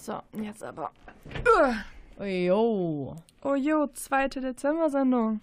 So, 0.00 0.14
jetzt 0.32 0.64
aber. 0.64 0.90
Jo. 2.24 3.14
Oh 3.44 3.54
jo, 3.54 3.86
zweite 3.92 4.40
Dezember-Sendung. 4.40 5.40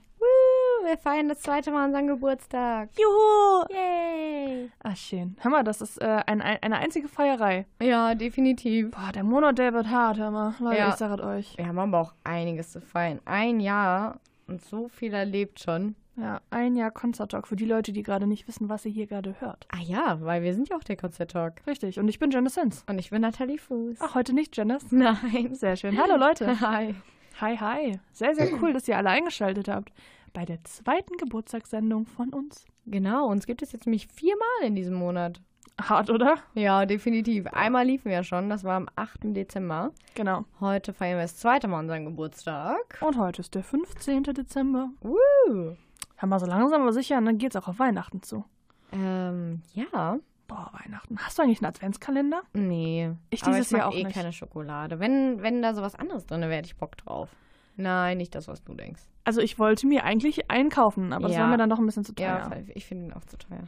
Wir 0.83 0.97
feiern 0.97 1.27
das 1.29 1.41
zweite 1.41 1.69
Mal 1.71 1.85
unseren 1.85 2.07
Geburtstag. 2.07 2.89
Juhu! 2.97 3.65
Yay. 3.69 4.71
Ach, 4.83 4.95
schön. 4.95 5.35
Hör 5.41 5.51
mal, 5.51 5.63
das 5.63 5.81
ist 5.81 6.01
äh, 6.01 6.23
ein, 6.25 6.41
ein, 6.41 6.57
eine 6.61 6.77
einzige 6.77 7.07
Feierei. 7.07 7.65
Ja, 7.81 8.15
definitiv. 8.15 8.91
Boah, 8.91 9.11
der 9.13 9.23
Monat, 9.23 9.57
der 9.57 9.73
wird 9.73 9.89
hart, 9.89 10.17
hör 10.17 10.31
mal. 10.31 10.55
Leute, 10.59 10.77
Ja. 10.77 10.89
ich 10.89 10.95
sag 10.95 11.11
es 11.19 11.23
euch. 11.23 11.57
Wir 11.57 11.67
haben 11.67 11.77
aber 11.79 11.99
auch 12.01 12.13
einiges 12.23 12.71
zu 12.71 12.79
feiern. 12.81 13.19
Ein 13.25 13.59
Jahr 13.59 14.19
und 14.47 14.63
so 14.63 14.87
viel 14.87 15.13
erlebt 15.13 15.59
schon. 15.59 15.95
Ja, 16.19 16.41
ein 16.49 16.75
Jahr 16.75 16.89
Concert 16.89 17.31
Talk 17.31 17.47
für 17.47 17.55
die 17.55 17.65
Leute, 17.65 17.93
die 17.93 18.01
gerade 18.01 18.25
nicht 18.25 18.47
wissen, 18.47 18.69
was 18.69 18.85
ihr 18.85 18.91
hier 18.91 19.05
gerade 19.05 19.39
hört. 19.39 19.67
Ah 19.69 19.81
ja, 19.83 20.19
weil 20.21 20.41
wir 20.41 20.55
sind 20.55 20.67
ja 20.69 20.75
auch 20.75 20.83
der 20.83 20.97
Konzert 20.97 21.31
Talk. 21.31 21.65
Richtig, 21.67 21.99
und 21.99 22.07
ich 22.07 22.17
bin 22.17 22.31
Janice 22.31 22.55
Sins. 22.55 22.83
Und 22.89 22.97
ich 22.97 23.11
bin 23.11 23.21
Nathalie 23.21 23.59
Fuß. 23.59 23.97
Ach, 23.99 24.15
heute 24.15 24.33
nicht 24.33 24.57
Janice. 24.57 24.91
nein. 24.91 25.53
Sehr 25.53 25.75
schön. 25.75 25.95
Hallo 25.97 26.17
Leute. 26.17 26.59
Hi. 26.61 26.95
Hi, 27.39 27.55
hi. 27.55 27.99
Sehr, 28.13 28.33
sehr 28.33 28.51
cool, 28.59 28.73
dass 28.73 28.87
ihr 28.87 28.97
alle 28.97 29.09
eingeschaltet 29.09 29.67
habt. 29.67 29.93
Bei 30.33 30.43
der 30.43 30.63
zweiten 30.63 31.17
Geburtstagssendung 31.17 32.07
von 32.07 32.29
uns. 32.33 32.65
Genau, 32.87 33.27
uns 33.27 33.45
gibt 33.45 33.61
es 33.61 33.71
jetzt 33.73 33.85
nämlich 33.85 34.07
viermal 34.07 34.63
in 34.63 34.73
diesem 34.73 34.95
Monat. 34.95 35.39
Hart, 35.79 36.09
oder? 36.09 36.37
Ja, 36.55 36.87
definitiv. 36.87 37.45
Einmal 37.53 37.85
liefen 37.85 38.05
wir 38.05 38.13
ja 38.13 38.23
schon, 38.23 38.49
das 38.49 38.63
war 38.63 38.75
am 38.77 38.89
8. 38.95 39.35
Dezember. 39.35 39.91
Genau. 40.15 40.45
Heute 40.59 40.93
feiern 40.93 41.17
wir 41.17 41.23
das 41.23 41.37
zweite 41.37 41.67
Mal 41.67 41.81
unseren 41.81 42.05
Geburtstag. 42.05 42.97
Und 43.01 43.17
heute 43.17 43.41
ist 43.41 43.53
der 43.53 43.63
15. 43.63 44.23
Dezember. 44.23 44.89
Woo. 45.01 45.75
Hör 46.17 46.27
mal, 46.27 46.39
so 46.39 46.45
langsam 46.45 46.81
aber 46.81 46.93
sicher, 46.93 47.17
und 47.17 47.25
dann 47.25 47.37
geht's 47.37 47.55
auch 47.55 47.67
auf 47.67 47.79
Weihnachten 47.79 48.21
zu. 48.23 48.43
Ähm, 48.91 49.61
ja. 49.73 50.17
Boah, 50.47 50.71
Weihnachten. 50.81 51.17
Hast 51.19 51.37
du 51.37 51.43
eigentlich 51.43 51.59
einen 51.59 51.67
Adventskalender? 51.69 52.41
Nee. 52.53 53.11
Ich 53.29 53.41
dieses 53.41 53.69
Jahr 53.71 53.87
auch 53.87 53.93
eh 53.93 54.03
nicht. 54.05 54.13
keine 54.15 54.31
Schokolade. 54.31 54.99
Wenn, 54.99 55.41
wenn 55.41 55.61
da 55.61 55.73
sowas 55.73 55.93
anderes 55.95 56.25
drin 56.25 56.41
wäre, 56.41 56.53
hätte 56.55 56.67
ich 56.67 56.77
Bock 56.77 56.95
drauf. 56.97 57.29
Nein, 57.75 58.17
nicht 58.17 58.33
das, 58.33 58.47
was 58.47 58.63
du 58.63 58.73
denkst. 58.73 59.01
Also 59.25 59.41
ich 59.41 59.59
wollte 59.59 59.85
mir 59.85 60.03
eigentlich 60.05 60.49
einkaufen, 60.49 61.11
aber 61.13 61.27
das 61.27 61.35
Ja. 61.35 61.43
war 61.43 61.49
mir 61.49 61.57
dann 61.57 61.69
doch 61.69 61.79
ein 61.79 61.85
bisschen 61.85 62.05
zu 62.05 62.13
Ja, 62.17 62.39
teuer. 62.39 62.51
weil 62.51 62.65
ich 62.73 62.85
finde 62.85 63.07
ihn 63.07 63.13
auch 63.13 63.25
zu 63.25 63.37
teuer. 63.37 63.67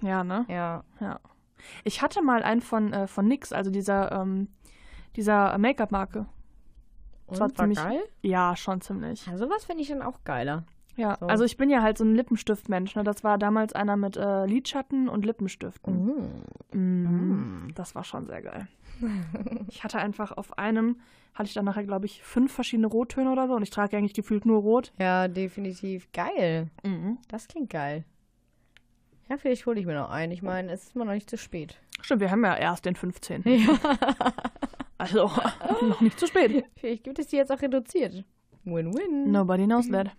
Ja, 0.00 0.24
ne? 0.24 0.46
Ja. 0.48 0.84
Ja. 1.00 1.20
Ich 1.84 2.02
hatte 2.02 2.22
mal 2.22 2.42
einen 2.42 2.62
von, 2.62 2.92
äh, 2.92 3.06
von 3.06 3.28
NYX, 3.28 3.52
also 3.52 3.70
dieser, 3.70 4.10
ähm, 4.12 4.48
dieser 5.16 5.56
Make-up-Marke. 5.58 6.26
Und 7.26 7.40
war 7.40 7.48
war, 7.48 7.54
ziemlich- 7.54 7.78
geil? 7.78 8.00
Ja, 8.22 8.56
schon 8.56 8.80
ziemlich. 8.80 9.26
Ja, 9.26 9.36
sowas 9.36 9.64
finde 9.66 9.82
ich 9.82 9.88
dann 9.88 10.02
auch 10.02 10.24
geiler. 10.24 10.64
Ja, 10.96 11.16
So. 11.18 11.26
also 11.26 11.44
ich 11.44 11.56
bin 11.56 11.70
ja 11.70 11.82
halt 11.82 11.98
so 11.98 12.04
ein 12.04 12.14
Lippenstiftmensch. 12.14 12.94
Ne? 12.96 13.04
Das 13.04 13.24
war 13.24 13.38
damals 13.38 13.72
einer 13.72 13.96
mit 13.96 14.16
äh, 14.16 14.46
Lidschatten 14.46 15.08
und 15.08 15.24
Lippenstiften. 15.24 16.44
Mhm. 16.72 17.68
Das 17.74 17.94
war 17.94 18.04
schon 18.04 18.26
sehr 18.26 18.42
geil. 18.42 18.68
ich 19.68 19.82
hatte 19.82 19.98
einfach 19.98 20.32
auf 20.32 20.56
einem, 20.58 21.00
hatte 21.34 21.48
ich 21.48 21.54
dann 21.54 21.64
nachher, 21.64 21.84
glaube 21.84 22.06
ich, 22.06 22.22
fünf 22.22 22.52
verschiedene 22.52 22.86
Rottöne 22.86 23.30
oder 23.32 23.48
so 23.48 23.54
und 23.54 23.62
ich 23.62 23.70
trage 23.70 23.96
eigentlich 23.96 24.14
gefühlt 24.14 24.46
nur 24.46 24.60
rot. 24.60 24.92
Ja, 24.98 25.26
definitiv. 25.28 26.10
Geil. 26.12 26.70
Mhm. 26.84 27.18
Das 27.28 27.48
klingt 27.48 27.70
geil. 27.70 28.04
Ja, 29.28 29.36
vielleicht 29.38 29.64
hole 29.66 29.80
ich 29.80 29.86
mir 29.86 29.94
noch 29.94 30.10
einen. 30.10 30.32
Ich 30.32 30.42
meine, 30.42 30.70
es 30.70 30.84
ist 30.84 30.94
immer 30.96 31.06
noch 31.06 31.12
nicht 31.14 31.30
zu 31.30 31.38
spät. 31.38 31.80
Stimmt, 32.02 32.20
wir 32.20 32.30
haben 32.30 32.44
ja 32.44 32.56
erst 32.56 32.84
den 32.84 32.94
15. 32.94 33.42
Ja. 33.46 33.78
Also 34.98 35.30
noch 35.82 36.00
nicht 36.00 36.20
zu 36.20 36.26
spät. 36.26 36.64
Vielleicht 36.76 37.04
gibt 37.04 37.18
es 37.18 37.26
die 37.26 37.36
jetzt 37.36 37.50
auch 37.50 37.60
reduziert. 37.60 38.24
Win-win. 38.64 39.30
Nobody 39.32 39.64
knows 39.64 39.88
that. 39.90 40.10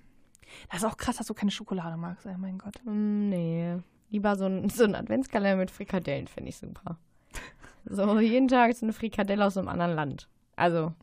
Das 0.69 0.79
ist 0.79 0.85
auch 0.85 0.97
krass, 0.97 1.17
dass 1.17 1.27
du 1.27 1.33
keine 1.33 1.51
Schokolade 1.51 1.97
magst, 1.97 2.25
ey, 2.25 2.35
mein 2.37 2.57
Gott. 2.57 2.75
Mm, 2.83 3.29
Nee. 3.29 3.77
Lieber 4.09 4.35
so 4.35 4.45
ein, 4.45 4.69
so 4.69 4.83
ein 4.83 4.95
Adventskalender 4.95 5.57
mit 5.57 5.71
Frikadellen 5.71 6.27
finde 6.27 6.49
ich 6.49 6.57
super. 6.57 6.97
So 7.87 8.19
jeden 8.19 8.47
Tag 8.47 8.73
so 8.75 8.83
eine 8.85 8.93
Frikadelle 8.93 9.45
aus 9.45 9.57
einem 9.57 9.67
anderen 9.67 9.93
Land. 9.93 10.27
Also, 10.55 10.93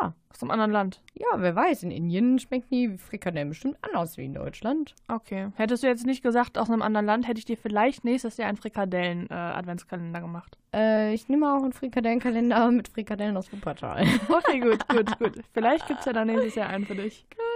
ja. 0.00 0.14
Aus 0.32 0.42
einem 0.42 0.50
anderen 0.50 0.72
Land. 0.72 1.02
Ja, 1.14 1.26
wer 1.36 1.54
weiß, 1.54 1.84
in 1.84 1.90
Indien 1.92 2.38
schmecken 2.40 2.66
die 2.72 2.98
Frikadellen 2.98 3.50
bestimmt 3.50 3.76
anders 3.82 4.16
wie 4.16 4.24
in 4.24 4.34
Deutschland. 4.34 4.96
Okay. 5.06 5.50
Hättest 5.54 5.82
du 5.82 5.86
jetzt 5.86 6.04
nicht 6.06 6.22
gesagt, 6.22 6.58
aus 6.58 6.70
einem 6.70 6.82
anderen 6.82 7.06
Land, 7.06 7.28
hätte 7.28 7.38
ich 7.38 7.44
dir 7.44 7.56
vielleicht 7.56 8.04
nächstes 8.04 8.36
Jahr 8.36 8.48
einen 8.48 8.56
Frikadellen-Adventskalender 8.56 10.20
gemacht. 10.20 10.58
Äh, 10.74 11.14
ich 11.14 11.28
nehme 11.28 11.52
auch 11.54 11.62
einen 11.62 11.72
Frikadellenkalender 11.72 12.70
mit 12.70 12.88
Frikadellen 12.88 13.36
aus 13.36 13.52
Wuppertal. 13.52 14.04
Okay, 14.28 14.58
gut, 14.60 14.88
gut, 14.88 15.18
gut. 15.18 15.44
Vielleicht 15.52 15.86
gibt 15.86 16.00
es 16.00 16.06
ja 16.06 16.12
dann 16.12 16.26
nächstes 16.28 16.54
Jahr 16.56 16.68
einen 16.68 16.86
für 16.86 16.94
dich. 16.96 17.26
Geil. 17.30 17.46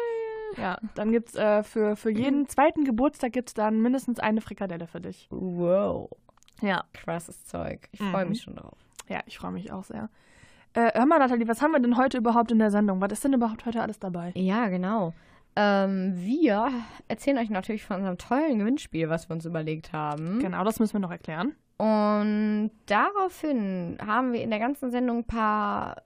Ja, 0.57 0.79
dann 0.95 1.13
gibt 1.13 1.31
es 1.31 1.35
äh, 1.35 1.63
für, 1.63 1.97
für 1.97 2.11
jeden 2.11 2.49
zweiten 2.49 2.85
Geburtstag 2.85 3.33
gibt's 3.33 3.55
dann 3.55 3.81
mindestens 3.81 4.19
eine 4.21 4.41
Frikadelle 4.41 4.87
für 4.87 5.01
dich. 5.01 5.27
wow. 5.31 6.09
Ja. 6.63 6.85
Krasses 6.95 7.45
Zeug. 7.45 7.89
Ich 7.93 8.01
freue 8.01 8.25
Mhm. 8.25 8.31
mich 8.31 8.43
schon 8.43 8.57
drauf. 8.57 8.79
Ja, 9.09 9.21
ich 9.27 9.39
freue 9.39 9.53
mich 9.53 9.71
auch 9.73 9.85
sehr. 9.85 10.09
Äh, 10.73 10.91
hör 10.95 11.07
mal, 11.07 11.19
Nathalie, 11.19 11.47
was 11.49 11.61
haben 11.63 11.73
wir 11.73 11.81
denn 11.81 11.97
heute 11.97 12.17
überhaupt 12.19 12.51
in 12.51 12.59
der 12.59 12.71
Sendung? 12.71 13.01
Was 13.01 13.13
ist 13.13 13.25
denn 13.25 13.33
überhaupt 13.35 13.67
heute 13.67 13.83
alles 13.83 13.99
dabei? 13.99 14.33
Ja, 14.35 14.69
genau. 14.69 15.13
Ähm, 15.55 16.13
wir 16.17 16.71
erzählen 17.09 17.39
euch 17.39 17.49
natürlich 17.51 17.85
von 17.85 17.97
unserem 17.97 18.19
tollen 18.19 18.59
Gewinnspiel, 18.59 19.09
was 19.09 19.29
wir 19.29 19.35
uns 19.35 19.45
überlegt 19.47 19.93
haben. 19.93 20.39
Genau, 20.41 20.65
das 20.65 20.79
müssen 20.81 20.95
wir 20.95 21.01
noch 21.01 21.11
erklären. 21.11 21.55
Und 21.79 22.71
daraufhin 22.87 23.99
haben 24.05 24.33
wir 24.33 24.43
in 24.43 24.51
der 24.51 24.59
ganzen 24.59 24.91
Sendung 24.91 25.19
ein 25.19 25.25
paar 25.25 26.03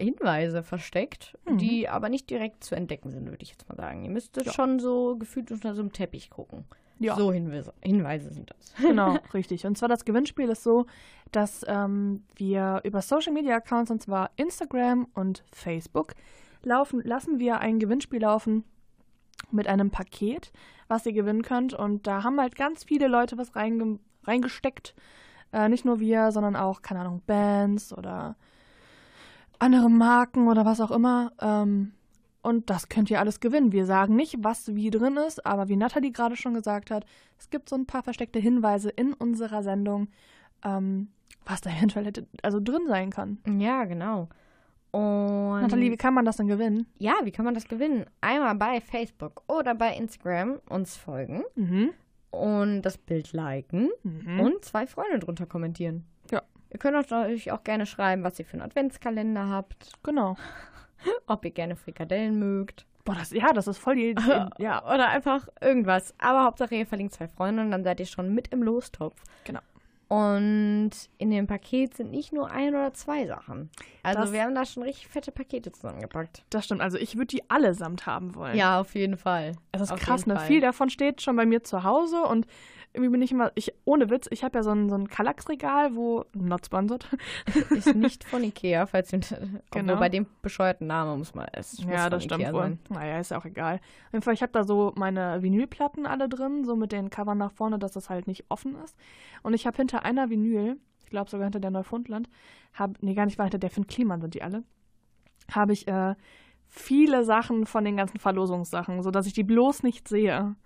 Hinweise 0.00 0.62
versteckt, 0.62 1.36
Mhm. 1.46 1.58
die 1.58 1.88
aber 1.88 2.08
nicht 2.08 2.28
direkt 2.30 2.64
zu 2.64 2.74
entdecken 2.74 3.10
sind, 3.10 3.26
würde 3.30 3.42
ich 3.42 3.50
jetzt 3.50 3.68
mal 3.68 3.76
sagen. 3.76 4.02
Ihr 4.04 4.10
müsstet 4.10 4.52
schon 4.52 4.78
so 4.80 5.16
gefühlt 5.16 5.50
unter 5.52 5.74
so 5.74 5.82
einem 5.82 5.92
Teppich 5.92 6.30
gucken. 6.30 6.64
Ja. 6.98 7.16
So 7.16 7.32
Hinweise, 7.32 7.72
Hinweise 7.80 8.30
sind 8.30 8.50
das. 8.50 8.74
Genau, 8.80 9.16
richtig. 9.34 9.64
Und 9.66 9.78
zwar 9.78 9.88
das 9.88 10.04
Gewinnspiel 10.04 10.48
ist 10.50 10.62
so, 10.62 10.86
dass 11.32 11.64
ähm, 11.66 12.24
wir 12.36 12.80
über 12.84 13.00
Social 13.02 13.32
Media 13.32 13.56
Accounts, 13.56 13.90
und 13.90 14.02
zwar 14.02 14.30
Instagram 14.36 15.06
und 15.14 15.44
Facebook, 15.52 16.14
laufen, 16.62 17.00
lassen 17.02 17.38
wir 17.38 17.60
ein 17.60 17.78
Gewinnspiel 17.78 18.20
laufen 18.20 18.64
mit 19.50 19.66
einem 19.66 19.90
Paket, 19.90 20.52
was 20.88 21.06
ihr 21.06 21.12
gewinnen 21.14 21.40
könnt. 21.42 21.72
Und 21.72 22.06
da 22.06 22.22
haben 22.22 22.38
halt 22.38 22.54
ganz 22.54 22.84
viele 22.84 23.08
Leute 23.08 23.38
was 23.38 23.56
reinge 23.56 23.98
reingesteckt. 24.24 24.94
Äh, 25.52 25.68
nicht 25.70 25.84
nur 25.86 25.98
wir, 26.00 26.30
sondern 26.32 26.54
auch, 26.54 26.82
keine 26.82 27.00
Ahnung, 27.00 27.22
Bands 27.26 27.96
oder 27.96 28.36
andere 29.60 29.88
Marken 29.88 30.48
oder 30.48 30.64
was 30.64 30.80
auch 30.80 30.90
immer. 30.90 31.32
Ähm, 31.40 31.92
und 32.42 32.70
das 32.70 32.88
könnt 32.88 33.10
ihr 33.10 33.20
alles 33.20 33.38
gewinnen. 33.40 33.70
Wir 33.72 33.84
sagen 33.86 34.16
nicht, 34.16 34.36
was 34.40 34.74
wie 34.74 34.90
drin 34.90 35.16
ist, 35.18 35.44
aber 35.46 35.68
wie 35.68 35.76
Nathalie 35.76 36.10
gerade 36.10 36.36
schon 36.36 36.54
gesagt 36.54 36.90
hat, 36.90 37.04
es 37.38 37.50
gibt 37.50 37.68
so 37.68 37.76
ein 37.76 37.86
paar 37.86 38.02
versteckte 38.02 38.38
Hinweise 38.38 38.88
in 38.90 39.12
unserer 39.12 39.62
Sendung, 39.62 40.08
ähm, 40.64 41.08
was 41.44 41.60
da 41.60 41.70
eventuell 41.70 42.06
hätte, 42.06 42.26
also 42.42 42.58
drin 42.60 42.86
sein 42.88 43.10
kann. 43.10 43.38
Ja, 43.58 43.84
genau. 43.84 44.28
Und 44.92 45.60
Nathalie, 45.60 45.92
wie 45.92 45.96
kann 45.96 46.14
man 46.14 46.24
das 46.24 46.38
denn 46.38 46.48
gewinnen? 46.48 46.86
ja, 46.98 47.12
wie 47.22 47.30
kann 47.30 47.44
man 47.44 47.54
das 47.54 47.68
gewinnen? 47.68 48.06
Einmal 48.22 48.54
bei 48.56 48.80
Facebook 48.80 49.42
oder 49.46 49.74
bei 49.74 49.94
Instagram 49.94 50.58
uns 50.68 50.96
folgen 50.96 51.44
Mhm. 51.54 51.90
und 52.30 52.82
das 52.82 52.98
Bild 52.98 53.32
liken 53.32 53.90
Mhm. 54.02 54.40
und 54.40 54.64
zwei 54.64 54.86
Freunde 54.88 55.18
drunter 55.20 55.46
kommentieren. 55.46 56.06
Ihr 56.72 56.78
könnt 56.78 56.96
euch 56.96 57.10
natürlich 57.10 57.52
auch 57.52 57.64
gerne 57.64 57.86
schreiben, 57.86 58.22
was 58.22 58.38
ihr 58.38 58.44
für 58.44 58.54
einen 58.54 58.62
Adventskalender 58.62 59.48
habt, 59.48 59.92
Genau. 60.02 60.36
ob 61.26 61.44
ihr 61.44 61.50
gerne 61.50 61.76
Frikadellen 61.76 62.38
mögt. 62.38 62.86
Boah, 63.04 63.14
das, 63.14 63.30
ja, 63.32 63.52
das 63.52 63.66
ist 63.66 63.78
voll 63.78 63.96
die. 63.96 64.14
die 64.14 64.46
ja, 64.62 64.84
Oder 64.84 65.08
einfach 65.08 65.48
irgendwas. 65.60 66.14
Aber 66.18 66.44
Hauptsache 66.44 66.74
ihr 66.74 66.86
verlinkt 66.86 67.14
zwei 67.14 67.28
Freunde 67.28 67.62
und 67.62 67.70
dann 67.70 67.82
seid 67.82 67.98
ihr 68.00 68.06
schon 68.06 68.34
mit 68.34 68.48
im 68.48 68.62
Lostopf. 68.62 69.16
Genau. 69.44 69.60
Und 70.08 70.90
in 71.18 71.30
dem 71.30 71.46
Paket 71.46 71.94
sind 71.96 72.10
nicht 72.10 72.32
nur 72.32 72.50
ein 72.50 72.70
oder 72.74 72.92
zwei 72.94 73.26
Sachen. 73.26 73.70
Also 74.02 74.22
Das- 74.22 74.32
wir 74.32 74.42
haben 74.42 74.56
da 74.56 74.64
schon 74.66 74.82
richtig 74.82 75.06
fette 75.06 75.30
Pakete 75.30 75.70
zusammengepackt. 75.70 76.44
das 76.50 76.64
stimmt. 76.64 76.80
Also 76.80 76.98
ich 76.98 77.14
würde 77.14 77.28
die 77.28 77.48
allesamt 77.48 78.06
haben 78.06 78.34
wollen. 78.34 78.56
Ja, 78.56 78.80
auf 78.80 78.94
jeden 78.96 79.16
Fall. 79.16 79.52
Es 79.70 79.80
ist 79.80 79.92
Auf 79.92 80.00
krass, 80.00 80.26
ne? 80.26 80.34
Fall. 80.36 80.46
Viel 80.46 80.60
davon 80.60 80.90
steht 80.90 81.22
schon 81.22 81.36
bei 81.36 81.46
mir 81.46 81.62
zu 81.62 81.84
Hause 81.84 82.22
und 82.22 82.46
irgendwie 82.92 83.10
bin 83.10 83.22
ich 83.22 83.30
immer, 83.30 83.52
ich, 83.54 83.72
ohne 83.84 84.10
Witz, 84.10 84.26
ich 84.30 84.42
habe 84.42 84.58
ja 84.58 84.62
so 84.64 84.70
ein, 84.70 84.88
so 84.88 84.96
ein 84.96 85.08
Kallax-Regal, 85.08 85.94
wo, 85.94 86.24
not 86.34 86.66
sponsored, 86.66 87.06
Ist 87.70 87.94
nicht 87.94 88.24
von 88.24 88.42
Ikea, 88.42 88.86
falls 88.86 89.12
ihr, 89.12 89.20
Genau. 89.70 89.96
bei 89.96 90.08
dem 90.08 90.26
bescheuerten 90.42 90.88
Namen 90.88 91.18
muss 91.18 91.34
man 91.34 91.46
es. 91.52 91.82
Ja, 91.84 92.10
das 92.10 92.24
stimmt 92.24 92.52
wohl. 92.52 92.78
Naja, 92.88 93.20
ist 93.20 93.30
ja 93.30 93.38
auch 93.38 93.44
egal. 93.44 93.76
Auf 93.76 94.12
jeden 94.12 94.22
Fall, 94.22 94.34
ich 94.34 94.42
habe 94.42 94.52
da 94.52 94.64
so 94.64 94.92
meine 94.96 95.40
Vinylplatten 95.42 96.04
alle 96.04 96.28
drin, 96.28 96.64
so 96.64 96.74
mit 96.74 96.90
den 96.90 97.10
Covern 97.10 97.38
nach 97.38 97.52
vorne, 97.52 97.78
dass 97.78 97.92
das 97.92 98.10
halt 98.10 98.26
nicht 98.26 98.46
offen 98.48 98.76
ist. 98.82 98.96
Und 99.42 99.54
ich 99.54 99.66
habe 99.66 99.76
hinter 99.76 100.04
einer 100.04 100.28
Vinyl, 100.28 100.76
ich 101.04 101.10
glaube 101.10 101.30
sogar 101.30 101.44
hinter 101.44 101.60
der 101.60 101.70
Neufundland, 101.70 102.28
hab, 102.74 103.00
nee, 103.02 103.14
gar 103.14 103.26
nicht, 103.26 103.38
war 103.38 103.44
hinter 103.44 103.58
der 103.58 103.70
Finn 103.70 103.86
Kliman 103.86 104.20
sind 104.20 104.34
die 104.34 104.42
alle, 104.42 104.64
habe 105.50 105.72
ich 105.72 105.86
äh, 105.86 106.14
viele 106.66 107.24
Sachen 107.24 107.66
von 107.66 107.84
den 107.84 107.96
ganzen 107.96 108.18
Verlosungssachen, 108.18 109.02
sodass 109.02 109.26
ich 109.26 109.32
die 109.32 109.44
bloß 109.44 109.84
nicht 109.84 110.08
sehe. 110.08 110.56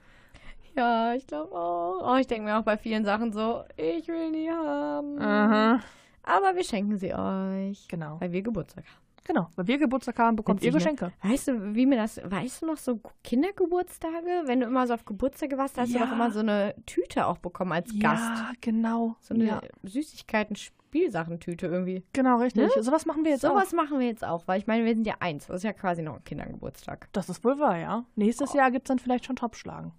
Ja, 0.76 1.14
ich 1.14 1.26
glaube 1.26 1.52
auch. 1.54 2.14
Oh, 2.14 2.16
ich 2.16 2.26
denke 2.26 2.44
mir 2.44 2.58
auch 2.58 2.64
bei 2.64 2.76
vielen 2.76 3.04
Sachen 3.04 3.32
so, 3.32 3.62
ich 3.76 4.08
will 4.08 4.32
die 4.32 4.50
haben. 4.50 5.18
Aha. 5.20 5.80
Aber 6.22 6.56
wir 6.56 6.64
schenken 6.64 6.96
sie 6.96 7.14
euch. 7.14 7.86
Genau. 7.88 8.20
Weil 8.20 8.32
wir 8.32 8.42
Geburtstag 8.42 8.84
haben. 8.86 9.04
Genau, 9.26 9.48
weil 9.56 9.66
wir 9.66 9.78
Geburtstag 9.78 10.18
haben, 10.18 10.36
bekommt 10.36 10.62
ihr 10.62 10.70
ne? 10.70 10.76
Geschenke. 10.76 11.10
Weißt 11.22 11.48
du, 11.48 11.74
wie 11.74 11.86
mir 11.86 11.96
das, 11.96 12.20
weißt 12.22 12.60
du 12.60 12.66
noch 12.66 12.76
so 12.76 13.00
Kindergeburtstage? 13.22 14.42
Wenn 14.44 14.60
du 14.60 14.66
immer 14.66 14.86
so 14.86 14.92
auf 14.94 15.06
Geburtstage 15.06 15.56
warst, 15.56 15.78
da 15.78 15.82
hast 15.82 15.94
du 15.94 15.98
Ja. 15.98 16.04
doch 16.04 16.12
immer 16.12 16.30
so 16.30 16.40
eine 16.40 16.74
Tüte 16.84 17.26
auch 17.26 17.38
bekommen 17.38 17.72
als 17.72 17.88
Gast. 17.98 18.22
Ja, 18.22 18.52
genau. 18.60 19.16
So 19.20 19.32
eine 19.32 19.44
ja, 19.46 19.60
Süßigkeiten-Spielsachentüte 19.82 21.66
irgendwie. 21.66 22.04
genau, 22.12 22.36
richtig. 22.38 22.76
Ne? 22.76 22.82
Sowas 22.82 23.06
machen 23.06 23.24
wir 23.24 23.30
jetzt 23.32 23.40
Sowas 23.42 23.68
auch. 23.68 23.72
machen 23.72 23.98
wir 23.98 24.06
jetzt 24.06 24.24
auch, 24.24 24.46
weil 24.46 24.58
ich 24.58 24.66
meine, 24.66 24.84
wir 24.84 24.94
sind 24.94 25.06
ja 25.06 25.14
eins. 25.20 25.46
Das 25.46 25.56
ist 25.56 25.62
ja 25.64 25.72
quasi 25.72 26.02
noch 26.02 26.16
ein 26.16 26.24
Kindergeburtstag. 26.24 27.08
Das 27.12 27.28
ist 27.30 27.42
wohl 27.44 27.58
wahr, 27.58 27.78
ja. 27.78 28.04
Nächstes 28.16 28.52
Jahr 28.52 28.70
gibt 28.70 28.86
es 28.86 28.88
dann 28.88 28.98
vielleicht 28.98 29.24
schon 29.24 29.36
Topschlagen. 29.36 29.92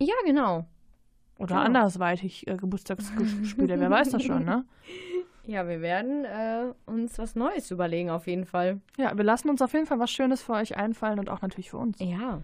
Ja, 0.00 0.14
genau. 0.24 0.66
Oder 1.38 1.46
Genau. 1.54 1.60
andersweitig 1.60 2.46
äh, 2.46 2.56
Geburtstagsspiele, 2.56 3.80
wer 3.80 3.90
weiß 3.90 4.10
das 4.10 4.22
schon, 4.22 4.44
ne? 4.44 4.64
Ja, 5.46 5.66
wir 5.66 5.80
werden 5.80 6.24
äh, 6.26 6.72
uns 6.86 7.18
was 7.18 7.34
Neues 7.34 7.70
überlegen, 7.70 8.10
auf 8.10 8.26
jeden 8.26 8.44
Fall. 8.44 8.80
Ja, 8.98 9.16
wir 9.16 9.24
lassen 9.24 9.48
uns 9.48 9.62
auf 9.62 9.72
jeden 9.72 9.86
Fall 9.86 9.98
was 9.98 10.10
Schönes 10.10 10.42
für 10.42 10.52
euch 10.52 10.76
einfallen 10.76 11.18
und 11.18 11.28
auch 11.30 11.40
natürlich 11.40 11.70
für 11.70 11.78
uns. 11.78 11.98
Ja, 11.98 12.42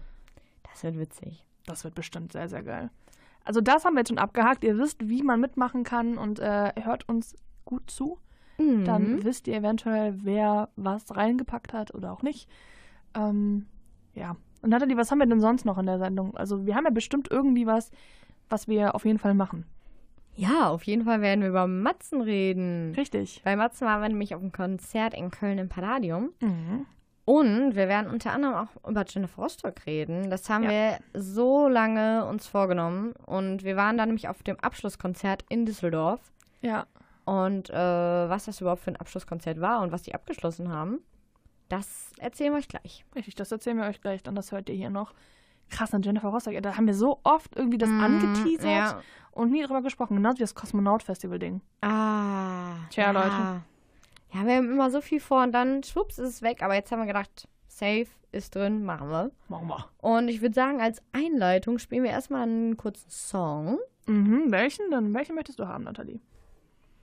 das 0.63 0.83
wird 0.83 0.97
witzig. 0.97 1.45
Das 1.67 1.83
wird 1.83 1.93
bestimmt 1.95 2.33
sehr, 2.33 2.49
sehr 2.49 2.63
geil. 2.63 2.89
Also 3.45 3.61
das 3.61 3.85
haben 3.85 3.93
wir 3.93 3.99
jetzt 3.99 4.09
schon 4.09 4.17
abgehakt. 4.17 4.63
Ihr 4.63 4.77
wisst, 4.77 5.07
wie 5.07 5.21
man 5.21 5.39
mitmachen 5.39 5.83
kann 5.83 6.17
und 6.17 6.39
äh, 6.39 6.73
hört 6.81 7.07
uns 7.07 7.35
gut 7.65 7.89
zu. 7.89 8.17
Mhm. 8.57 8.83
Dann 8.83 9.23
wisst 9.23 9.47
ihr 9.47 9.55
eventuell, 9.55 10.15
wer 10.23 10.69
was 10.75 11.15
reingepackt 11.15 11.71
hat 11.73 11.93
oder 11.93 12.11
auch 12.11 12.23
nicht. 12.23 12.49
Ähm, 13.13 13.67
ja. 14.15 14.35
Und 14.67 14.71
Nathalie, 14.71 14.97
was 14.97 15.11
haben 15.11 15.19
wir 15.19 15.25
denn 15.25 15.39
sonst 15.39 15.63
noch 15.63 15.77
in 15.77 15.85
der 15.85 15.97
Sendung? 15.97 16.35
Also 16.35 16.65
wir 16.65 16.75
haben 16.75 16.83
ja 16.83 16.89
bestimmt 16.91 17.29
irgendwie 17.31 17.65
was, 17.65 17.89
was 18.49 18.67
wir 18.67 18.95
auf 18.95 19.05
jeden 19.05 19.17
Fall 19.17 19.33
machen. 19.33 19.65
Ja, 20.35 20.67
auf 20.67 20.83
jeden 20.83 21.05
Fall 21.05 21.21
werden 21.21 21.39
wir 21.39 21.47
über 21.47 21.67
Matzen 21.67 22.19
reden. 22.21 22.93
Richtig. 22.97 23.41
Bei 23.45 23.55
Matzen 23.55 23.87
waren 23.87 24.01
wir 24.01 24.09
nämlich 24.09 24.35
auf 24.35 24.41
einem 24.41 24.51
Konzert 24.51 25.13
in 25.13 25.31
Köln 25.31 25.57
im 25.57 25.69
Palladium. 25.69 26.31
Mhm. 26.41 26.85
Und 27.23 27.75
wir 27.77 27.87
werden 27.87 28.11
unter 28.11 28.33
anderem 28.33 28.55
auch 28.55 28.89
über 28.89 29.05
Jennifer 29.07 29.41
Rostock 29.41 29.85
reden. 29.85 30.29
Das 30.29 30.49
haben 30.49 30.65
Ja. 30.65 30.69
wir 30.69 30.97
so 31.13 31.69
lange 31.69 32.25
uns 32.25 32.45
vorgenommen. 32.45 33.13
Und 33.25 33.63
wir 33.63 33.77
waren 33.77 33.97
dann 33.97 34.09
nämlich 34.09 34.27
auf 34.27 34.43
dem 34.43 34.59
Abschlusskonzert 34.59 35.45
in 35.47 35.65
Düsseldorf. 35.65 36.19
Ja. 36.59 36.87
Und 37.23 37.69
äh, 37.69 37.73
was 37.73 38.43
das 38.43 38.59
überhaupt 38.59 38.81
für 38.81 38.91
ein 38.91 38.97
Abschlusskonzert 38.97 39.61
war 39.61 39.81
und 39.81 39.93
was 39.93 40.01
die 40.01 40.13
abgeschlossen 40.13 40.69
haben, 40.73 40.99
das 41.69 42.11
erzählen 42.19 42.53
wir 42.53 42.59
euch 42.59 42.67
gleich. 42.67 43.05
Richtig, 43.15 43.35
das 43.35 43.51
erzählen 43.51 43.77
wir 43.77 43.85
euch 43.85 44.01
gleich, 44.01 44.23
dann 44.23 44.35
das 44.35 44.51
hört 44.51 44.69
ihr 44.69 44.75
hier 44.75 44.89
noch. 44.89 45.13
Krass, 45.69 45.93
an 45.93 46.01
Jennifer 46.01 46.29
Rostock, 46.29 46.53
ja, 46.53 46.61
da 46.61 46.77
haben 46.77 46.87
wir 46.87 46.93
so 46.93 47.19
oft 47.23 47.55
irgendwie 47.55 47.77
das 47.77 47.89
Mm, 47.89 47.99
angeteasert 47.99 48.65
ja. 48.65 49.01
und 49.31 49.51
nie 49.51 49.61
drüber 49.63 49.81
gesprochen. 49.81 50.15
Genauso 50.15 50.37
wie 50.37 50.41
das 50.43 50.55
Kosmonaut-Festival-Ding. 50.55 51.59
Ah. 51.81 52.75
Tja, 52.89 53.11
Leute. 53.11 53.61
Ja, 54.33 54.45
wir 54.45 54.55
haben 54.55 54.71
immer 54.71 54.89
so 54.89 55.01
viel 55.01 55.19
vor 55.19 55.43
und 55.43 55.51
dann, 55.51 55.83
schwupps, 55.83 56.19
ist 56.19 56.29
es 56.29 56.41
weg. 56.41 56.61
Aber 56.63 56.75
jetzt 56.75 56.91
haben 56.91 56.99
wir 56.99 57.05
gedacht, 57.05 57.49
safe 57.67 58.07
ist 58.31 58.55
drin, 58.55 58.83
machen 58.83 59.09
wir. 59.09 59.31
Machen 59.49 59.67
wir. 59.67 59.85
Und 59.99 60.29
ich 60.29 60.41
würde 60.41 60.55
sagen, 60.55 60.79
als 60.81 61.01
Einleitung 61.11 61.79
spielen 61.79 62.03
wir 62.03 62.11
erstmal 62.11 62.43
einen 62.43 62.77
kurzen 62.77 63.09
Song. 63.09 63.77
Mhm, 64.05 64.51
welchen 64.51 64.89
denn? 64.91 65.13
Welchen 65.13 65.35
möchtest 65.35 65.59
du 65.59 65.67
haben, 65.67 65.83
Nathalie? 65.83 66.19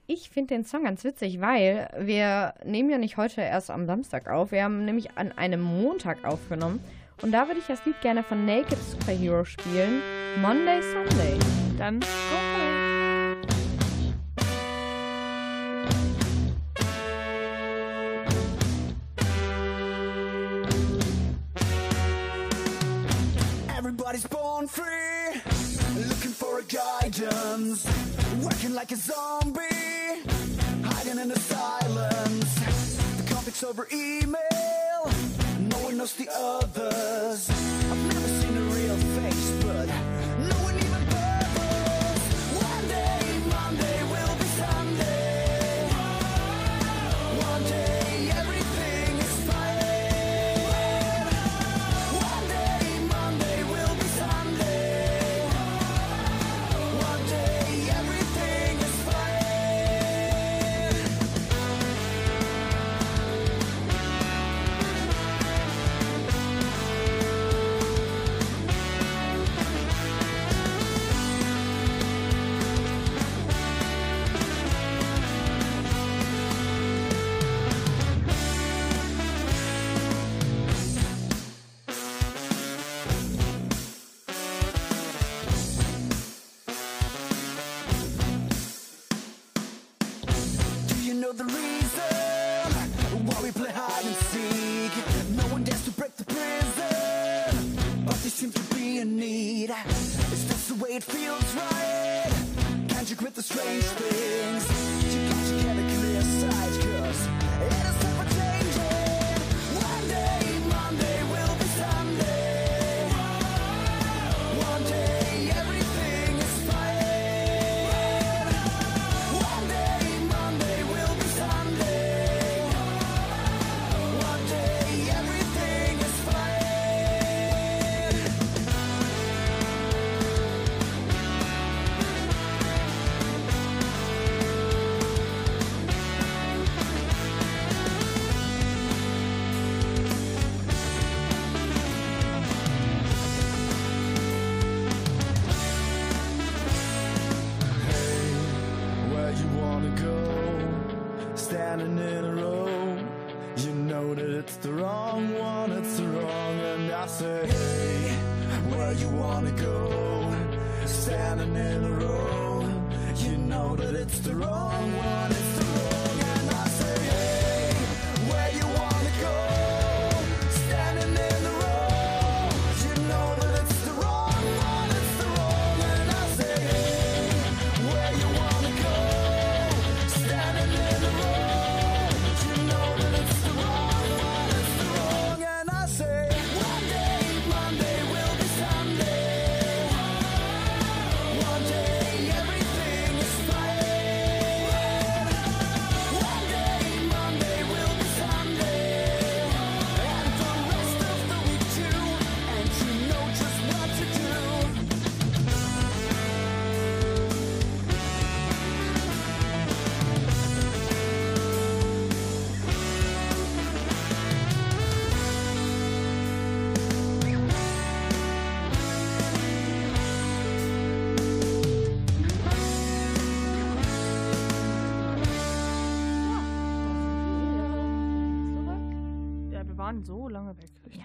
Ich 0.07 0.29
finde 0.29 0.53
den 0.53 0.65
Song 0.65 0.83
ganz 0.83 1.03
witzig, 1.03 1.41
weil 1.41 1.89
wir 1.97 2.53
nehmen 2.63 2.91
ja 2.91 2.99
nicht 2.99 3.17
heute 3.17 3.41
erst 3.41 3.71
am 3.71 3.87
Samstag 3.87 4.27
auf. 4.27 4.51
Wir 4.51 4.63
haben 4.63 4.85
nämlich 4.85 5.17
an 5.17 5.31
einem 5.31 5.61
Montag 5.61 6.23
aufgenommen. 6.23 6.79
Und 7.23 7.31
da 7.31 7.47
würde 7.47 7.59
ich 7.59 7.65
das 7.65 7.83
Lied 7.85 7.99
gerne 8.01 8.21
von 8.21 8.45
Naked 8.45 8.77
Superhero 8.77 9.43
spielen. 9.45 10.03
Monday, 10.41 10.79
Sunday. 10.83 11.39
Dann 11.79 12.01
go 12.01 12.05
it. 12.07 12.85
Everybody's 23.75 24.27
born 24.27 24.67
free, 24.67 25.41
looking 25.95 26.31
for 26.31 26.59
a 26.59 26.63
guidance, 27.29 27.85
working 28.43 28.73
like 28.73 28.91
a 28.91 28.95
zombie, 28.95 29.61
hiding 30.83 31.19
in 31.19 31.29
the 31.29 31.39
silence. 31.39 32.55
The 33.17 33.23
conflicts 33.33 33.63
over 33.63 33.87
email, 33.91 35.01
no 35.59 35.77
one 35.77 35.97
knows 35.97 36.13
the 36.13 36.29
others. 36.33 37.49
I've 37.49 38.13
never 38.13 38.27
seen 38.27 38.44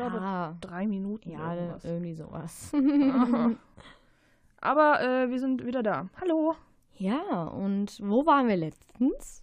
glaube, 0.08 0.56
drei 0.60 0.86
Minuten. 0.86 1.30
ja 1.30 1.54
irgendwas. 1.54 1.84
irgendwie 1.84 2.14
sowas. 2.14 2.72
Aber 4.60 5.00
äh, 5.00 5.30
wir 5.30 5.38
sind 5.40 5.64
wieder 5.64 5.82
da. 5.82 6.08
Hallo. 6.20 6.54
ja, 6.96 7.44
und 7.44 7.98
wo 8.02 8.26
waren 8.26 8.48
wir 8.48 8.56
letztens? 8.56 9.42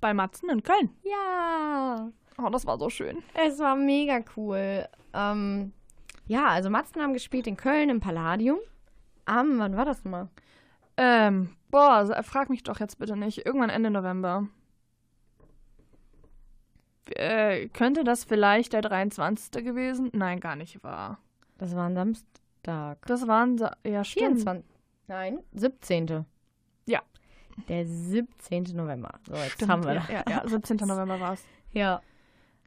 Bei 0.00 0.14
Matzen 0.14 0.50
in 0.50 0.62
Köln. 0.62 0.90
Ja, 1.02 2.10
Oh, 2.38 2.50
das 2.50 2.66
war 2.66 2.78
so 2.78 2.90
schön. 2.90 3.22
es 3.34 3.58
war 3.58 3.76
mega 3.76 4.20
cool. 4.36 4.86
Ähm, 5.14 5.72
ja, 6.26 6.46
also 6.48 6.68
Matzen 6.68 7.00
haben 7.00 7.14
gespielt 7.14 7.46
in 7.46 7.56
Köln 7.56 7.88
im 7.88 8.00
Palladium. 8.00 8.58
Am, 9.24 9.58
wann 9.58 9.76
war 9.76 9.84
das 9.86 10.04
mal? 10.04 10.28
Ähm, 10.98 11.50
boah, 11.70 12.06
frag 12.22 12.50
mich 12.50 12.62
doch 12.62 12.78
jetzt 12.78 12.98
bitte 12.98 13.16
nicht. 13.16 13.46
Irgendwann 13.46 13.70
Ende 13.70 13.90
November. 13.90 14.46
Äh, 17.14 17.68
könnte 17.68 18.04
das 18.04 18.24
vielleicht 18.24 18.72
der 18.72 18.82
23. 18.82 19.64
gewesen? 19.64 20.10
Nein, 20.12 20.40
gar 20.40 20.56
nicht 20.56 20.82
wahr. 20.82 21.18
Das 21.58 21.74
war 21.76 21.86
ein 21.88 21.94
Samstag. 21.94 22.98
Das 23.06 23.26
waren, 23.28 23.58
Sa- 23.58 23.76
ja, 23.86 24.02
stimmt. 24.04 24.40
24. 24.42 24.64
Nein, 25.08 25.38
17. 25.52 26.24
Ja. 26.86 27.00
Der 27.68 27.86
17. 27.86 28.64
November. 28.74 29.12
So, 29.28 29.34
jetzt 29.36 29.52
Stimmt, 29.52 29.70
haben 29.70 29.84
wir 29.84 29.94
ja, 29.94 30.00
das. 30.00 30.08
ja, 30.10 30.24
ja, 30.28 30.48
17. 30.48 30.76
November 30.78 31.20
war 31.20 31.32
es. 31.34 31.44
Ja. 31.72 32.02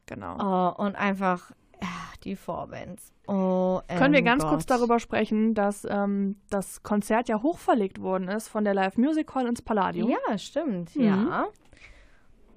Genau. 0.06 0.36
Oh, 0.40 0.82
und 0.82 0.96
einfach 0.96 1.50
ja, 1.82 1.88
die 2.24 2.34
Vorbands. 2.34 3.12
Oh, 3.28 3.80
Können 3.88 4.12
wir 4.14 4.22
ganz 4.22 4.42
Gott. 4.42 4.50
kurz 4.52 4.66
darüber 4.66 4.98
sprechen, 4.98 5.54
dass 5.54 5.86
ähm, 5.88 6.36
das 6.50 6.82
Konzert 6.82 7.28
ja 7.28 7.40
hochverlegt 7.42 8.00
worden 8.00 8.28
ist 8.28 8.48
von 8.48 8.64
der 8.64 8.74
Live 8.74 8.96
Music 8.96 9.32
Hall 9.34 9.46
ins 9.46 9.62
Palladium? 9.62 10.10
Ja, 10.10 10.36
stimmt, 10.38 10.96
Mhm. 10.96 11.02
ja. 11.04 11.46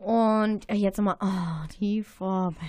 Und 0.03 0.71
jetzt 0.71 0.97
nochmal, 0.97 1.17
oh, 1.21 1.67
die 1.79 2.03
Vorbands. 2.03 2.59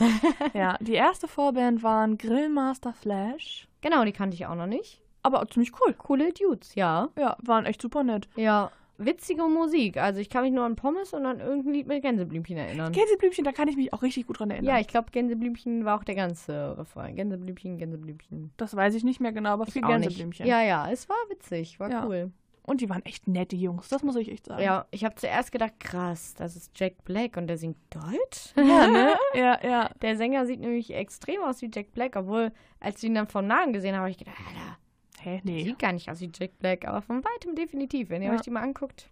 Ja, 0.54 0.76
die 0.80 0.94
erste 0.94 1.28
Vorband 1.28 1.82
waren 1.82 2.18
Grillmaster 2.18 2.92
Flash. 2.92 3.68
genau, 3.80 4.04
die 4.04 4.12
kannte 4.12 4.34
ich 4.34 4.46
auch 4.46 4.54
noch 4.54 4.66
nicht. 4.66 5.00
Aber 5.22 5.46
ziemlich 5.48 5.72
cool. 5.80 5.94
Coole 5.94 6.32
Dudes, 6.32 6.74
ja. 6.74 7.08
Ja, 7.18 7.36
waren 7.42 7.64
echt 7.66 7.80
super 7.80 8.02
nett. 8.02 8.28
Ja, 8.36 8.70
witzige 8.98 9.44
Musik. 9.44 9.96
Also 9.96 10.20
ich 10.20 10.28
kann 10.30 10.42
mich 10.42 10.52
nur 10.52 10.64
an 10.64 10.76
Pommes 10.76 11.12
und 11.12 11.24
an 11.26 11.40
irgendein 11.40 11.72
Lied 11.74 11.86
mit 11.86 12.02
Gänseblümchen 12.02 12.56
erinnern. 12.56 12.92
Gänseblümchen, 12.92 13.44
da 13.44 13.52
kann 13.52 13.68
ich 13.68 13.76
mich 13.76 13.92
auch 13.92 14.02
richtig 14.02 14.26
gut 14.26 14.38
dran 14.40 14.50
erinnern. 14.50 14.74
Ja, 14.74 14.80
ich 14.80 14.88
glaube, 14.88 15.10
Gänseblümchen 15.12 15.84
war 15.84 15.98
auch 15.98 16.04
der 16.04 16.14
ganze 16.16 16.76
Refrain. 16.78 17.14
Gänseblümchen, 17.16 17.78
Gänseblümchen. 17.78 18.52
das 18.56 18.74
weiß 18.74 18.94
ich 18.94 19.04
nicht 19.04 19.20
mehr 19.20 19.32
genau, 19.32 19.50
aber 19.50 19.66
viel 19.66 19.84
auch 19.84 19.88
nicht. 19.90 20.02
Gänseblümchen. 20.08 20.46
Ja, 20.46 20.62
ja, 20.62 20.90
es 20.90 21.08
war 21.08 21.16
witzig, 21.28 21.78
war 21.80 21.90
Ja. 21.90 22.04
cool. 22.06 22.32
Und 22.64 22.80
die 22.80 22.88
waren 22.88 23.04
echt 23.04 23.26
nette 23.26 23.56
Jungs, 23.56 23.88
das 23.88 24.02
muss 24.04 24.14
ich 24.16 24.30
echt 24.30 24.46
sagen. 24.46 24.62
Ja, 24.62 24.86
ich 24.92 25.04
habe 25.04 25.16
zuerst 25.16 25.50
gedacht, 25.50 25.80
krass, 25.80 26.34
das 26.34 26.54
ist 26.54 26.70
Jack 26.78 27.02
Black 27.04 27.36
und 27.36 27.48
der 27.48 27.58
singt 27.58 27.76
Deutsch. 27.90 28.52
Ja, 28.56 28.86
ne? 28.86 29.14
ja, 29.34 29.58
ja. 29.66 29.90
Der 30.00 30.16
Sänger 30.16 30.46
sieht 30.46 30.60
nämlich 30.60 30.94
extrem 30.94 31.42
aus 31.42 31.60
wie 31.60 31.70
Jack 31.74 31.90
Black, 31.92 32.14
obwohl, 32.14 32.52
als 32.78 32.98
ich 33.02 33.08
ihn 33.08 33.14
dann 33.14 33.26
vom 33.26 33.46
Nahen 33.48 33.72
gesehen 33.72 33.94
habe, 33.94 34.02
habe 34.02 34.10
ich 34.10 34.18
gedacht, 34.18 34.36
Alter, 34.46 34.78
Hä, 35.20 35.40
nee. 35.44 35.64
sieht 35.64 35.78
gar 35.80 35.92
nicht 35.92 36.08
aus 36.08 36.20
wie 36.20 36.30
Jack 36.32 36.58
Black, 36.60 36.86
aber 36.86 37.02
von 37.02 37.24
weitem 37.24 37.56
definitiv. 37.56 38.10
Wenn 38.10 38.22
ihr 38.22 38.28
Ja. 38.28 38.34
euch 38.34 38.42
die 38.42 38.50
mal 38.50 38.62
anguckt, 38.62 39.08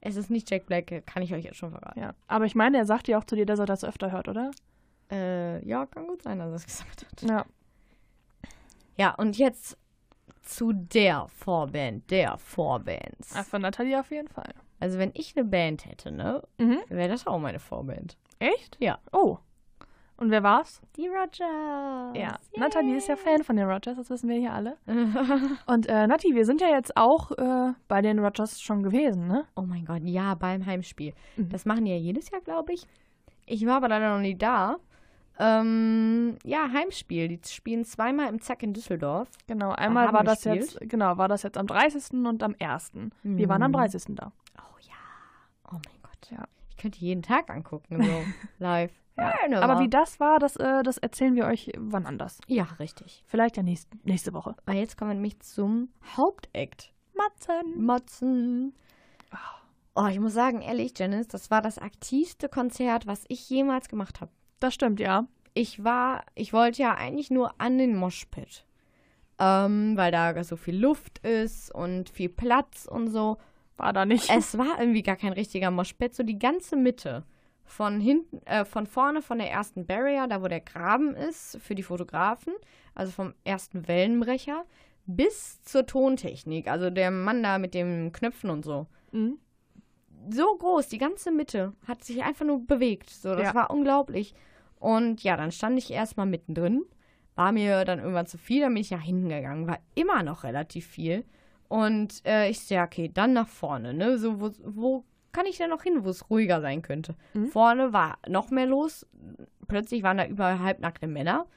es 0.00 0.16
ist 0.16 0.30
nicht 0.30 0.50
Jack 0.50 0.64
Black, 0.66 1.06
kann 1.06 1.22
ich 1.22 1.34
euch 1.34 1.44
jetzt 1.44 1.56
schon 1.58 1.70
verraten. 1.72 2.00
Ja. 2.00 2.14
Aber 2.26 2.46
ich 2.46 2.54
meine, 2.54 2.78
er 2.78 2.86
sagt 2.86 3.06
ja 3.06 3.18
auch 3.18 3.24
zu 3.24 3.36
dir, 3.36 3.44
dass 3.46 3.58
er 3.58 3.66
das 3.66 3.84
öfter 3.84 4.10
hört, 4.12 4.28
oder? 4.28 4.50
Äh, 5.10 5.62
ja, 5.66 5.84
kann 5.86 6.06
gut 6.06 6.22
sein, 6.22 6.38
dass 6.38 6.48
er 6.50 6.54
es 6.56 6.64
gesagt 6.66 7.04
hat. 7.06 7.22
Ja. 7.28 7.44
Ja, 8.96 9.14
und 9.14 9.36
jetzt 9.38 9.76
zu 10.42 10.72
der 10.72 11.26
Vorband, 11.28 12.10
der 12.10 12.36
Vorbands. 12.38 13.34
Ah, 13.34 13.42
Von 13.44 13.62
Nathalie 13.62 13.98
auf 13.98 14.10
jeden 14.10 14.28
Fall. 14.28 14.52
Also 14.80 14.98
wenn 14.98 15.12
ich 15.14 15.36
eine 15.36 15.44
Band 15.44 15.86
hätte, 15.86 16.10
ne, 16.10 16.42
Mhm. 16.58 16.78
wäre 16.88 17.08
das 17.08 17.26
auch 17.26 17.38
meine 17.38 17.58
Vorband. 17.60 18.16
Echt? 18.38 18.76
Ja. 18.80 18.98
Oh. 19.12 19.38
Und 20.16 20.30
wer 20.30 20.42
war's? 20.42 20.80
Die 20.96 21.08
Rogers. 21.08 22.16
Ja. 22.16 22.36
Nathalie 22.56 22.96
ist 22.96 23.08
ja 23.08 23.16
Fan 23.16 23.42
von 23.42 23.56
den 23.56 23.66
Rogers, 23.68 23.96
das 23.96 24.10
wissen 24.10 24.28
wir 24.28 24.36
hier 24.36 24.52
alle. 24.52 24.76
Und 25.66 25.88
äh, 25.88 26.06
Nati, 26.06 26.34
wir 26.34 26.44
sind 26.44 26.60
ja 26.60 26.68
jetzt 26.68 26.96
auch 26.96 27.32
äh, 27.32 27.72
bei 27.88 28.02
den 28.02 28.18
Rogers 28.20 28.60
schon 28.60 28.82
gewesen, 28.82 29.26
ne? 29.26 29.46
Oh 29.56 29.62
mein 29.62 29.84
Gott, 29.84 30.02
ja, 30.04 30.34
beim 30.34 30.64
Heimspiel. 30.66 31.14
Mhm. 31.36 31.48
Das 31.48 31.64
machen 31.64 31.84
die 31.86 31.90
ja 31.92 31.96
jedes 31.96 32.30
Jahr, 32.30 32.40
glaube 32.40 32.72
ich. 32.72 32.86
Ich 33.46 33.66
war 33.66 33.76
aber 33.78 33.88
leider 33.88 34.14
noch 34.14 34.20
nie 34.20 34.36
da. 34.36 34.76
Ähm, 35.38 36.36
ja, 36.44 36.68
Heimspiel. 36.72 37.28
Die 37.28 37.40
spielen 37.48 37.84
zweimal 37.84 38.28
im 38.28 38.40
Zack 38.40 38.62
in 38.62 38.72
Düsseldorf. 38.74 39.28
Genau, 39.46 39.70
einmal 39.72 40.12
war 40.12 40.24
das 40.24 40.42
gespielt. 40.42 40.72
jetzt, 40.80 40.90
genau, 40.90 41.16
war 41.18 41.28
das 41.28 41.42
jetzt 41.42 41.56
am 41.58 41.66
30. 41.66 42.12
und 42.26 42.42
am 42.42 42.54
1. 42.58 42.92
Wir 43.22 43.48
waren 43.48 43.62
am 43.62 43.70
Mhm. 43.70 43.76
30. 43.76 44.14
da. 44.16 44.32
Oh 44.58 44.78
ja. 44.80 44.94
Oh 45.70 45.74
mein 45.86 46.02
Gott. 46.02 46.30
Ja. 46.30 46.44
Ich 46.70 46.76
könnte 46.76 46.98
jeden 47.00 47.22
Tag 47.22 47.50
angucken, 47.50 48.02
so 48.02 48.22
live. 48.58 48.92
Ja, 49.16 49.34
Aber 49.60 49.78
wie 49.80 49.88
das 49.90 50.20
war, 50.20 50.38
das, 50.38 50.56
äh, 50.56 50.82
das 50.82 50.96
erzählen 50.96 51.34
wir 51.34 51.44
euch 51.44 51.70
wann 51.76 52.06
anders. 52.06 52.38
Ja, 52.46 52.64
richtig. 52.78 53.22
Vielleicht 53.26 53.56
ja 53.58 53.62
nächst, 53.62 53.88
nächste 54.04 54.32
Woche. 54.32 54.56
Weil 54.64 54.76
jetzt 54.78 54.96
kommen 54.96 55.10
wir 55.10 55.14
nämlich 55.14 55.38
zum 55.40 55.90
Hauptakt. 56.16 56.92
Matzen. 57.14 57.84
Matzen. 57.84 58.74
Oh, 59.94 60.06
ich 60.06 60.18
muss 60.18 60.32
sagen, 60.32 60.62
ehrlich, 60.62 60.94
Janice, 60.98 61.28
das 61.28 61.50
war 61.50 61.60
das 61.60 61.76
aktivste 61.78 62.48
Konzert, 62.48 63.06
was 63.06 63.26
ich 63.28 63.50
jemals 63.50 63.90
gemacht 63.90 64.22
habe. 64.22 64.30
Das 64.62 64.74
stimmt, 64.74 65.00
ja. 65.00 65.26
Ich 65.54 65.82
war, 65.82 66.24
ich 66.36 66.52
wollte 66.52 66.82
ja 66.82 66.94
eigentlich 66.94 67.30
nur 67.30 67.60
an 67.60 67.78
den 67.78 67.96
Moshpit. 67.96 68.64
Ähm, 69.40 69.96
weil 69.96 70.12
da 70.12 70.44
so 70.44 70.56
viel 70.56 70.76
Luft 70.76 71.18
ist 71.26 71.74
und 71.74 72.08
viel 72.08 72.28
Platz 72.28 72.86
und 72.86 73.08
so. 73.08 73.38
War 73.76 73.92
da 73.92 74.06
nicht. 74.06 74.30
Es 74.30 74.56
war 74.56 74.78
irgendwie 74.78 75.02
gar 75.02 75.16
kein 75.16 75.32
richtiger 75.32 75.72
Moshpit, 75.72 76.14
so 76.14 76.22
die 76.22 76.38
ganze 76.38 76.76
Mitte. 76.76 77.24
Von 77.64 78.00
hinten, 78.00 78.44
äh, 78.46 78.64
von 78.64 78.86
vorne 78.86 79.20
von 79.20 79.38
der 79.38 79.50
ersten 79.50 79.84
Barrier, 79.84 80.28
da 80.28 80.42
wo 80.42 80.48
der 80.48 80.60
Graben 80.60 81.14
ist 81.16 81.58
für 81.60 81.74
die 81.74 81.82
Fotografen, 81.82 82.52
also 82.94 83.10
vom 83.10 83.34
ersten 83.44 83.88
Wellenbrecher, 83.88 84.64
bis 85.06 85.60
zur 85.62 85.86
Tontechnik, 85.86 86.68
also 86.68 86.90
der 86.90 87.10
Mann 87.10 87.42
da 87.42 87.58
mit 87.58 87.74
den 87.74 88.12
Knöpfen 88.12 88.50
und 88.50 88.64
so. 88.64 88.86
Mhm. 89.10 89.38
So 90.30 90.54
groß, 90.56 90.88
die 90.88 90.98
ganze 90.98 91.32
Mitte 91.32 91.72
hat 91.88 92.04
sich 92.04 92.22
einfach 92.22 92.44
nur 92.46 92.64
bewegt. 92.64 93.10
So, 93.10 93.34
das 93.34 93.48
Ja. 93.48 93.54
war 93.54 93.70
unglaublich. 93.70 94.34
Und 94.82 95.22
ja, 95.22 95.36
dann 95.36 95.52
stand 95.52 95.78
ich 95.78 95.92
erstmal 95.92 96.26
mittendrin, 96.26 96.82
war 97.36 97.52
mir 97.52 97.84
dann 97.84 98.00
irgendwann 98.00 98.26
zu 98.26 98.36
viel, 98.36 98.62
dann 98.62 98.74
bin 98.74 98.80
ich 98.80 98.90
nach 98.90 99.00
hinten 99.00 99.28
gegangen, 99.28 99.68
war 99.68 99.78
immer 99.94 100.24
noch 100.24 100.42
relativ 100.42 100.88
viel. 100.88 101.24
Und 101.68 102.20
äh, 102.26 102.50
ich 102.50 102.58
sehe, 102.58 102.82
okay, 102.82 103.08
dann 103.14 103.32
nach 103.32 103.46
vorne, 103.46 103.94
ne? 103.94 104.18
So, 104.18 104.40
wo, 104.40 104.50
wo 104.64 105.04
kann 105.30 105.46
ich 105.46 105.56
denn 105.56 105.70
noch 105.70 105.84
hin, 105.84 106.04
wo 106.04 106.08
es 106.08 106.28
ruhiger 106.30 106.60
sein 106.60 106.82
könnte? 106.82 107.14
Mhm. 107.32 107.46
Vorne 107.46 107.92
war 107.92 108.18
noch 108.26 108.50
mehr 108.50 108.66
los. 108.66 109.06
Plötzlich 109.68 110.02
waren 110.02 110.18
da 110.18 110.26
überall 110.26 110.58
halbnackte 110.58 111.06
Männer. 111.06 111.46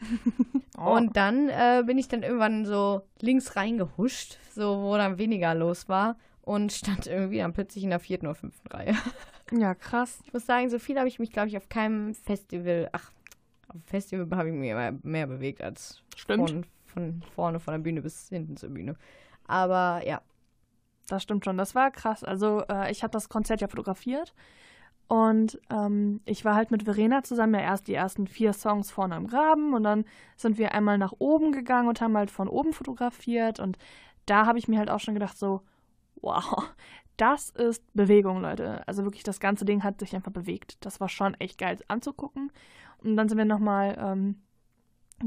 Oh. 0.78 0.94
Und 0.94 1.16
dann 1.16 1.48
äh, 1.48 1.84
bin 1.86 1.98
ich 1.98 2.10
dann 2.10 2.22
irgendwann 2.22 2.66
so 2.66 3.04
links 3.22 3.56
reingehuscht, 3.56 4.38
so 4.54 4.82
wo 4.82 4.98
dann 4.98 5.18
weniger 5.18 5.56
los 5.56 5.88
war. 5.88 6.18
Und 6.42 6.74
stand 6.74 7.08
irgendwie 7.08 7.38
dann 7.38 7.54
plötzlich 7.54 7.86
in 7.86 7.92
der 7.92 8.02
vierten 8.02 8.26
oder 8.26 8.36
fünften 8.36 8.68
Reihe. 8.68 8.94
ja, 9.54 9.74
krass. 9.74 10.20
Ich 10.26 10.34
muss 10.34 10.46
sagen, 10.46 10.70
so 10.70 10.78
viel 10.78 10.98
habe 10.98 11.08
ich 11.08 11.18
mich, 11.18 11.32
glaube 11.32 11.48
ich, 11.48 11.56
auf 11.56 11.70
keinem 11.70 12.14
Festival, 12.14 12.90
ach, 12.92 13.14
Festival 13.86 14.28
habe 14.38 14.50
ich 14.50 14.56
mich 14.56 14.74
mehr, 14.74 14.98
mehr 15.04 15.28
bewegt 15.28 15.62
als 15.62 16.02
Stimmt. 16.16 16.50
von, 16.50 16.66
von 16.86 17.22
vorne 17.34 17.60
von 17.60 17.74
der 17.74 17.80
Bühne 17.80 18.02
bis 18.02 18.30
hinten 18.30 18.58
zur 18.58 18.70
Bühne. 18.70 18.96
Aber 19.48 20.02
ja, 20.06 20.22
Das 21.08 21.22
stimmt 21.24 21.46
schon. 21.46 21.58
Das 21.58 21.76
war 21.76 21.92
krass. 21.92 22.24
Also, 22.24 22.64
äh, 22.70 22.92
ich 22.92 23.04
habe 23.04 23.12
das 23.12 23.30
Konzert 23.30 23.62
ja 23.62 23.68
fotografiert. 23.68 24.34
Und 25.08 25.60
ähm, 25.70 26.22
ich 26.26 26.46
war 26.46 26.56
halt 26.56 26.72
mit 26.72 26.84
Verena 26.84 27.22
zusammen 27.24 27.54
ja 27.54 27.60
erst 27.62 27.88
die 27.88 27.94
ersten 27.94 28.26
vier 28.26 28.54
Songs 28.54 28.90
vorne 28.90 29.16
am 29.16 29.28
Graben. 29.28 29.74
Und 29.76 29.84
dann 29.84 30.06
sind 30.36 30.58
wir 30.58 30.74
einmal 30.74 30.98
nach 30.98 31.14
oben 31.20 31.52
gegangen 31.52 31.88
und 31.88 32.02
haben 32.02 32.18
halt 32.18 32.32
von 32.32 32.48
oben 32.50 32.74
fotografiert. 32.74 33.60
Und 33.60 33.78
da 34.26 34.48
habe 34.48 34.58
ich 34.58 34.68
mir 34.68 34.80
halt 34.80 34.90
auch 34.90 35.00
schon 35.00 35.14
gedacht, 35.14 35.38
so, 35.38 35.62
wow, 36.22 36.64
das 37.18 37.52
ist 37.52 37.84
Bewegung, 37.94 38.42
Leute. 38.42 38.88
Also 38.88 39.04
wirklich, 39.04 39.24
das 39.24 39.40
ganze 39.40 39.64
Ding 39.66 39.84
hat 39.84 40.00
sich 40.00 40.16
einfach 40.16 40.32
bewegt. 40.32 40.84
Das 40.84 41.00
war 41.00 41.10
schon 41.10 41.36
echt 41.36 41.60
geil 41.60 41.78
anzugucken. 41.88 42.52
Und 43.06 43.18
dann 43.18 43.30
sind 43.30 43.38
wir 43.38 43.46
nochmal 43.46 43.98
ähm, 44.00 44.36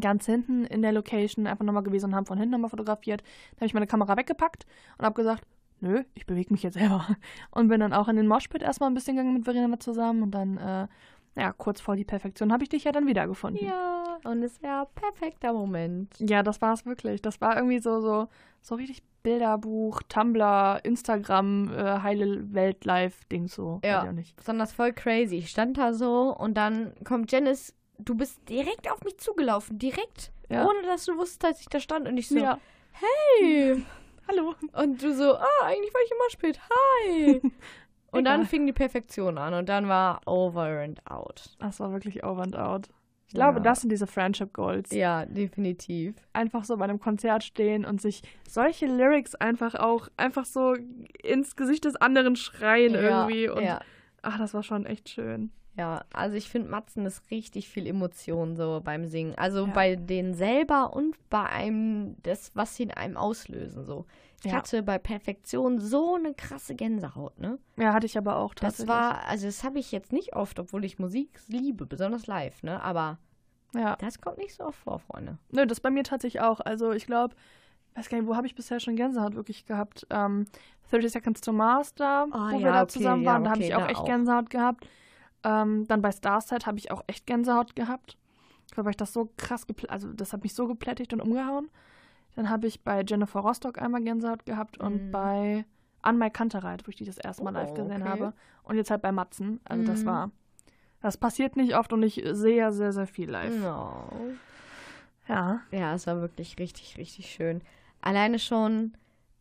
ganz 0.00 0.26
hinten 0.26 0.64
in 0.64 0.82
der 0.82 0.92
Location 0.92 1.47
einfach 1.47 1.64
nochmal 1.64 1.82
gewesen 1.82 2.06
und 2.06 2.14
haben 2.14 2.26
von 2.26 2.38
hinten 2.38 2.52
nochmal 2.52 2.70
fotografiert. 2.70 3.23
Dann 3.23 3.58
habe 3.58 3.66
ich 3.66 3.75
meine 3.75 3.87
Kamera 3.87 4.16
weggepackt 4.16 4.66
und 4.99 5.04
habe 5.04 5.14
gesagt, 5.14 5.44
nö, 5.80 6.02
ich 6.14 6.26
bewege 6.26 6.52
mich 6.52 6.62
jetzt 6.62 6.75
selber. 6.75 7.06
Und 7.50 7.68
bin 7.68 7.80
dann 7.80 7.92
auch 7.92 8.08
in 8.08 8.16
den 8.16 8.26
Moshpit 8.26 8.62
erstmal 8.62 8.90
ein 8.90 8.94
bisschen 8.94 9.16
gegangen 9.16 9.35
mit 9.35 9.44
Verena 9.44 9.78
zusammen 9.78 10.25
und 10.25 10.32
dann, 10.32 10.56
äh, 10.56 10.88
ja, 11.40 11.52
kurz 11.52 11.80
vor 11.80 11.94
die 11.94 12.04
Perfektion 12.04 12.52
habe 12.52 12.64
ich 12.64 12.68
dich 12.68 12.85
ja 12.85 12.90
dann 12.90 13.06
wiedergefunden. 13.06 13.64
ja, 13.64 14.18
und 14.25 14.42
es 14.42 14.61
wäre 14.61 14.88
perfekter 14.94 15.52
Moment. 15.52 16.12
Ja, 16.18 16.42
das 16.42 16.61
war 16.61 16.73
es 16.73 16.85
wirklich. 16.85 17.23
Das 17.23 17.40
war 17.40 17.56
irgendwie 17.56 17.78
so, 17.78 18.00
so, 18.00 18.26
so 18.61 18.75
richtig 18.75 19.02
Bilderbuch, 19.22 20.02
Tumblr, 20.08 20.80
Instagram, 20.84 21.72
äh, 21.72 22.00
heile 22.02 22.52
Welt 22.54 22.84
live 22.84 23.25
Ding 23.26 23.48
so. 23.48 23.80
Ja. 23.84 24.02
Auch 24.02 24.12
nicht. 24.12 24.37
Besonders 24.37 24.72
voll 24.72 24.92
crazy. 24.92 25.37
Ich 25.37 25.50
stand 25.50 25.78
da 25.78 25.92
so 25.92 26.34
und 26.37 26.54
dann 26.54 26.92
kommt 27.04 27.30
Janice, 27.32 27.75
du 27.98 28.14
bist 28.14 28.48
direkt 28.48 28.90
auf 28.90 29.02
mich 29.04 29.18
zugelaufen, 29.18 29.78
direkt, 29.78 30.32
Ja. 30.48 30.66
ohne 30.66 30.82
dass 30.82 31.04
du 31.04 31.16
wusstest, 31.16 31.42
dass 31.44 31.60
ich 31.60 31.68
da 31.68 31.80
stand 31.80 32.06
und 32.08 32.16
ich 32.16 32.28
so, 32.28 32.38
ja. 32.38 32.58
hey. 32.92 33.82
Hallo. 34.28 34.54
Und 34.75 35.02
du 35.02 35.14
so, 35.14 35.34
ah, 35.37 35.46
eigentlich 35.64 35.92
war 35.94 36.00
ich 36.04 36.10
immer 36.10 36.30
spät, 36.30 36.60
hi. 36.70 37.40
und 38.10 38.25
dann 38.25 38.44
fing 38.46 38.66
die 38.66 38.75
Perfektion 38.75 39.38
an 39.38 39.54
und 39.54 39.68
dann 39.70 39.88
war 39.88 40.20
over 40.26 40.64
and 40.82 41.00
out. 41.10 41.56
Das 41.60 41.80
war 41.80 41.92
wirklich 41.92 42.25
over 42.25 42.42
and 42.42 42.56
out. 42.56 42.88
Ich 43.28 43.35
glaube, 43.35 43.58
Ja. 43.58 43.62
das 43.64 43.82
sind 43.82 43.90
diese 43.90 44.06
Friendship 44.06 44.52
Goals. 44.54 44.90
Ja, 44.90 45.26
definitiv. 45.26 46.14
Einfach 46.32 46.64
so 46.64 46.76
bei 46.78 46.85
einem 46.85 46.99
Konzert 46.99 47.44
stehen 47.44 47.85
und 47.85 48.00
sich 48.00 48.23
solche 48.49 48.87
Lyrics 48.87 49.35
einfach 49.35 49.75
auch 49.75 50.08
einfach 50.16 50.47
so 50.47 50.75
ins 51.23 51.54
Gesicht 51.54 51.85
des 51.85 51.94
anderen 51.97 52.37
schreien 52.37 52.94
irgendwie. 52.94 53.49
Und 53.50 53.62
ja. 53.64 53.80
ach, 54.23 54.38
das 54.38 54.54
war 54.54 54.62
schon 54.62 54.87
echt 54.87 55.11
schön. 55.11 55.50
Ja, 55.76 56.04
also 56.12 56.37
ich 56.37 56.49
finde, 56.49 56.70
Matzen 56.70 57.06
ist 57.06 57.30
richtig 57.30 57.68
viel 57.68 57.87
Emotion 57.87 58.56
so 58.56 58.80
beim 58.82 59.04
Singen. 59.06 59.35
Also 59.37 59.66
Ja. 59.66 59.73
bei 59.73 59.94
denen 59.94 60.35
selber 60.35 60.92
und 60.97 61.14
bei 61.30 61.44
einem, 61.44 62.16
das, 62.23 62.50
was 62.54 62.75
sie 62.76 62.85
in 62.85 62.90
einem 62.90 63.16
auslösen. 63.16 63.85
So. 63.85 64.06
Ich 64.45 64.52
Ja. 64.52 64.59
hatte 64.59 64.83
bei 64.83 64.99
Perfektion 64.99 65.80
so 65.80 66.14
eine 66.14 66.33
krasse 66.33 66.75
Gänsehaut, 66.76 67.38
ne? 67.40 67.59
Ja, 67.76 67.92
hatte 67.92 68.07
ich 68.07 68.16
aber 68.16 68.37
auch 68.37 68.54
Das 68.54 68.75
tatsächlich. 68.75 68.88
war, 68.88 69.25
also 69.26 69.47
das 69.47 69.64
habe 69.64 69.78
ich 69.80 69.90
jetzt 69.90 70.12
nicht 70.12 70.37
oft, 70.37 70.61
obwohl 70.61 70.85
ich 70.85 70.99
Musik 70.99 71.40
liebe, 71.49 71.87
besonders 71.87 72.26
live, 72.26 72.62
ne? 72.62 72.80
Aber 72.83 73.18
Ja. 73.75 73.97
das 73.97 74.21
kommt 74.21 74.38
nicht 74.38 74.54
so 74.54 74.64
oft 74.64 74.78
vor, 74.78 75.00
Freunde. 75.00 75.38
Nö, 75.50 75.66
das 75.66 75.80
bei 75.80 75.90
mir 75.90 76.04
tatsächlich 76.04 76.40
auch. 76.40 76.61
Also 76.61 76.92
ich 76.92 77.07
glaube, 77.07 77.35
weiß 77.97 78.09
gar 78.09 78.18
nicht, 78.18 78.28
wo 78.28 78.37
habe 78.37 78.47
ich 78.47 78.54
bisher 78.54 78.78
schon 78.78 78.95
Gänsehaut 78.95 79.35
wirklich 79.35 79.66
gehabt? 79.66 80.07
Ähm, 80.11 80.47
30 80.90 81.11
Seconds 81.12 81.40
to 81.40 81.52
Mars 81.52 81.95
da, 81.95 82.26
Ah, 82.30 82.50
wo 82.52 82.59
ja, 82.59 82.64
wir 82.66 82.73
da 82.73 82.83
okay, 82.85 82.92
zusammen 82.92 83.25
ja, 83.25 83.33
waren, 83.33 83.45
da 83.45 83.50
habe 83.50 83.61
okay, 83.61 83.68
ich 83.71 83.75
auch 83.75 83.88
echt 83.88 84.00
auch. 84.00 84.07
Gänsehaut 84.07 84.50
gehabt. 84.50 84.88
Ähm, 85.45 85.85
dann 85.88 86.00
bei 86.00 86.12
Starset 86.12 86.64
habe 86.66 86.78
ich 86.78 86.90
auch 86.92 87.02
echt 87.09 87.26
Gänsehaut 87.26 87.75
gehabt. 87.75 88.16
Ich 88.66 88.73
glaube, 88.73 88.87
weil 88.87 88.92
ich 88.92 88.97
das 88.99 89.12
so 89.12 89.30
krass, 89.37 89.66
also 89.88 90.12
das 90.12 90.33
hat 90.33 90.42
mich 90.45 90.54
so 90.54 90.66
geplättigt 90.68 91.12
und 91.12 91.21
umgehauen. 91.21 91.71
Dann 92.38 92.50
habe 92.50 92.68
ich 92.68 92.85
bei 92.85 93.02
Jennifer 93.04 93.40
Rostock 93.40 93.83
einmal 93.83 94.00
Gänsehaut 94.00 94.47
gehabt 94.47 94.78
und 94.78 95.09
Mhm. 95.09 95.11
bei 95.11 95.64
An 96.02 96.18
My 96.18 96.30
Kantereit, 96.30 96.87
wo 96.87 96.90
ich 96.90 96.95
die 96.95 97.04
das 97.04 97.18
erste 97.18 97.42
Mal 97.42 97.50
Oh, 97.50 97.54
live 97.54 97.75
gesehen 97.75 98.02
okay. 98.02 98.09
habe. 98.11 98.33
Und 98.62 98.76
jetzt 98.76 98.92
halt 98.92 99.02
bei 99.02 99.11
Matzen. 99.11 99.61
Also 99.64 99.83
das 99.83 100.02
Mhm. 100.02 100.07
war, 100.07 100.30
das 101.00 101.16
passiert 101.16 101.57
nicht 101.57 101.75
oft 101.76 101.92
und 101.92 102.04
ich 102.04 102.23
sehr, 102.30 102.71
sehr, 102.71 102.92
sehr 102.92 103.09
viel 103.09 103.28
live. 103.28 103.59
No. 103.59 104.38
Ja. 105.26 105.62
Ja, 105.73 105.95
es 105.95 106.07
war 106.07 106.21
wirklich 106.21 106.57
richtig, 106.61 106.97
richtig 106.97 107.28
schön. 107.28 107.61
Alleine 108.02 108.38
schon, 108.38 108.92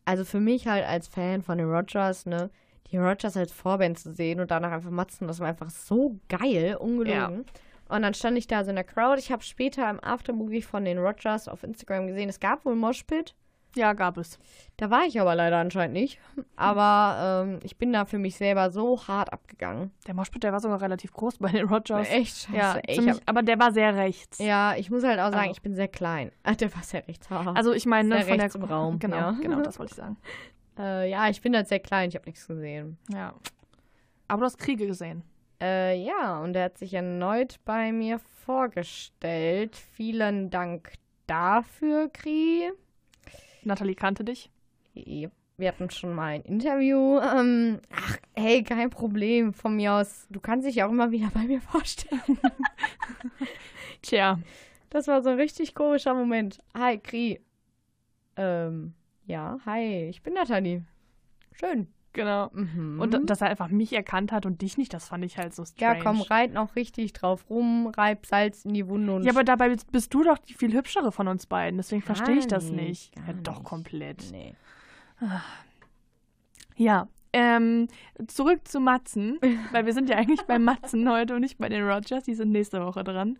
also 0.04 0.24
für 0.24 0.40
mich 0.40 0.66
halt 0.66 0.84
als 0.84 1.06
Fan 1.06 1.42
von 1.42 1.56
den 1.58 1.70
Rogers, 1.70 2.26
ne, 2.26 2.50
die 2.90 2.96
Rogers 2.96 3.36
als 3.36 3.52
Vorband 3.52 3.96
zu 4.00 4.12
sehen 4.12 4.40
und 4.40 4.50
danach 4.50 4.72
einfach 4.72 4.90
matzen, 4.90 5.28
das 5.28 5.38
war 5.38 5.46
einfach 5.46 5.70
so 5.70 6.18
geil, 6.28 6.74
ungelogen. 6.80 7.44
Und 7.88 8.02
dann 8.02 8.14
stand 8.14 8.36
ich 8.38 8.46
da 8.46 8.64
so 8.64 8.70
in 8.70 8.76
der 8.76 8.84
Crowd. 8.84 9.18
Ich 9.18 9.32
habe 9.32 9.42
später 9.42 9.88
im 9.88 10.02
Aftermovie 10.02 10.62
von 10.62 10.84
den 10.84 10.98
Rogers 10.98 11.48
auf 11.48 11.62
Instagram 11.62 12.06
gesehen, 12.06 12.28
es 12.28 12.38
gab 12.40 12.64
wohl 12.64 12.74
Moshpit. 12.74 13.34
Ja, 13.76 13.92
gab 13.92 14.16
es. 14.16 14.38
Da 14.78 14.88
war 14.90 15.04
ich 15.04 15.20
aber 15.20 15.34
leider 15.34 15.58
anscheinend 15.58 15.92
nicht. 15.92 16.18
Aber 16.56 17.44
ähm, 17.46 17.60
ich 17.62 17.76
bin 17.76 17.92
da 17.92 18.06
für 18.06 18.18
mich 18.18 18.34
selber 18.36 18.70
so 18.70 19.06
hart 19.06 19.30
abgegangen. 19.32 19.92
Der 20.06 20.14
Moshpit, 20.14 20.42
der 20.42 20.52
war 20.52 20.60
sogar 20.60 20.80
relativ 20.80 21.12
groß 21.12 21.38
bei 21.38 21.50
den 21.52 21.68
Rogers. 21.68 22.08
Echt 22.10 22.36
scheiße. 22.38 22.56
Ja, 22.56 22.76
ey, 22.82 22.94
ziemlich, 22.96 23.16
hab, 23.16 23.22
aber 23.28 23.42
der 23.42 23.58
war 23.58 23.70
sehr 23.72 23.94
rechts. 23.94 24.38
ja, 24.38 24.74
ich 24.74 24.90
muss 24.90 25.04
halt 25.04 25.18
auch 25.20 25.26
sagen, 25.30 25.36
Also- 25.40 25.50
ich 25.52 25.62
bin 25.62 25.74
sehr 25.74 25.88
klein. 25.88 26.32
Ah, 26.44 26.52
der 26.54 26.74
war 26.74 26.82
sehr 26.82 27.06
rechts. 27.06 27.28
Also 27.30 27.72
ich 27.72 27.84
meine, 27.86 28.08
ne, 28.08 28.24
von 28.24 28.38
der 28.38 28.54
im 28.54 28.64
Raum, 28.64 28.98
Genau, 29.00 29.16
ja. 29.16 29.30
genau, 29.32 29.60
das 29.60 29.78
wollte 29.78 29.92
ich 29.92 29.96
sagen. 29.96 30.16
Äh, 30.78 31.10
ja, 31.10 31.28
ich 31.28 31.40
bin 31.42 31.54
halt 31.54 31.68
sehr 31.68 31.80
klein, 31.80 32.08
ich 32.08 32.14
habe 32.16 32.24
nichts 32.26 32.46
gesehen. 32.46 32.96
Ja. 33.12 33.34
Aber 34.28 34.40
du 34.40 34.46
hast 34.46 34.58
Kriege 34.58 34.86
gesehen. 34.86 35.22
Äh, 35.60 36.00
ja, 36.02 36.40
und 36.40 36.54
er 36.54 36.64
hat 36.64 36.78
sich 36.78 36.94
erneut 36.94 37.58
bei 37.64 37.90
mir 37.92 38.20
vorgestellt. 38.44 39.76
Vielen 39.76 40.50
Dank 40.50 40.92
dafür, 41.26 42.08
Kri. 42.10 42.70
Nathalie 43.64 43.94
kannte 43.94 44.24
dich. 44.24 44.50
Wir 44.94 45.68
hatten 45.68 45.90
schon 45.90 46.14
mal 46.14 46.34
ein 46.34 46.42
Interview. 46.42 47.18
Ähm, 47.18 47.80
ach, 47.90 48.16
hey, 48.36 48.62
kein 48.62 48.90
Problem. 48.90 49.52
Von 49.52 49.76
mir 49.76 49.94
aus, 49.94 50.26
du 50.30 50.38
kannst 50.40 50.66
dich 50.66 50.82
auch 50.82 50.90
immer 50.90 51.10
wieder 51.10 51.30
bei 51.34 51.42
mir 51.42 51.60
vorstellen. 51.60 52.20
Tja, 54.02 54.38
Das 54.90 55.08
war 55.08 55.22
so 55.22 55.30
ein 55.30 55.36
richtig 55.40 55.74
komischer 55.74 56.14
Moment. 56.14 56.60
Hi, 56.76 56.98
Kri. 56.98 57.40
Ähm, 58.36 58.94
ja, 59.26 59.58
hi, 59.66 60.08
ich 60.08 60.22
bin 60.22 60.34
Nathalie. 60.34 60.84
Schön. 61.52 61.88
Genau. 62.18 62.50
Mhm. 62.52 63.00
Und 63.00 63.14
da- 63.14 63.18
dass 63.20 63.40
er 63.40 63.48
einfach 63.48 63.68
mich 63.68 63.92
erkannt 63.92 64.32
hat 64.32 64.44
und 64.44 64.60
dich 64.60 64.76
nicht, 64.76 64.92
das 64.92 65.08
fand 65.08 65.24
ich 65.24 65.38
halt 65.38 65.54
so 65.54 65.62
ja, 65.62 65.68
strange. 65.94 66.02
komm, 66.02 66.20
reit 66.22 66.52
noch 66.52 66.76
richtig 66.76 67.12
drauf 67.14 67.48
rum, 67.48 67.86
reib 67.86 68.26
Salz 68.26 68.64
in 68.64 68.74
die 68.74 68.86
Wunde 68.88 69.14
und 69.14 69.22
Ja, 69.22 69.32
aber 69.32 69.44
dabei 69.44 69.74
bist- 69.90 70.12
du 70.12 70.22
doch 70.24 70.38
die 70.38 70.54
viel 70.54 70.72
hübschere 70.74 71.12
von 71.12 71.28
uns 71.28 71.46
beiden, 71.46 71.78
deswegen 71.78 72.02
verstehe 72.02 72.36
ich 72.36 72.46
das 72.46 72.70
nicht, 72.70 73.16
Ja, 73.16 73.32
doch, 73.42 73.54
nicht. 73.58 73.64
komplett. 73.64 74.28
Nee. 74.32 74.54
Ja, 76.76 77.08
ähm, 77.32 77.88
zurück 78.26 78.66
zu 78.66 78.80
Matzen, 78.80 79.38
weil 79.72 79.86
wir 79.86 79.92
sind 79.92 80.08
ja 80.08 80.16
eigentlich 80.16 80.42
bei 80.42 80.58
Matzen 80.58 81.08
heute 81.10 81.34
und 81.34 81.40
nicht 81.40 81.58
bei 81.58 81.68
den 81.68 81.82
Rogers, 81.88 82.24
die 82.24 82.34
sind 82.34 82.50
nächste 82.50 82.84
Woche 82.84 83.04
dran. 83.04 83.38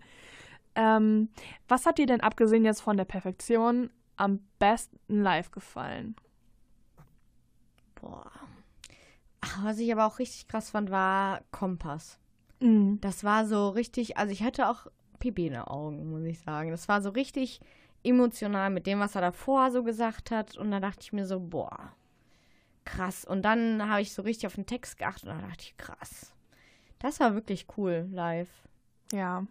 Ähm, 0.74 1.28
was 1.66 1.86
hat 1.86 1.98
dir 1.98 2.06
denn 2.06 2.20
abgesehen 2.20 2.64
jetzt 2.64 2.80
von 2.82 2.96
der 2.96 3.04
Perfektion 3.04 3.90
am 4.16 4.40
besten 4.58 5.22
live 5.22 5.50
gefallen? 5.50 6.14
Boah. 8.00 8.30
Was 9.62 9.78
ich 9.78 9.92
aber 9.92 10.06
auch 10.06 10.18
richtig 10.18 10.48
krass 10.48 10.70
fand, 10.70 10.90
war 10.90 11.42
Kompass. 11.50 12.18
Mhm. 12.60 12.98
Das 13.00 13.24
war 13.24 13.46
so 13.46 13.68
richtig, 13.70 14.16
also 14.16 14.32
ich 14.32 14.42
hatte 14.42 14.68
auch 14.68 14.86
Pipi 15.18 15.46
in 15.46 15.52
den 15.54 15.62
Augen, 15.62 16.10
muss 16.10 16.24
ich 16.24 16.40
sagen. 16.40 16.70
Das 16.70 16.88
war 16.88 17.02
so 17.02 17.10
richtig 17.10 17.60
emotional 18.02 18.70
mit 18.70 18.86
dem, 18.86 19.00
was 19.00 19.14
er 19.14 19.20
davor 19.20 19.70
so 19.70 19.82
gesagt 19.82 20.30
hat. 20.30 20.56
Und 20.56 20.70
da 20.70 20.80
dachte 20.80 21.00
ich 21.02 21.12
mir 21.12 21.26
so, 21.26 21.40
boah, 21.40 21.92
krass. 22.84 23.24
Und 23.24 23.42
dann 23.42 23.88
habe 23.88 24.00
ich 24.00 24.12
so 24.12 24.22
richtig 24.22 24.46
auf 24.46 24.54
den 24.54 24.66
Text 24.66 24.98
geachtet 24.98 25.28
und 25.28 25.40
da 25.40 25.46
dachte 25.46 25.62
ich, 25.62 25.76
krass. 25.76 26.32
Das 26.98 27.20
war 27.20 27.34
wirklich 27.34 27.66
cool 27.76 28.08
live. 28.10 28.50
Ja, 29.12 29.46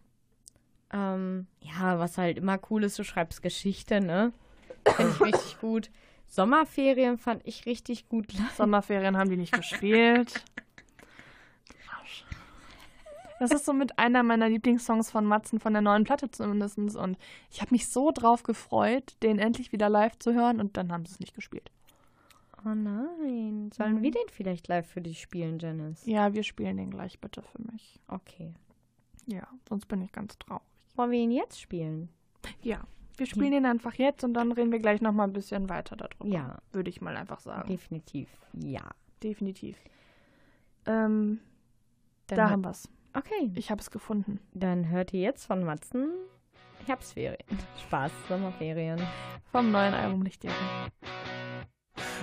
Ähm, 0.91 1.47
ja, 1.61 1.99
was 1.99 2.17
halt 2.17 2.37
immer 2.37 2.59
cool 2.69 2.83
ist, 2.85 2.97
du 2.97 3.03
schreibst 3.03 3.41
Geschichte, 3.41 3.99
ne? 3.99 4.31
Finde 4.85 5.11
ich 5.11 5.21
richtig 5.35 5.59
gut. 5.59 5.89
Sommerferien 6.27 7.17
fand 7.17 7.41
ich 7.45 7.65
richtig 7.65 8.07
gut. 8.09 8.27
Sommerferien 8.57 9.17
haben 9.17 9.29
die 9.29 9.37
nicht 9.37 9.53
gespielt. 9.53 10.43
Das 13.39 13.51
ist 13.51 13.65
so 13.65 13.73
mit 13.73 13.99
einer 13.99 14.23
meiner 14.23 14.49
Lieblingssongs 14.49 15.11
von 15.11 15.25
Matzen 15.25 15.59
von 15.59 15.73
der 15.73 15.81
neuen 15.81 16.03
Platte 16.03 16.31
zumindest. 16.31 16.77
Und 16.77 17.17
ich 17.51 17.61
habe 17.61 17.71
mich 17.71 17.87
so 17.87 18.11
drauf 18.11 18.43
gefreut, 18.43 19.15
den 19.21 19.37
endlich 19.37 19.71
wieder 19.71 19.89
live 19.89 20.17
zu 20.17 20.33
hören 20.33 20.59
und 20.59 20.75
dann 20.75 20.91
haben 20.91 21.05
sie 21.05 21.13
es 21.13 21.19
nicht 21.19 21.35
gespielt. 21.35 21.71
Oh 22.65 22.69
nein. 22.69 23.69
Sollen 23.73 24.01
wir 24.01 24.11
den 24.11 24.27
vielleicht 24.31 24.67
live 24.67 24.87
für 24.87 25.01
dich 25.01 25.21
spielen, 25.21 25.59
Janice? 25.59 26.05
Ja, 26.05 26.33
wir 26.33 26.43
spielen 26.43 26.77
den 26.77 26.89
gleich 26.89 27.19
bitte 27.19 27.43
für 27.43 27.61
mich. 27.71 27.99
Okay. 28.07 28.53
Ja, 29.27 29.47
sonst 29.69 29.87
bin 29.87 30.01
ich 30.01 30.11
ganz 30.11 30.37
traurig. 30.39 30.63
Wollen 30.95 31.11
wir 31.11 31.19
ihn 31.19 31.31
jetzt 31.31 31.61
spielen? 31.61 32.09
Ja, 32.63 32.81
wir 33.17 33.25
spielen 33.25 33.51
den 33.51 33.65
einfach 33.65 33.95
jetzt 33.95 34.23
und 34.23 34.33
dann 34.33 34.51
reden 34.51 34.71
wir 34.71 34.79
gleich 34.79 35.01
nochmal 35.01 35.27
ein 35.27 35.33
bisschen 35.33 35.69
weiter 35.69 35.95
darüber. 35.95 36.25
Ja. 36.25 36.57
Würde 36.71 36.89
ich 36.89 37.01
mal 37.01 37.15
einfach 37.17 37.39
sagen. 37.39 37.67
Definitiv. 37.67 38.29
Ja. 38.53 38.83
Definitiv. 39.23 39.77
Ähm, 40.85 41.39
Dann 42.27 42.37
da 42.37 42.49
haben 42.49 42.63
wir 42.63 42.71
es. 42.71 42.89
Okay. 43.13 43.51
Ich 43.55 43.71
habe 43.71 43.81
es 43.81 43.91
gefunden. 43.91 44.39
Dann 44.53 44.89
hört 44.89 45.13
ihr 45.13 45.21
jetzt 45.21 45.45
von 45.45 45.63
Matzen 45.63 46.11
Herbstferien. 46.85 47.37
Spaß, 47.87 48.11
Sommerferien. 48.29 49.01
Vom 49.51 49.71
neuen 49.71 49.93
Album 49.93 50.21
Lichtjahre. 50.21 50.55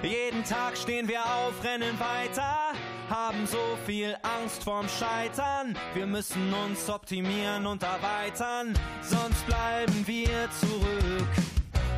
Jeden 0.02 0.44
Tag 0.44 0.76
stehen 0.76 1.08
wir 1.08 1.20
auf, 1.20 1.64
rennen 1.64 1.98
weiter, 1.98 2.72
haben 3.10 3.46
so 3.46 3.78
viel 3.86 4.16
Angst 4.22 4.64
vorm 4.64 4.86
Scheitern. 4.88 5.76
Wir 5.94 6.06
müssen 6.06 6.52
uns 6.52 6.88
optimieren 6.88 7.66
und 7.66 7.82
erweitern, 7.82 8.74
sonst 9.02 9.46
bleiben 9.46 10.06
wir 10.06 10.48
zurück. 10.60 11.28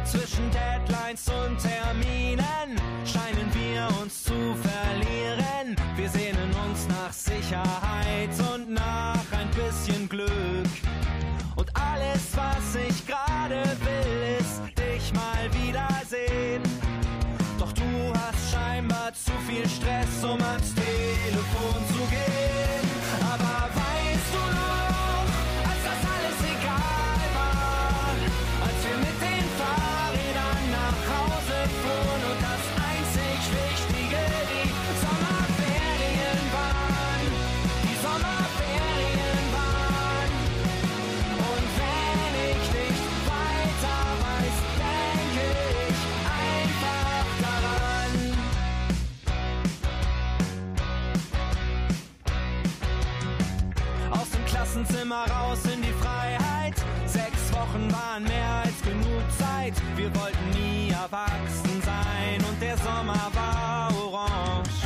Zwischen 0.04 0.50
Deadlines 0.50 1.28
und 1.28 1.58
Terminen 1.58 2.80
scheinen 3.04 3.52
wir 3.54 3.88
uns 4.00 4.22
zu 4.22 4.32
verlieren. 4.32 5.76
Wir 5.96 6.08
sehnen 6.08 6.50
uns 6.68 6.86
nach 6.88 7.12
Sicherheit 7.12 8.30
und 8.54 8.70
nach 8.70 9.24
ein 9.32 9.50
bisschen 9.50 10.08
Glück. 10.08 10.30
Und 11.56 11.70
alles, 11.74 12.22
was 12.36 12.76
ich 12.88 13.06
gerade 13.06 13.62
will, 13.80 14.38
ist 14.38 14.62
dich 14.78 15.12
mal 15.12 15.50
wiedersehen. 15.52 16.62
Doch 17.58 17.72
du 17.72 18.12
hast 18.14 18.52
scheinbar 18.52 19.12
zu 19.12 19.32
viel 19.48 19.68
Stress, 19.68 20.22
um 20.22 20.40
ans 20.40 20.75
Klassenzimmer 55.06 55.26
raus 55.30 55.60
in 55.72 55.82
die 55.82 55.92
Freiheit, 56.02 56.74
Wochen 57.52 57.92
waren 57.92 58.24
mehr 58.24 58.62
als 58.64 58.82
genug 58.82 59.22
Zeit. 59.38 59.74
Wir 59.96 60.14
wollten 60.14 60.50
nie 60.50 60.90
erwachsen 60.90 61.80
sein 61.84 62.38
und 62.48 62.60
der 62.60 62.76
Sommer 62.78 63.30
war 63.32 63.90
orange. 63.96 64.82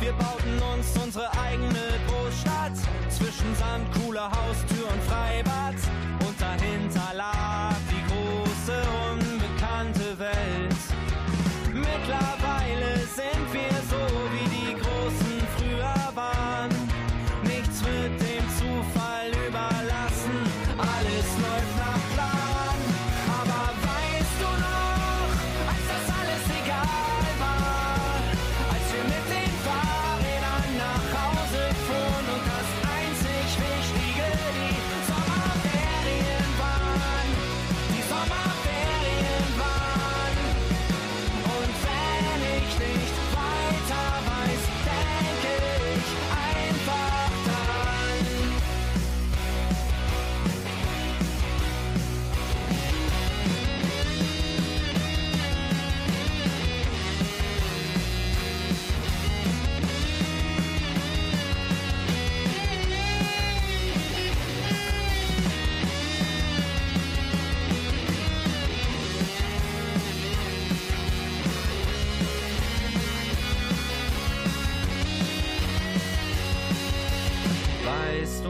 Wir 0.00 0.12
bauten 0.12 0.60
uns 0.74 0.86
unsere 1.02 1.30
eigene 1.38 1.84
Großstadt 2.08 2.76
zwischen 3.10 3.54
Sand, 3.54 3.86
cooler 3.94 4.30
Haustür 4.30 4.88
und 4.92 5.02
Freibad. 5.04 5.76
Und 6.26 6.40
dahinter 6.40 7.14
lag 7.14 7.76
die 7.90 8.02
große 8.10 8.78
unbekannte 8.80 9.11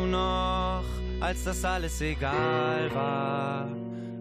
noch, 0.07 0.85
als 1.21 1.45
das 1.45 1.65
alles 1.65 2.01
egal 2.01 2.91
war? 2.95 3.69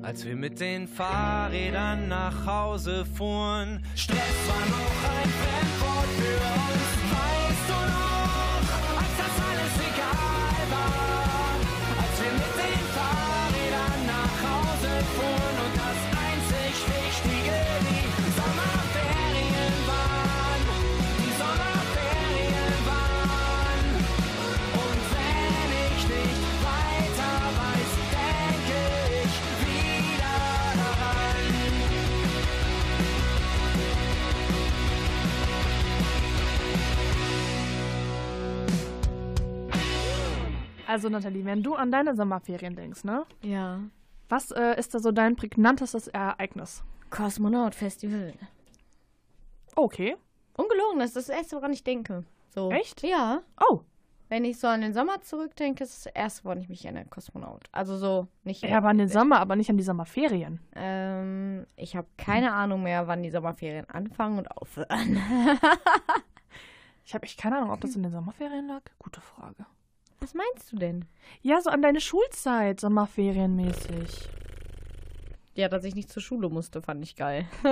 Als 0.01 0.25
wir 0.25 0.35
mit 0.35 0.59
den 0.59 0.87
Fahrrädern 0.87 2.07
nach 2.07 2.45
Hause 2.45 3.05
fuhren. 3.17 3.83
Stress 3.95 4.17
war 4.47 4.65
noch 4.67 5.19
ein 5.19 5.29
Fremdwort 5.29 6.07
für 6.17 6.35
uns. 6.35 7.00
Also 40.91 41.07
Nathalie, 41.07 41.45
wenn 41.45 41.63
du 41.63 41.75
an 41.75 41.89
deine 41.89 42.17
Sommerferien 42.17 42.75
denkst, 42.75 43.05
ne? 43.05 43.25
Ja. 43.43 43.79
Was 44.27 44.51
äh, 44.51 44.77
ist 44.77 44.93
da 44.93 44.99
so 44.99 45.13
dein 45.13 45.37
prägnantestes 45.37 46.09
Ereignis? 46.09 46.83
Kosmonaut 47.09 47.75
Festival. 47.75 48.33
Okay. 49.73 50.17
Ungelogen, 50.57 50.99
das 50.99 51.15
ist 51.15 51.29
das 51.29 51.29
Erste, 51.29 51.55
woran 51.55 51.71
ich 51.71 51.85
denke. 51.85 52.25
So. 52.49 52.71
Echt? 52.71 53.03
Ja. 53.03 53.41
Oh. 53.69 53.83
Wenn 54.27 54.43
ich 54.43 54.59
so 54.59 54.67
an 54.67 54.81
den 54.81 54.93
Sommer 54.93 55.21
zurückdenke, 55.21 55.81
ist 55.81 56.05
das 56.05 56.13
Erste, 56.13 56.43
woran 56.43 56.59
ich 56.59 56.67
mich 56.67 56.83
erinnere, 56.83 57.05
Kosmonaut. 57.05 57.69
Also 57.71 57.95
so, 57.95 58.27
nicht... 58.43 58.61
Ja, 58.61 58.75
aber 58.75 58.89
an 58.89 58.97
den 58.97 59.07
Sommer, 59.07 59.39
aber 59.39 59.55
nicht 59.55 59.69
an 59.69 59.77
die 59.77 59.83
Sommerferien. 59.83 60.59
Ähm, 60.75 61.65
ich 61.77 61.95
habe 61.95 62.07
keine 62.17 62.51
Ahnung 62.51 62.83
mehr, 62.83 63.07
wann 63.07 63.23
die 63.23 63.31
Sommerferien 63.31 63.89
anfangen 63.89 64.39
und 64.39 64.51
aufhören. 64.51 65.21
Ich 67.05 67.13
habe 67.13 67.23
echt 67.23 67.39
keine 67.39 67.59
Ahnung, 67.59 67.71
ob 67.71 67.79
das 67.79 67.95
in 67.95 68.03
den 68.03 68.11
Sommerferien 68.11 68.67
lag. 68.67 68.81
Gute 68.99 69.21
Frage. 69.21 69.65
Was 70.21 70.33
meinst 70.33 70.71
du 70.71 70.77
denn? 70.77 71.05
Ja, 71.41 71.59
so 71.61 71.69
an 71.69 71.81
deine 71.81 71.99
Schulzeit, 71.99 72.79
Sommerferienmäßig. 72.79 74.29
Ja, 75.55 75.67
dass 75.67 75.83
ich 75.83 75.95
nicht 75.95 76.09
zur 76.09 76.21
Schule 76.21 76.49
musste, 76.49 76.81
fand 76.81 77.03
ich 77.03 77.15
geil. 77.15 77.45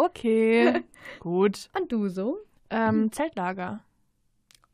Okay. 0.00 0.84
Gut. 1.20 1.68
Und 1.78 1.92
du 1.92 2.08
so? 2.08 2.38
Ähm, 2.70 3.12
Zeltlager. 3.12 3.80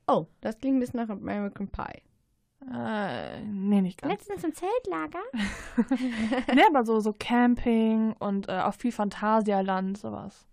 Oh, 0.07 0.27
das 0.41 0.59
klingt 0.59 0.77
ein 0.77 0.81
bisschen 0.81 1.01
nach 1.01 1.09
American 1.09 1.69
Pie. 1.69 2.03
Äh, 2.73 3.41
nee, 3.43 3.81
nicht 3.81 4.01
ganz. 4.01 4.13
Letztens 4.13 4.45
im 4.45 4.55
Zeltlager? 4.55 5.23
nee, 6.55 6.63
aber 6.69 6.85
so, 6.85 7.01
so 7.01 7.13
Camping 7.13 8.15
und 8.19 8.49
äh, 8.49 8.61
auch 8.61 8.75
viel 8.75 8.93
Phantasialand, 8.93 9.99
sowas. 9.99 10.47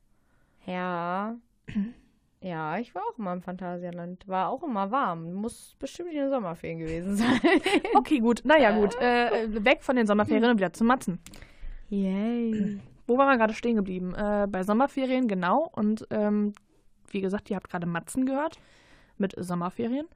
Ja. 0.66 1.36
Ja, 2.44 2.78
ich 2.78 2.94
war 2.94 3.04
auch 3.04 3.18
immer 3.18 3.32
im 3.32 3.42
Phantasialand. 3.42 4.28
War 4.28 4.50
auch 4.50 4.64
immer 4.64 4.92
warm. 4.92 5.32
Muss 5.32 5.76
bestimmt 5.80 6.10
in 6.12 6.18
den 6.18 6.30
Sommerferien 6.30 6.80
gewesen 6.80 7.16
sein. 7.16 7.40
Okay, 7.96 8.20
gut. 8.20 8.42
Naja, 8.44 8.78
gut. 8.78 8.96
Äh, 9.00 9.64
weg 9.64 9.82
von 9.82 9.96
den 9.96 10.06
Sommerferien 10.06 10.50
und 10.50 10.58
wieder 10.58 10.74
zu 10.74 10.84
Matzen. 10.84 11.20
Yay. 11.90 12.82
Wo 13.08 13.18
waren 13.18 13.30
wir 13.30 13.38
gerade 13.38 13.54
stehen 13.54 13.78
geblieben? 13.78 14.14
Äh, 14.14 14.48
bei 14.50 14.64
Sommerferien, 14.64 15.30
genau. 15.30 15.70
Und 15.72 16.06
ähm, 16.10 16.54
wie 17.10 17.22
gesagt, 17.22 17.50
ihr 17.50 17.56
habt 17.56 17.70
gerade 17.70 17.88
Matzen 17.88 18.26
gehört 18.26 18.60
mit 19.18 19.34
Sommerferien. 19.38 20.08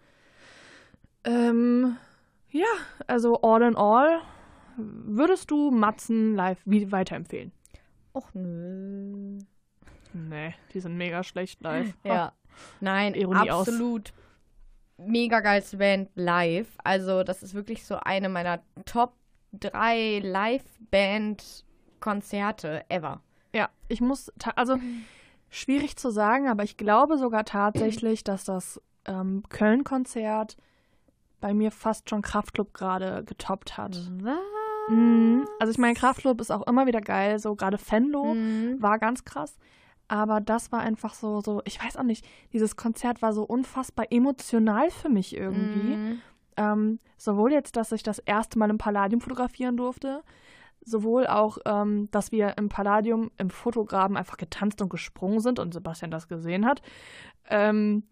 Ähm, 1.23 1.95
ja, 2.49 2.65
also 3.07 3.41
all 3.41 3.61
in 3.61 3.75
all, 3.77 4.19
würdest 4.75 5.49
du 5.49 5.71
Matzen 5.71 6.35
live 6.35 6.59
wie 6.65 6.91
weiterempfehlen? 6.91 7.53
Och 8.13 8.33
nö. 8.33 9.39
Nee, 10.29 10.55
die 10.73 10.79
sind 10.79 10.95
mega 10.97 11.23
schlecht 11.23 11.61
live. 11.61 11.93
Ja. 12.03 12.33
Nein, 12.79 13.13
Ironie 13.13 13.51
aus. 13.51 13.67
absolut 13.67 14.13
mega 14.97 15.41
geilste 15.41 15.77
Band 15.77 16.09
live. 16.15 16.67
Also, 16.83 17.21
das 17.23 17.43
ist 17.43 17.53
wirklich 17.53 17.85
so 17.85 17.97
eine 17.97 18.29
meiner 18.29 18.61
Top 18.85 19.13
3 19.53 20.19
Live-Band-Konzerte 20.23 22.85
ever. 22.89 23.21
Ja, 23.53 23.69
ich 23.87 24.01
muss, 24.01 24.31
also 24.55 24.77
schwierig 25.49 25.95
zu 25.97 26.09
sagen, 26.11 26.47
aber 26.49 26.63
ich 26.63 26.77
glaube 26.77 27.17
sogar 27.17 27.45
tatsächlich, 27.45 28.23
dass 28.23 28.43
das 28.45 28.81
ähm, 29.05 29.43
Köln-Konzert 29.49 30.57
bei 31.39 31.53
mir 31.53 31.71
fast 31.71 32.09
schon 32.09 32.21
Kraftclub 32.21 32.73
gerade 32.73 33.23
getoppt 33.23 33.77
hat. 33.77 33.95
Was? 34.21 34.37
Mhm. 34.89 35.47
Also 35.59 35.71
ich 35.71 35.77
meine, 35.77 35.93
Kraftclub 35.93 36.41
ist 36.41 36.51
auch 36.51 36.65
immer 36.67 36.87
wieder 36.87 37.01
geil, 37.01 37.39
so 37.39 37.55
gerade 37.55 37.77
Fenlo 37.77 38.33
Mhm. 38.33 38.81
war 38.81 38.99
ganz 38.99 39.23
krass. 39.23 39.57
Aber 40.07 40.39
das 40.39 40.71
war 40.71 40.79
einfach 40.79 41.13
so, 41.13 41.41
so, 41.41 41.61
ich 41.65 41.83
weiß 41.83 41.97
auch 41.97 42.03
nicht, 42.03 42.25
dieses 42.53 42.75
Konzert 42.75 43.21
war 43.21 43.33
so 43.33 43.43
unfassbar 43.43 44.05
emotional 44.09 44.89
für 44.89 45.09
mich 45.09 45.35
irgendwie. 45.35 45.95
Mhm. 45.97 46.21
Ähm, 46.55 46.99
sowohl 47.17 47.51
jetzt, 47.51 47.75
dass 47.75 47.91
ich 47.91 48.03
das 48.03 48.19
erste 48.19 48.57
Mal 48.57 48.69
im 48.69 48.77
Palladium 48.77 49.21
fotografieren 49.21 49.77
durfte, 49.77 50.23
sowohl 50.83 51.27
auch, 51.27 51.57
ähm, 51.65 52.09
dass 52.11 52.31
wir 52.31 52.57
im 52.57 52.69
Palladium 52.69 53.31
im 53.37 53.49
Fotograben 53.49 54.17
einfach 54.17 54.37
getanzt 54.37 54.81
und 54.81 54.89
gesprungen 54.89 55.41
sind 55.41 55.59
und 55.59 55.73
Sebastian 55.73 56.11
das 56.11 56.27
gesehen 56.27 56.65
hat. 56.65 56.81
Ähm, 57.49 58.03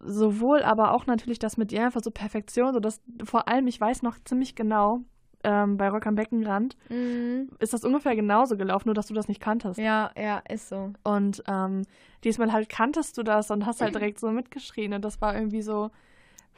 sowohl 0.00 0.62
aber 0.62 0.92
auch 0.92 1.06
natürlich 1.06 1.38
das 1.38 1.56
mit 1.56 1.70
dir 1.70 1.84
einfach 1.84 2.02
so 2.02 2.10
Perfektion, 2.10 2.72
so 2.72 2.80
dass 2.80 3.00
vor 3.24 3.48
allem, 3.48 3.66
ich 3.66 3.80
weiß 3.80 4.02
noch 4.02 4.18
ziemlich 4.24 4.54
genau, 4.54 5.00
ähm, 5.44 5.76
bei 5.76 5.88
Rock 5.88 6.06
am 6.06 6.14
Beckenrand 6.14 6.76
Mhm. 6.88 7.50
ist 7.58 7.72
das 7.72 7.84
ungefähr 7.84 8.14
genauso 8.16 8.56
gelaufen, 8.56 8.88
nur 8.88 8.94
dass 8.94 9.06
du 9.06 9.14
das 9.14 9.28
nicht 9.28 9.40
kanntest. 9.40 9.78
Ja, 9.78 10.10
ja, 10.16 10.42
ist 10.48 10.68
so. 10.68 10.92
Und 11.04 11.42
ähm, 11.48 11.82
diesmal 12.24 12.52
halt 12.52 12.68
kanntest 12.68 13.18
du 13.18 13.22
das 13.22 13.50
und 13.50 13.66
hast 13.66 13.80
halt 13.80 13.94
direkt 13.96 14.20
so 14.20 14.30
mitgeschrien. 14.30 14.92
Und 14.92 15.04
das 15.04 15.20
war 15.20 15.34
irgendwie 15.34 15.62
so, 15.62 15.90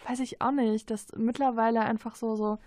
weiß 0.08 0.20
ich 0.20 0.40
auch 0.42 0.52
nicht, 0.52 0.90
das 0.90 1.06
mittlerweile 1.16 1.80
einfach 1.80 2.14
so, 2.16 2.36
so, 2.36 2.58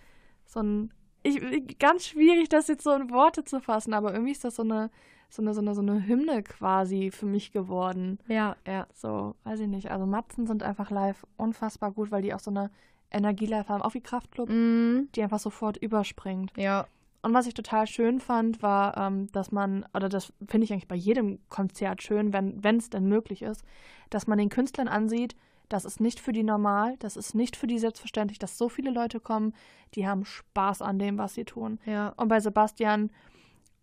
so 0.45 0.61
ein, 0.61 0.91
ich, 1.23 1.41
ich- 1.41 1.77
ganz 1.79 2.05
schwierig, 2.07 2.49
das 2.49 2.67
jetzt 2.67 2.83
so 2.83 2.91
in 2.93 3.11
Worte 3.11 3.43
zu 3.43 3.59
fassen, 3.59 3.93
aber 3.93 4.13
irgendwie 4.13 4.31
ist 4.31 4.43
das 4.43 4.55
so 4.55 4.63
eine, 4.63 4.89
so 5.29 5.41
eine, 5.41 5.53
so 5.53 5.59
eine, 5.61 5.75
so 5.75 5.81
eine 5.81 6.07
Hymne 6.07 6.41
quasi 6.41 7.11
für 7.11 7.25
mich 7.25 7.51
geworden. 7.51 8.17
Ja, 8.27 8.55
ja. 8.65 8.87
So, 8.93 9.35
weiß 9.43 9.59
ich 9.59 9.67
nicht. 9.67 9.91
Also 9.91 10.05
Matzen 10.05 10.47
sind 10.47 10.63
einfach 10.63 10.89
live 10.89 11.25
unfassbar 11.35 11.91
gut, 11.91 12.11
weil 12.11 12.21
die 12.21 12.33
auch 12.33 12.39
so 12.39 12.49
eine 12.49 12.71
Energielevel 13.11 13.67
haben, 13.69 13.81
auch 13.81 13.93
wie 13.93 14.01
Kraftclub, 14.01 14.49
Mhm. 14.49 15.09
die 15.15 15.23
einfach 15.23 15.39
sofort 15.39 15.77
überspringt. 15.77 16.51
Ja. 16.57 16.87
Und 17.23 17.33
was 17.33 17.47
ich 17.47 17.53
total 17.53 17.87
schön 17.87 18.19
fand, 18.19 18.61
war, 18.61 18.95
ähm, 18.97 19.27
dass 19.31 19.51
man, 19.51 19.85
oder 19.93 20.07
das 20.07 20.31
finde 20.47 20.65
ich 20.65 20.71
eigentlich 20.73 20.87
bei 20.87 20.95
jedem 20.95 21.39
Konzert 21.49 22.01
schön, 22.03 22.31
wenn 22.33 22.77
es 22.77 22.89
denn 22.89 23.07
möglich 23.07 23.41
ist, 23.41 23.63
dass 24.09 24.27
man 24.27 24.37
den 24.37 24.49
Künstlern 24.49 24.87
ansieht, 24.87 25.35
das 25.67 25.83
ist 25.83 25.99
nicht 25.99 26.21
für 26.21 26.31
die 26.31 26.43
normal, 26.43 26.95
das 26.99 27.17
ist 27.17 27.33
nicht 27.35 27.57
für 27.57 27.67
die 27.67 27.79
selbstverständlich, 27.79 28.39
dass 28.39 28.57
so 28.57 28.69
viele 28.69 28.91
Leute 28.91 29.19
kommen, 29.19 29.53
die 29.95 30.07
haben 30.07 30.23
Spaß 30.23 30.81
an 30.81 30.99
dem, 30.99 31.17
was 31.17 31.33
sie 31.33 31.43
tun. 31.43 31.79
Ja. 31.85 32.13
Und 32.15 32.29
bei 32.29 32.39
Sebastian 32.39 33.09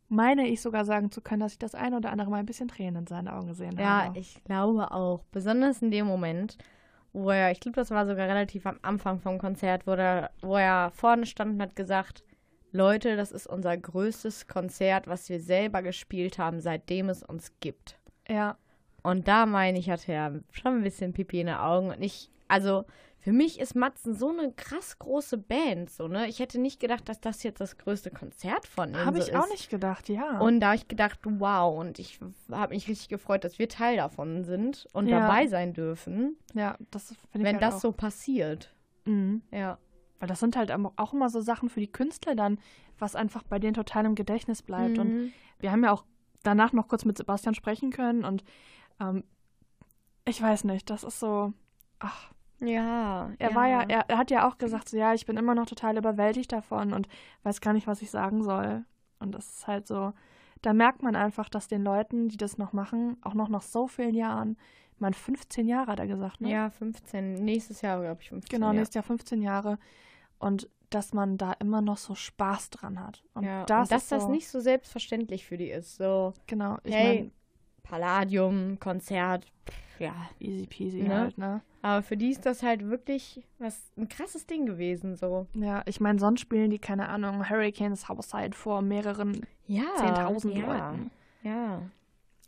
meine 0.09 0.47
ich 0.47 0.63
sogar 0.63 0.85
sagen 0.85 1.11
zu 1.11 1.21
können, 1.21 1.41
dass 1.41 1.53
ich 1.53 1.59
das 1.59 1.75
eine 1.75 1.97
oder 1.97 2.11
andere 2.13 2.31
Mal 2.31 2.39
ein 2.39 2.47
bisschen 2.47 2.69
Tränen 2.69 3.01
in 3.03 3.07
seinen 3.07 3.29
Augen 3.29 3.49
gesehen 3.49 3.77
Ja, 3.79 4.05
habe. 4.05 4.19
ich 4.19 4.43
glaube 4.45 4.93
auch. 4.93 5.25
Besonders 5.33 5.83
in 5.83 5.91
dem 5.91 6.07
Moment, 6.07 6.57
wo 7.15 7.31
er, 7.31 7.51
ich 7.53 7.61
glaube, 7.61 7.77
das 7.77 7.91
war 7.91 8.07
sogar 8.07 8.29
relativ 8.29 8.67
am 8.67 8.79
Anfang 8.83 9.21
vom 9.21 9.39
Konzert, 9.39 9.87
wo 9.87 9.93
er, 9.93 10.31
wo 10.43 10.57
er 10.57 10.91
vorne 10.91 11.25
stand 11.25 11.55
und 11.55 11.63
hat 11.63 11.77
gesagt, 11.77 12.25
Leute, 12.73 13.17
das 13.17 13.31
ist 13.31 13.47
unser 13.47 13.77
größtes 13.77 14.49
Konzert, 14.49 15.07
was 15.07 15.29
wir 15.29 15.39
selber 15.41 15.81
gespielt 15.81 16.39
haben, 16.39 16.61
seitdem 16.61 17.09
es 17.09 17.23
uns 17.23 17.53
gibt. 17.61 17.99
Ja, 18.29 18.59
Und 19.05 19.29
da 19.29 19.47
meine 19.47 19.79
ich, 19.79 19.91
hatte 19.91 20.13
er 20.13 20.41
schon 20.51 20.79
ein 20.79 20.83
bisschen 20.83 21.13
Pipi 21.13 21.41
in 21.41 21.47
den 21.47 21.57
Augen. 21.57 21.91
Und 21.91 22.03
ich, 22.03 22.31
also 22.49 22.85
für 23.25 23.33
mich 23.33 23.59
ist 23.59 23.75
Matzen 23.75 24.15
so 24.15 24.29
eine 24.29 24.53
krass 24.53 24.99
große 24.99 25.39
Band, 25.39 25.89
so, 25.89 26.09
ne? 26.09 26.29
Ich 26.29 26.41
hätte 26.41 26.61
nicht 26.61 26.79
gedacht, 26.79 27.09
dass 27.09 27.23
das 27.23 27.43
jetzt 27.43 27.59
das 27.59 27.79
größte 27.79 28.11
Konzert 28.11 28.67
von 28.67 28.91
ihm 28.91 28.97
habe 28.97 29.23
so 29.23 29.29
ich 29.29 29.35
auch 29.35 29.49
nicht 29.49 29.71
gedacht, 29.71 30.11
ja. 30.11 30.41
Und 30.41 30.61
da 30.61 30.67
habe 30.67 30.77
ich 30.77 30.89
gedacht, 30.89 31.21
wow, 31.25 31.75
und 31.81 31.99
ich 31.99 32.21
habe 32.51 32.75
mich 32.75 32.87
richtig 32.87 33.09
gefreut, 33.09 33.43
dass 33.45 33.59
wir 33.59 33.67
Teil 33.71 33.97
davon 33.97 34.45
sind 34.45 34.87
und 34.93 35.07
Ja. 35.09 35.21
dabei 35.21 35.47
sein 35.47 35.73
dürfen, 35.73 36.37
ja, 36.53 36.77
das 36.91 37.07
finde 37.09 37.23
ich 37.39 37.45
wenn 37.45 37.55
halt 37.55 37.63
das 37.63 37.77
auch. 37.77 37.81
so 37.81 37.93
passiert. 37.93 38.75
Mhm. 39.07 39.41
Ja. 39.51 39.79
Weil 40.19 40.29
das 40.29 40.41
sind 40.41 40.55
halt 40.55 40.71
auch 40.71 41.13
immer 41.15 41.31
so 41.31 41.41
Sachen 41.41 41.71
für 41.71 41.81
die 41.81 41.91
Künstler 41.91 42.35
dann, 42.35 42.59
was 42.99 43.17
einfach 43.17 43.43
bei 43.43 43.59
denen 43.59 43.73
total 43.75 44.05
im 44.05 44.15
Gedächtnis 44.17 44.61
bleibt. 44.61 44.99
Und 44.99 45.09
Mhm. 45.09 45.33
wir 45.61 45.73
haben 45.73 45.83
ja 45.83 45.93
auch 45.93 46.05
danach 46.43 46.75
noch 46.75 46.89
kurz 46.89 47.07
mit 47.07 47.17
Sebastian 47.17 47.55
sprechen 47.55 47.91
können 47.91 48.23
und 48.23 48.45
ähm, 49.01 49.25
ich 50.27 50.43
weiß 50.43 50.65
nicht, 50.65 50.91
das 50.91 51.05
ist 51.05 51.21
so, 51.21 51.55
ach, 52.01 52.31
ja. 52.67 53.31
er 53.39 53.55
war 53.55 53.69
ja, 53.69 53.83
er, 53.83 54.09
er 54.09 54.19
hat 54.19 54.31
ja 54.31 54.49
auch 54.49 54.59
gesagt, 54.59 54.89
so 54.89 54.97
ja, 54.97 55.15
ich 55.15 55.27
bin 55.27 55.37
immer 55.37 55.55
noch 55.55 55.67
total 55.67 55.97
überwältigt 55.97 56.53
davon 56.53 56.93
und 56.93 57.09
weiß 57.43 57.61
gar 57.61 57.73
nicht, 57.73 57.87
was 57.87 58.03
ich 58.03 58.11
sagen 58.11 58.43
soll. 58.43 58.85
Und 59.19 59.33
das 59.33 59.47
ist 59.47 59.67
halt 59.67 59.87
so, 59.87 60.13
da 60.63 60.73
merkt 60.73 61.03
man 61.03 61.17
einfach, 61.17 61.49
dass 61.49 61.69
den 61.69 61.83
Leuten, 61.83 62.29
die 62.29 62.37
das 62.37 62.59
noch 62.59 62.73
machen, 62.73 63.17
auch 63.23 63.35
noch 63.35 63.49
nach 63.49 63.63
so 63.63 63.87
vielen 63.87 64.15
Jahren, 64.15 64.57
ich 64.95 65.01
meine, 65.01 65.15
15 65.15 65.67
Jahre 65.67 65.93
hat 65.93 65.99
er 65.99 66.07
gesagt, 66.07 66.41
ne? 66.41 66.51
Ja, 66.51 66.71
15. 66.71 67.45
Nächstes 67.45 67.83
Jahr, 67.83 68.01
glaube 68.01 68.23
ich, 68.23 68.29
15. 68.29 68.57
Genau, 68.57 68.69
ja. 68.69 68.75
nächstes 68.75 68.95
Jahr 68.95 69.03
15 69.03 69.43
Jahre. 69.43 69.79
Und 70.39 70.71
dass 70.91 71.13
man 71.13 71.37
da 71.37 71.53
immer 71.59 71.81
noch 71.81 71.97
so 71.97 72.15
Spaß 72.15 72.71
dran 72.71 73.01
hat. 73.01 73.25
Und 73.35 73.45
ja. 73.45 73.65
das 73.65 73.89
und 73.89 73.93
dass 73.93 74.09
so, 74.09 74.17
das 74.17 74.29
nicht 74.29 74.49
so 74.49 74.61
selbstverständlich 74.61 75.45
für 75.45 75.57
die 75.57 75.71
ist. 75.71 75.97
So, 75.97 76.33
Genau, 76.47 76.79
ich 76.85 76.95
hey, 76.95 77.19
meine, 77.19 77.31
Palladium, 77.83 78.79
Konzert, 78.79 79.47
pff, 79.69 80.01
ja. 80.01 80.15
easy 80.39 80.67
peasy 80.67 81.03
Ne? 81.03 81.15
halt, 81.15 81.39
ne? 81.39 81.63
Aber 81.85 82.01
für 82.01 82.17
die 82.17 82.31
ist 82.31 82.47
das 82.47 82.63
halt 82.63 82.89
wirklich 82.89 83.43
was 83.59 83.93
ein 83.99 84.09
krasses 84.09 84.47
Ding 84.47 84.65
gewesen, 84.65 85.17
so. 85.17 85.47
Ja, 85.53 85.83
ich 85.85 86.01
meine, 86.01 86.19
sonst 86.19 86.41
spielen 86.41 86.71
die, 86.71 86.79
keine 86.79 87.11
Ahnung, 87.11 87.51
Hurricanes 87.51 88.09
Houseside 88.09 88.57
vor 88.57 88.81
mehreren 88.81 89.47
Ja. 89.67 89.85
10.000 89.99 90.53
ja. 90.53 90.67
Leuten. 90.67 91.11
Ja. 91.43 91.83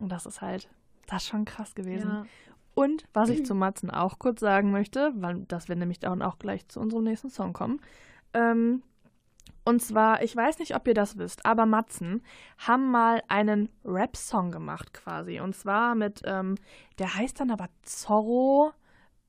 Und 0.00 0.10
das 0.10 0.24
ist 0.24 0.40
halt, 0.40 0.70
das 1.06 1.24
ist 1.24 1.28
schon 1.28 1.44
krass 1.44 1.74
gewesen. 1.74 2.08
Ja. 2.08 2.26
Und 2.74 3.04
was 3.12 3.28
ich 3.28 3.44
zu 3.44 3.54
Matzen 3.54 3.90
auch 3.90 4.18
kurz 4.18 4.40
sagen 4.40 4.70
möchte, 4.70 5.12
weil 5.16 5.44
das 5.48 5.68
wir 5.68 5.76
nämlich 5.76 6.00
dann 6.00 6.22
auch 6.22 6.38
gleich 6.38 6.66
zu 6.68 6.80
unserem 6.80 7.04
nächsten 7.04 7.28
Song 7.28 7.52
kommen. 7.52 7.82
Ähm, 8.32 8.82
und 9.66 9.82
zwar, 9.82 10.22
ich 10.22 10.34
weiß 10.34 10.60
nicht, 10.60 10.74
ob 10.74 10.88
ihr 10.88 10.94
das 10.94 11.18
wisst, 11.18 11.44
aber 11.44 11.66
Matzen 11.66 12.22
haben 12.56 12.90
mal 12.90 13.22
einen 13.28 13.68
Rap-Song 13.84 14.50
gemacht 14.50 14.94
quasi. 14.94 15.40
Und 15.40 15.54
zwar 15.54 15.94
mit, 15.94 16.22
ähm, 16.24 16.54
der 16.98 17.14
heißt 17.14 17.38
dann 17.38 17.50
aber 17.50 17.68
Zorro 17.82 18.72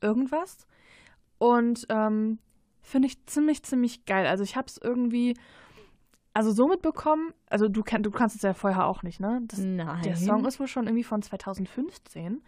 irgendwas. 0.01 0.67
Und 1.37 1.85
ähm, 1.89 2.39
finde 2.81 3.07
ich 3.07 3.25
ziemlich, 3.25 3.63
ziemlich 3.63 4.05
geil. 4.05 4.25
Also 4.25 4.43
ich 4.43 4.55
habe 4.55 4.67
es 4.67 4.77
irgendwie, 4.77 5.37
also 6.33 6.51
so 6.51 6.67
mitbekommen, 6.67 7.33
also 7.49 7.67
du, 7.67 7.83
kann, 7.83 8.03
du 8.03 8.11
kannst 8.11 8.35
es 8.35 8.41
ja 8.41 8.53
vorher 8.53 8.87
auch 8.87 9.03
nicht, 9.03 9.19
ne? 9.19 9.41
Das, 9.43 9.59
Nein. 9.59 10.01
der 10.03 10.15
Song 10.15 10.45
ist 10.45 10.59
wohl 10.59 10.67
schon 10.67 10.85
irgendwie 10.85 11.03
von 11.03 11.21
2015. 11.21 12.41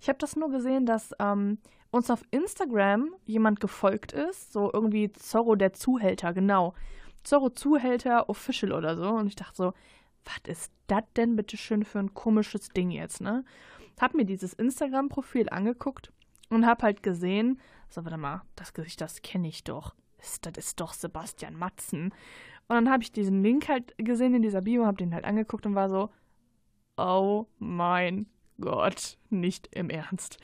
Ich 0.00 0.08
habe 0.08 0.18
das 0.18 0.36
nur 0.36 0.50
gesehen, 0.50 0.86
dass 0.86 1.12
ähm, 1.18 1.58
uns 1.90 2.10
auf 2.10 2.22
Instagram 2.30 3.14
jemand 3.24 3.60
gefolgt 3.60 4.12
ist, 4.12 4.52
so 4.52 4.70
irgendwie 4.72 5.12
Zorro 5.12 5.56
der 5.56 5.72
Zuhälter, 5.72 6.32
genau. 6.32 6.74
Zorro 7.24 7.50
Zuhälter 7.50 8.28
Official 8.28 8.72
oder 8.72 8.96
so. 8.96 9.08
Und 9.08 9.28
ich 9.28 9.36
dachte 9.36 9.56
so, 9.56 9.72
was 10.24 10.40
ist 10.46 10.72
das 10.86 11.04
denn 11.16 11.36
bitte 11.36 11.56
schön 11.56 11.84
für 11.84 11.98
ein 11.98 12.14
komisches 12.14 12.68
Ding 12.68 12.90
jetzt, 12.90 13.20
ne? 13.20 13.44
Hab 13.98 14.12
mir 14.12 14.26
dieses 14.26 14.52
Instagram-Profil 14.52 15.48
angeguckt 15.48 16.12
und 16.50 16.66
hab 16.66 16.82
halt 16.82 17.02
gesehen, 17.02 17.60
so, 17.88 18.04
warte 18.04 18.16
mal, 18.16 18.42
das 18.56 18.74
Gesicht, 18.74 19.00
das 19.00 19.22
kenne 19.22 19.48
ich 19.48 19.64
doch. 19.64 19.94
Das, 20.42 20.56
ist 20.56 20.80
doch 20.80 20.92
Sebastian 20.92 21.56
Matzen. 21.56 22.06
Und 22.68 22.74
dann 22.74 22.90
habe 22.90 23.02
ich 23.02 23.12
diesen 23.12 23.42
Link 23.42 23.68
halt 23.68 23.94
gesehen 23.98 24.34
in 24.34 24.42
dieser 24.42 24.62
Bio, 24.62 24.86
hab 24.86 24.98
den 24.98 25.14
halt 25.14 25.24
angeguckt 25.24 25.66
und 25.66 25.74
war 25.74 25.88
so, 25.88 26.10
oh 26.96 27.46
mein 27.58 28.26
Gott, 28.60 29.18
nicht 29.30 29.68
im 29.74 29.90
Ernst. 29.90 30.38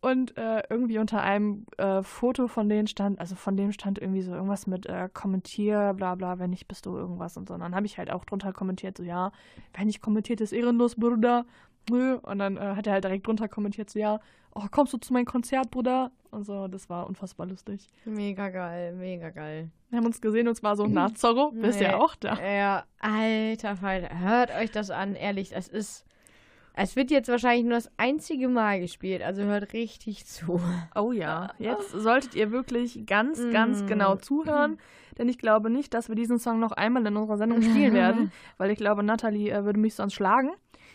Und 0.00 0.36
äh, 0.36 0.62
irgendwie 0.68 0.98
unter 0.98 1.22
einem 1.22 1.64
äh, 1.78 2.02
Foto 2.02 2.46
von 2.46 2.68
denen 2.68 2.86
stand, 2.86 3.18
also 3.18 3.36
von 3.36 3.56
dem 3.56 3.72
stand 3.72 3.98
irgendwie 3.98 4.20
so 4.20 4.34
irgendwas 4.34 4.66
mit 4.66 4.84
äh, 4.84 5.08
kommentier, 5.10 5.94
bla 5.96 6.14
bla, 6.14 6.38
wenn 6.38 6.50
nicht, 6.50 6.68
bist 6.68 6.84
du 6.84 6.94
irgendwas 6.94 7.38
und 7.38 7.48
so. 7.48 7.54
Und 7.54 7.60
dann 7.60 7.74
habe 7.74 7.86
ich 7.86 7.96
halt 7.96 8.10
auch 8.10 8.26
drunter 8.26 8.52
kommentiert, 8.52 8.98
so 8.98 9.02
ja, 9.02 9.32
wenn 9.72 9.86
nicht 9.86 10.02
kommentiert, 10.02 10.42
ist 10.42 10.52
ehrenlos, 10.52 10.96
Bruder. 10.96 11.46
Nö. 11.90 12.16
Und 12.16 12.38
dann 12.38 12.56
äh, 12.56 12.60
hat 12.76 12.86
er 12.86 12.94
halt 12.94 13.04
direkt 13.04 13.26
drunter 13.26 13.48
kommentiert, 13.48 13.90
so 13.90 13.98
ja, 13.98 14.20
oh, 14.54 14.62
kommst 14.70 14.92
du 14.92 14.98
zu 14.98 15.12
meinem 15.12 15.26
Konzert, 15.26 15.70
Bruder? 15.70 16.10
Und 16.30 16.44
so, 16.44 16.66
das 16.68 16.88
war 16.90 17.06
unfassbar 17.06 17.46
lustig. 17.46 17.88
Mega 18.04 18.48
geil, 18.48 18.94
mega 18.96 19.30
geil. 19.30 19.70
Wir 19.90 19.98
haben 19.98 20.06
uns 20.06 20.20
gesehen 20.20 20.48
und 20.48 20.56
zwar 20.56 20.74
so, 20.76 20.86
na, 20.86 21.08
Zorro, 21.14 21.52
bist 21.52 21.78
Nee. 21.78 21.84
ja 21.86 21.96
auch 21.98 22.16
da. 22.16 22.36
Ja, 22.42 22.84
alter 23.00 23.76
Falter, 23.76 24.18
hört 24.18 24.50
euch 24.56 24.70
das 24.72 24.90
an, 24.90 25.14
ehrlich, 25.14 25.54
es 25.54 25.68
ist. 25.68 26.04
Es 26.76 26.96
wird 26.96 27.12
jetzt 27.12 27.28
wahrscheinlich 27.28 27.62
nur 27.62 27.74
das 27.74 27.88
einzige 27.98 28.48
Mal 28.48 28.80
gespielt, 28.80 29.22
also 29.22 29.42
hört 29.44 29.72
richtig 29.74 30.26
zu. 30.26 30.60
Oh 30.96 31.12
ja, 31.12 31.52
jetzt 31.60 31.90
solltet 31.92 32.34
ihr 32.34 32.50
wirklich 32.50 33.06
ganz, 33.06 33.40
ganz 33.52 33.82
Mm. 33.82 33.86
genau 33.86 34.16
zuhören, 34.16 34.78
denn 35.18 35.28
ich 35.28 35.38
glaube 35.38 35.70
nicht, 35.70 35.94
dass 35.94 36.08
wir 36.08 36.16
diesen 36.16 36.40
Song 36.40 36.58
noch 36.58 36.72
einmal 36.72 37.06
in 37.06 37.16
unserer 37.16 37.36
Sendung 37.38 37.62
spielen 37.62 37.94
werden, 37.94 38.32
weil 38.58 38.70
ich 38.72 38.78
glaube, 38.78 39.04
Nathalie 39.04 39.52
äh, 39.52 39.64
würde 39.64 39.78
mich 39.78 39.94
sonst 39.94 40.14
schlagen. 40.14 40.50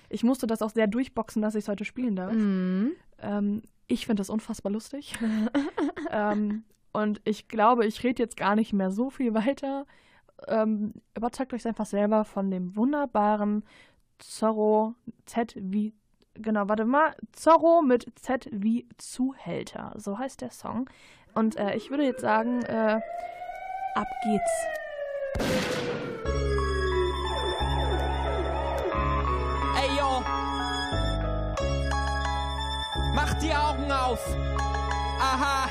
Ich 0.09 0.23
musste 0.23 0.47
das 0.47 0.61
auch 0.61 0.71
sehr 0.71 0.87
durchboxen, 0.87 1.41
dass 1.41 1.55
ich 1.55 1.65
es 1.65 1.67
heute 1.69 1.85
spielen 1.85 2.15
darf. 2.15 2.33
Mhm. 2.33 2.93
Ähm, 3.21 3.61
ich 3.87 4.05
finde 4.05 4.21
das 4.21 4.29
unfassbar 4.29 4.71
lustig. 4.71 5.13
ähm, 6.11 6.63
und 6.91 7.21
ich 7.23 7.47
glaube, 7.47 7.85
ich 7.85 8.03
rede 8.03 8.23
jetzt 8.23 8.37
gar 8.37 8.55
nicht 8.55 8.73
mehr 8.73 8.91
so 8.91 9.09
viel 9.09 9.33
weiter. 9.33 9.85
Ähm, 10.47 10.93
überzeugt 11.15 11.53
euch 11.53 11.67
einfach 11.67 11.85
selber 11.85 12.25
von 12.25 12.49
dem 12.49 12.75
wunderbaren 12.75 13.63
Zorro 14.17 14.95
Z 15.25 15.55
wie. 15.57 15.93
Genau, 16.35 16.69
warte 16.69 16.85
mal. 16.85 17.15
Zorro 17.33 17.81
mit 17.81 18.07
Z 18.17 18.47
wie 18.51 18.87
Zuhälter. 18.97 19.93
So 19.97 20.17
heißt 20.17 20.41
der 20.41 20.51
Song. 20.51 20.89
Und 21.33 21.57
äh, 21.57 21.75
ich 21.75 21.89
würde 21.89 22.03
jetzt 22.03 22.21
sagen, 22.21 22.61
äh, 22.63 22.99
ab 23.95 24.07
geht's. 24.23 26.08
Auf. 34.09 34.19
Aha. 35.19 35.69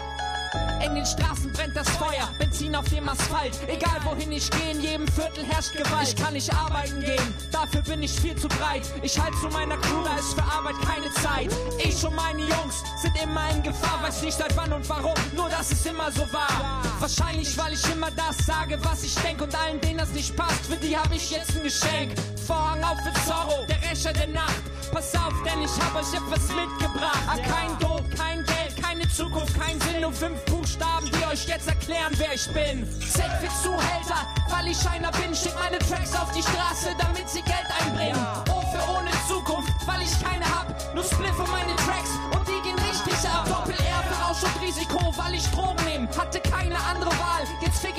In 0.85 0.95
den 0.95 1.05
Straßen 1.05 1.53
brennt 1.53 1.77
das 1.77 1.89
Feuer, 1.91 2.29
Benzin 2.39 2.75
auf 2.77 2.89
dem 2.89 3.09
Asphalt. 3.09 3.59
Egal 3.67 3.99
wohin 4.05 4.31
ich 4.31 4.49
gehe, 4.51 4.71
in 4.71 4.81
jedem 4.81 5.09
Viertel 5.09 5.45
herrscht 5.45 5.73
Gewalt. 5.73 6.09
Ich 6.09 6.17
kann 6.17 6.35
nicht 6.35 6.55
arbeiten 6.55 7.01
gehen, 7.01 7.35
dafür 7.51 7.83
bin 7.83 8.03
ich 8.03 8.13
viel 8.13 8.37
zu 8.37 8.47
breit. 8.49 8.83
Ich 9.03 9.21
halt 9.21 9.35
zu 9.41 9.49
meiner 9.49 9.77
Crew, 9.79 10.03
da 10.05 10.17
ist 10.17 10.35
für 10.35 10.45
Arbeit 10.45 10.77
keine 10.87 11.13
Zeit. 11.15 11.51
Ich 11.79 12.07
und 12.07 12.15
meine 12.15 12.41
Jungs 12.41 12.85
sind 13.03 13.21
immer 13.21 13.51
in 13.51 13.63
Gefahr, 13.63 14.01
weiß 14.03 14.23
nicht 14.23 14.39
seit 14.39 14.57
wann 14.57 14.73
und 14.73 14.89
warum, 14.89 15.15
nur 15.35 15.49
dass 15.49 15.73
es 15.73 15.85
immer 15.85 16.11
so 16.13 16.23
war. 16.33 16.83
Wahrscheinlich, 17.01 17.59
weil 17.59 17.73
ich 17.73 17.93
immer 17.93 18.11
das 18.13 18.39
sage, 18.47 18.79
was 18.85 19.03
ich 19.03 19.15
denk 19.17 19.43
und 19.43 19.55
allen, 19.55 19.81
denen 19.81 19.99
das 19.99 20.11
nicht 20.11 20.37
passt, 20.37 20.67
für 20.67 20.77
die 20.77 20.97
habe 20.97 21.15
ich 21.17 21.31
jetzt 21.31 21.57
ein 21.57 21.65
Geschenk. 21.65 22.13
Vorhang 22.47 22.83
auf 22.85 22.99
für 23.01 23.13
Zorro, 23.29 23.67
der 23.69 23.83
Rächer 23.91 24.13
der 24.13 24.29
Nacht. 24.29 24.68
Pass 24.99 25.15
auf, 25.15 25.33
denn 25.45 25.63
ich 25.63 25.71
hab 25.81 25.95
euch 25.95 26.13
etwas 26.13 26.49
mitgebracht. 26.49 27.23
Ah, 27.29 27.37
kein 27.37 27.79
Tod, 27.79 28.03
kein 28.19 28.45
Geld, 28.45 28.83
keine 28.83 29.09
Zukunft, 29.09 29.55
kein 29.55 29.81
Sinn, 29.83 30.01
nur 30.01 30.13
fünf 30.13 30.45
Buchstaben, 30.47 31.07
die 31.07 31.25
euch 31.25 31.47
jetzt 31.47 31.69
erklären, 31.69 32.13
wer 32.17 32.35
ich 32.35 32.49
bin. 32.49 32.85
Z 32.99 33.23
für 33.41 33.63
Zuhälter, 33.63 34.27
weil 34.51 34.67
ich 34.67 34.89
einer 34.89 35.13
bin, 35.13 35.33
schick 35.37 35.55
meine 35.55 35.79
Tracks 35.79 36.17
auf 36.17 36.33
die 36.33 36.43
Straße, 36.43 36.97
damit 36.99 37.29
sie 37.29 37.43
Geld 37.43 37.69
einbringen. 37.79 38.19
O 38.51 38.61
für 38.73 38.91
ohne 38.91 39.13
Zukunft, 39.29 39.71
weil 39.87 40.03
ich 40.03 40.21
keine 40.21 40.45
hab, 40.45 40.67
nur 40.93 41.05
Spliff 41.05 41.37
für 41.37 41.47
meine 41.47 41.77
Tracks 41.77 42.11
und 42.35 42.49
die 42.49 42.61
gehen 42.67 42.79
richtig 42.91 43.31
ab. 43.31 43.47
Doppel 43.47 43.75
R 43.75 44.03
für 44.03 44.21
Rausch 44.25 44.43
und 44.43 44.61
Risiko, 44.67 45.15
weil 45.17 45.35
ich 45.35 45.49
Drogen 45.53 45.85
nehm, 45.85 46.09
hatte 46.19 46.41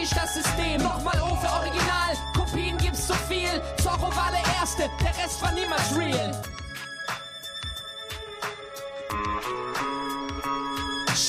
ich 0.01 0.09
das 0.09 0.33
System. 0.33 0.81
Nochmal 0.81 1.19
O 1.21 1.35
für 1.35 1.51
Original, 1.51 2.15
Kopien 2.33 2.77
gibt's 2.77 3.07
zu 3.07 3.13
viel. 3.27 3.61
Zorro 3.81 4.13
war 4.15 4.31
der 4.31 4.43
Erste, 4.59 4.89
der 5.01 5.23
Rest 5.23 5.41
war 5.41 5.51
niemals 5.51 5.95
real. 5.95 6.58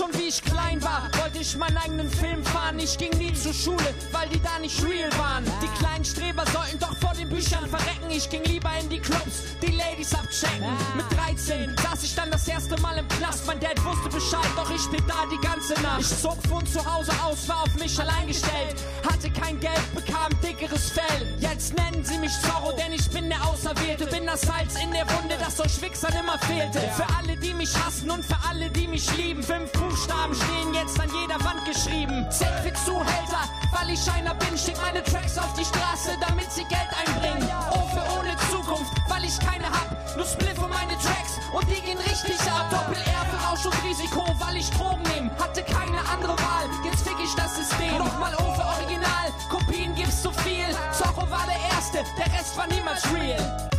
Schon 0.01 0.15
wie 0.15 0.29
ich 0.29 0.43
klein 0.43 0.83
war, 0.83 1.11
wollte 1.21 1.41
ich 1.41 1.55
meinen 1.59 1.77
eigenen 1.77 2.09
Film 2.09 2.43
fahren. 2.43 2.79
Ich 2.79 2.97
ging 2.97 3.11
nie 3.19 3.35
zur 3.35 3.53
Schule, 3.53 3.95
weil 4.13 4.27
die 4.31 4.41
da 4.41 4.59
nicht 4.59 4.83
real 4.83 5.11
waren. 5.19 5.45
Die 5.61 5.69
kleinen 5.79 6.07
Streber 6.07 6.43
sollten 6.47 6.79
doch 6.79 6.97
vor 6.97 7.13
den 7.13 7.29
Büchern 7.29 7.69
verrecken. 7.69 8.11
Ich 8.11 8.31
ging 8.31 8.43
lieber 8.45 8.71
in 8.81 8.89
die 8.89 8.99
Clubs, 8.99 9.45
die 9.61 9.73
Ladies 9.73 10.15
abchecken. 10.15 10.73
Mit 10.97 11.05
13 11.19 11.77
saß 11.77 12.03
ich 12.03 12.15
dann 12.15 12.31
das 12.31 12.49
erste 12.49 12.81
Mal 12.81 12.97
im 12.97 13.07
Knast. 13.09 13.47
Mein 13.47 13.61
Dad 13.61 13.77
wusste 13.85 14.09
Bescheid, 14.09 14.49
doch 14.57 14.71
ich 14.71 14.87
blieb 14.89 15.07
da 15.07 15.27
die 15.31 15.47
ganze 15.47 15.75
Nacht. 15.83 16.01
Ich 16.01 16.19
zog 16.19 16.39
von 16.49 16.65
zu 16.65 16.81
Hause 16.81 17.13
aus, 17.23 17.47
war 17.47 17.65
auf 17.65 17.75
mich 17.75 18.01
allein 18.01 18.27
gestellt. 18.27 18.77
Hatte 19.07 19.31
kein 19.31 19.61
Geld, 19.61 19.95
bekam 19.95 20.33
dickeres 20.43 20.93
Fell. 20.93 21.37
Jetzt 21.41 21.77
nennen 21.77 22.03
sie 22.03 22.17
mich 22.17 22.33
Zorro, 22.41 22.73
denn 22.73 22.95
ich 22.95 23.07
bin 23.11 23.29
der 23.29 23.47
Auserwählte. 23.47 24.07
Bin 24.07 24.25
das 24.25 24.41
Salz 24.41 24.77
in 24.83 24.93
der 24.93 25.07
Wunde, 25.11 25.37
das 25.39 25.61
euch 25.61 25.83
Wichsern 25.83 26.15
immer 26.19 26.39
fehlte. 26.39 26.81
Für 26.97 27.07
alle, 27.19 27.37
die 27.37 27.53
mich 27.53 27.77
hassen 27.77 28.11
und 28.11 28.25
für 28.25 28.39
alle, 28.49 28.71
die 28.71 28.89
mich 28.89 29.15
lieben. 29.19 29.43
Fünf 29.43 29.71
Buchstaben 29.91 30.35
stehen 30.37 30.73
jetzt 30.73 31.01
an 31.01 31.11
jeder 31.13 31.43
Wand 31.45 31.65
geschrieben. 31.65 32.25
Z 32.31 32.47
für 32.63 32.73
Zuhälter, 32.85 33.43
weil 33.73 33.91
ich 33.91 34.11
einer 34.13 34.35
bin. 34.35 34.57
Schick 34.57 34.81
meine 34.81 35.03
Tracks 35.03 35.37
auf 35.37 35.53
die 35.55 35.65
Straße, 35.65 36.17
damit 36.21 36.51
sie 36.53 36.63
Geld 36.65 36.91
einbringen. 36.95 37.49
O 37.73 37.89
für 37.89 38.19
ohne 38.19 38.37
Zukunft, 38.51 38.93
weil 39.09 39.25
ich 39.25 39.37
keine 39.41 39.67
hab. 39.67 39.91
Nur 40.17 40.25
Spliff 40.25 40.55
für 40.55 40.69
meine 40.69 40.93
Tracks 40.93 41.41
und 41.53 41.67
die 41.69 41.81
gehen 41.83 41.99
richtig 41.99 42.41
ab. 42.53 42.71
Doppel 42.71 43.03
R 43.03 43.27
für 43.31 43.49
Rausch 43.49 43.67
und 43.67 43.85
Risiko, 43.85 44.25
weil 44.39 44.59
ich 44.59 44.71
Drogen 44.71 45.03
nehm. 45.15 45.31
Hatte 45.41 45.65
keine 45.65 45.99
andere 46.09 46.39
Wahl, 46.39 46.71
jetzt 46.85 47.03
fick 47.03 47.19
ich 47.23 47.35
das 47.35 47.57
System. 47.57 47.99
Nochmal 47.99 48.35
O 48.35 48.53
für 48.55 48.65
Original, 48.65 49.27
Kopien 49.49 49.93
gibt's 49.97 50.23
zu 50.23 50.31
viel. 50.31 50.71
Zorro 50.93 51.29
war 51.29 51.47
der 51.47 51.59
Erste, 51.75 52.05
der 52.17 52.27
Rest 52.39 52.57
war 52.57 52.69
niemals 52.69 53.03
real. 53.13 53.70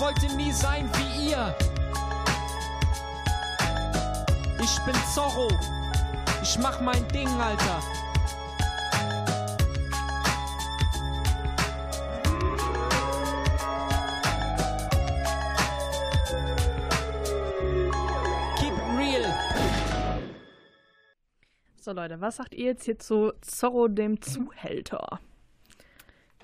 Wollte 0.00 0.34
nie 0.34 0.50
sein 0.50 0.88
wie 0.94 1.30
ihr. 1.30 1.54
Ich 4.62 4.80
bin 4.86 4.94
Zorro. 5.14 5.48
Ich 6.42 6.58
mach 6.58 6.80
mein 6.80 7.06
Ding, 7.08 7.28
Alter. 7.28 7.82
Keep 18.56 18.72
real. 18.96 19.34
So 21.76 21.92
Leute, 21.92 22.20
was 22.22 22.36
sagt 22.36 22.54
ihr 22.54 22.66
jetzt 22.66 22.84
hier 22.84 22.98
zu 22.98 23.32
Zorro 23.42 23.88
dem 23.88 24.22
Zuhälter? 24.22 25.20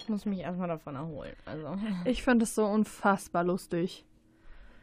Ich 0.07 0.11
muss 0.11 0.25
mich 0.25 0.39
erstmal 0.39 0.69
davon 0.69 0.95
erholen. 0.95 1.33
Also. 1.47 1.77
Ich 2.05 2.23
finde 2.23 2.45
es 2.45 2.55
so 2.55 2.65
unfassbar 2.65 3.43
lustig. 3.43 4.05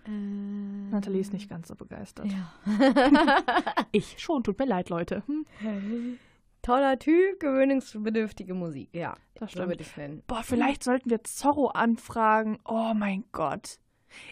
Nathalie 0.06 1.22
ist 1.22 1.32
nicht 1.32 1.50
ganz 1.50 1.70
so 1.70 1.76
begeistert. 1.76 2.28
Ja. 2.28 2.52
Ich 3.94 4.20
schon, 4.20 4.44
tut 4.44 4.60
mir 4.60 4.66
leid, 4.66 4.90
Leute. 4.90 5.24
Hm, 5.28 6.18
Toller 6.62 7.00
Typ, 7.00 7.40
gewöhnungsbedürftige 7.40 8.54
Musik. 8.54 8.90
Ja, 8.92 9.16
Das 9.36 9.52
so 9.52 9.60
stimmt. 9.60 9.70
würde 9.70 9.84
ich 9.84 9.96
nennen. 9.96 10.24
Boah, 10.28 10.44
vielleicht 10.44 10.84
sollten 10.84 11.10
wir 11.10 11.24
Zorro 11.24 11.68
anfragen. 11.68 12.60
Oh 12.66 12.94
mein 12.94 13.24
Gott. 13.32 13.78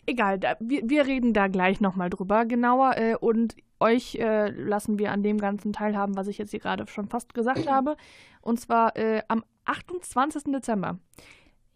Egal, 0.05 0.39
da, 0.39 0.57
wir, 0.59 0.89
wir 0.89 1.05
reden 1.07 1.31
da 1.33 1.47
gleich 1.47 1.79
nochmal 1.79 2.09
drüber 2.09 2.45
genauer 2.45 2.97
äh, 2.97 3.15
und 3.15 3.55
euch 3.81 4.15
äh, 4.15 4.49
lassen 4.49 4.99
wir 4.99 5.11
an 5.11 5.23
dem 5.23 5.37
ganzen 5.37 5.73
teilhaben, 5.73 6.15
was 6.15 6.27
ich 6.27 6.37
jetzt 6.37 6.51
hier 6.51 6.59
gerade 6.59 6.87
schon 6.87 7.07
fast 7.07 7.33
gesagt 7.33 7.67
habe. 7.69 7.97
Und 8.41 8.59
zwar 8.59 8.95
äh, 8.95 9.23
am 9.27 9.43
28. 9.65 10.43
Dezember. 10.45 10.99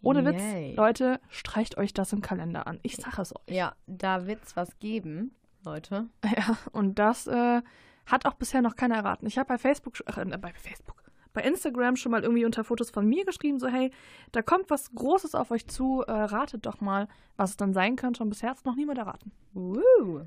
Ohne 0.01 0.21
Yay. 0.21 0.69
Witz, 0.69 0.77
Leute, 0.77 1.19
streicht 1.29 1.77
euch 1.77 1.93
das 1.93 2.13
im 2.13 2.21
Kalender 2.21 2.67
an. 2.67 2.79
Ich 2.83 2.95
sage 2.95 3.21
es 3.21 3.35
euch. 3.35 3.55
Ja, 3.55 3.73
da 3.87 4.27
wird's 4.27 4.55
was 4.55 4.77
geben, 4.79 5.35
Leute. 5.63 6.07
Ja, 6.37 6.57
und 6.71 6.99
das 6.99 7.27
äh, 7.27 7.61
hat 8.05 8.25
auch 8.25 8.35
bisher 8.35 8.61
noch 8.61 8.75
keiner 8.75 8.97
erraten. 8.97 9.25
Ich 9.27 9.37
habe 9.37 9.47
bei 9.47 9.57
Facebook, 9.57 9.95
ach, 10.05 10.17
äh, 10.17 10.37
bei 10.37 10.53
Facebook, 10.53 11.03
bei 11.33 11.41
Instagram 11.41 11.95
schon 11.95 12.11
mal 12.11 12.23
irgendwie 12.23 12.45
unter 12.45 12.63
Fotos 12.63 12.91
von 12.91 13.07
mir 13.07 13.25
geschrieben, 13.25 13.59
so 13.59 13.67
hey, 13.67 13.91
da 14.31 14.41
kommt 14.43 14.69
was 14.69 14.93
Großes 14.93 15.33
auf 15.35 15.51
euch 15.51 15.67
zu, 15.67 16.03
äh, 16.07 16.11
ratet 16.11 16.65
doch 16.65 16.81
mal, 16.81 17.07
was 17.35 17.51
es 17.51 17.57
dann 17.57 17.73
sein 17.73 17.95
könnte. 17.95 18.23
Und 18.23 18.29
bisher 18.29 18.51
hat 18.51 18.57
es 18.57 18.65
noch 18.65 18.75
niemand 18.75 18.99
erraten. 18.99 19.31
Uh. 19.55 20.21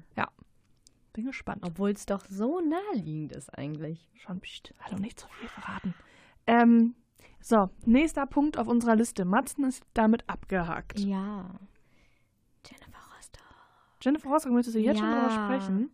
Bin 1.13 1.27
gespannt. 1.27 1.65
Obwohl 1.65 1.91
es 1.91 2.07
doch 2.07 2.25
so 2.29 2.61
naheliegend 2.61 3.33
ist 3.33 3.57
eigentlich. 3.57 4.09
Schon, 4.15 4.41
pst, 4.41 4.73
hallo, 4.81 4.99
nicht 4.99 5.19
zu 5.19 5.27
viel 5.29 5.49
verraten. 5.49 5.95
Ähm, 6.47 6.95
so, 7.41 7.71
nächster 7.85 8.27
Punkt 8.27 8.59
auf 8.59 8.69
unserer 8.69 8.97
Liste. 8.97 9.25
Matzen 9.25 9.65
ist 9.65 9.83
damit 9.95 10.29
abgehakt. 10.29 10.99
Ja. 10.99 11.51
Jennifer 12.67 12.99
Rostock. 13.17 13.43
Jennifer 14.03 14.29
Rostock, 14.31 14.53
möchtest 14.53 14.77
du 14.77 14.81
jetzt 14.81 14.99
schon 14.99 15.09
Ja. 15.11 15.29
drüber 15.29 15.45
sprechen? 15.47 15.91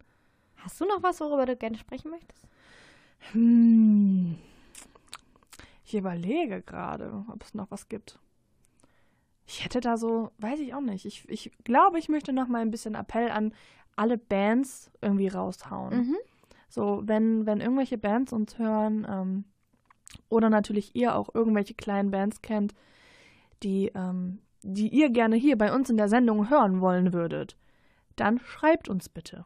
Hast 0.56 0.80
du 0.80 0.86
noch 0.86 1.02
was, 1.02 1.20
worüber 1.20 1.46
du 1.46 1.56
gerne 1.56 1.76
sprechen 1.78 2.10
möchtest? 2.10 2.48
Hm. 3.32 4.36
Ich 5.84 5.94
überlege 5.94 6.62
gerade, 6.62 7.24
ob 7.28 7.42
es 7.42 7.54
noch 7.54 7.70
was 7.70 7.88
gibt. 7.88 8.18
Ich 9.46 9.64
hätte 9.64 9.80
da 9.80 9.98
so, 9.98 10.30
weiß 10.38 10.60
ich 10.60 10.72
auch 10.74 10.80
nicht. 10.80 11.04
Ich, 11.04 11.28
ich 11.28 11.52
glaube, 11.64 11.98
ich 11.98 12.08
möchte 12.08 12.32
noch 12.32 12.48
mal 12.48 12.62
ein 12.62 12.70
bisschen 12.70 12.94
Appell 12.94 13.30
an 13.30 13.52
alle 13.96 14.18
Bands 14.18 14.90
irgendwie 15.00 15.28
raushauen. 15.28 15.96
Mhm. 15.96 16.16
So, 16.68 17.02
wenn, 17.04 17.46
wenn 17.46 17.60
irgendwelche 17.60 17.98
Bands 17.98 18.32
uns 18.32 18.58
hören 18.58 19.06
ähm, 19.08 19.44
oder 20.28 20.50
natürlich 20.50 20.96
ihr 20.96 21.14
auch 21.14 21.34
irgendwelche 21.34 21.74
kleinen 21.74 22.10
Bands 22.10 22.42
kennt, 22.42 22.74
die, 23.62 23.92
ähm, 23.94 24.40
die 24.62 24.88
ihr 24.88 25.10
gerne 25.10 25.36
hier 25.36 25.56
bei 25.56 25.72
uns 25.72 25.90
in 25.90 25.96
der 25.96 26.08
Sendung 26.08 26.50
hören 26.50 26.80
wollen 26.80 27.12
würdet, 27.12 27.56
dann 28.16 28.38
schreibt 28.38 28.88
uns 28.88 29.08
bitte. 29.08 29.44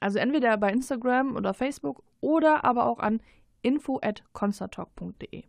Also 0.00 0.18
entweder 0.18 0.56
bei 0.56 0.72
Instagram 0.72 1.36
oder 1.36 1.54
Facebook 1.54 2.02
oder 2.20 2.64
aber 2.64 2.86
auch 2.86 2.98
an 2.98 3.20
info@concerttalk.de. 3.62 5.44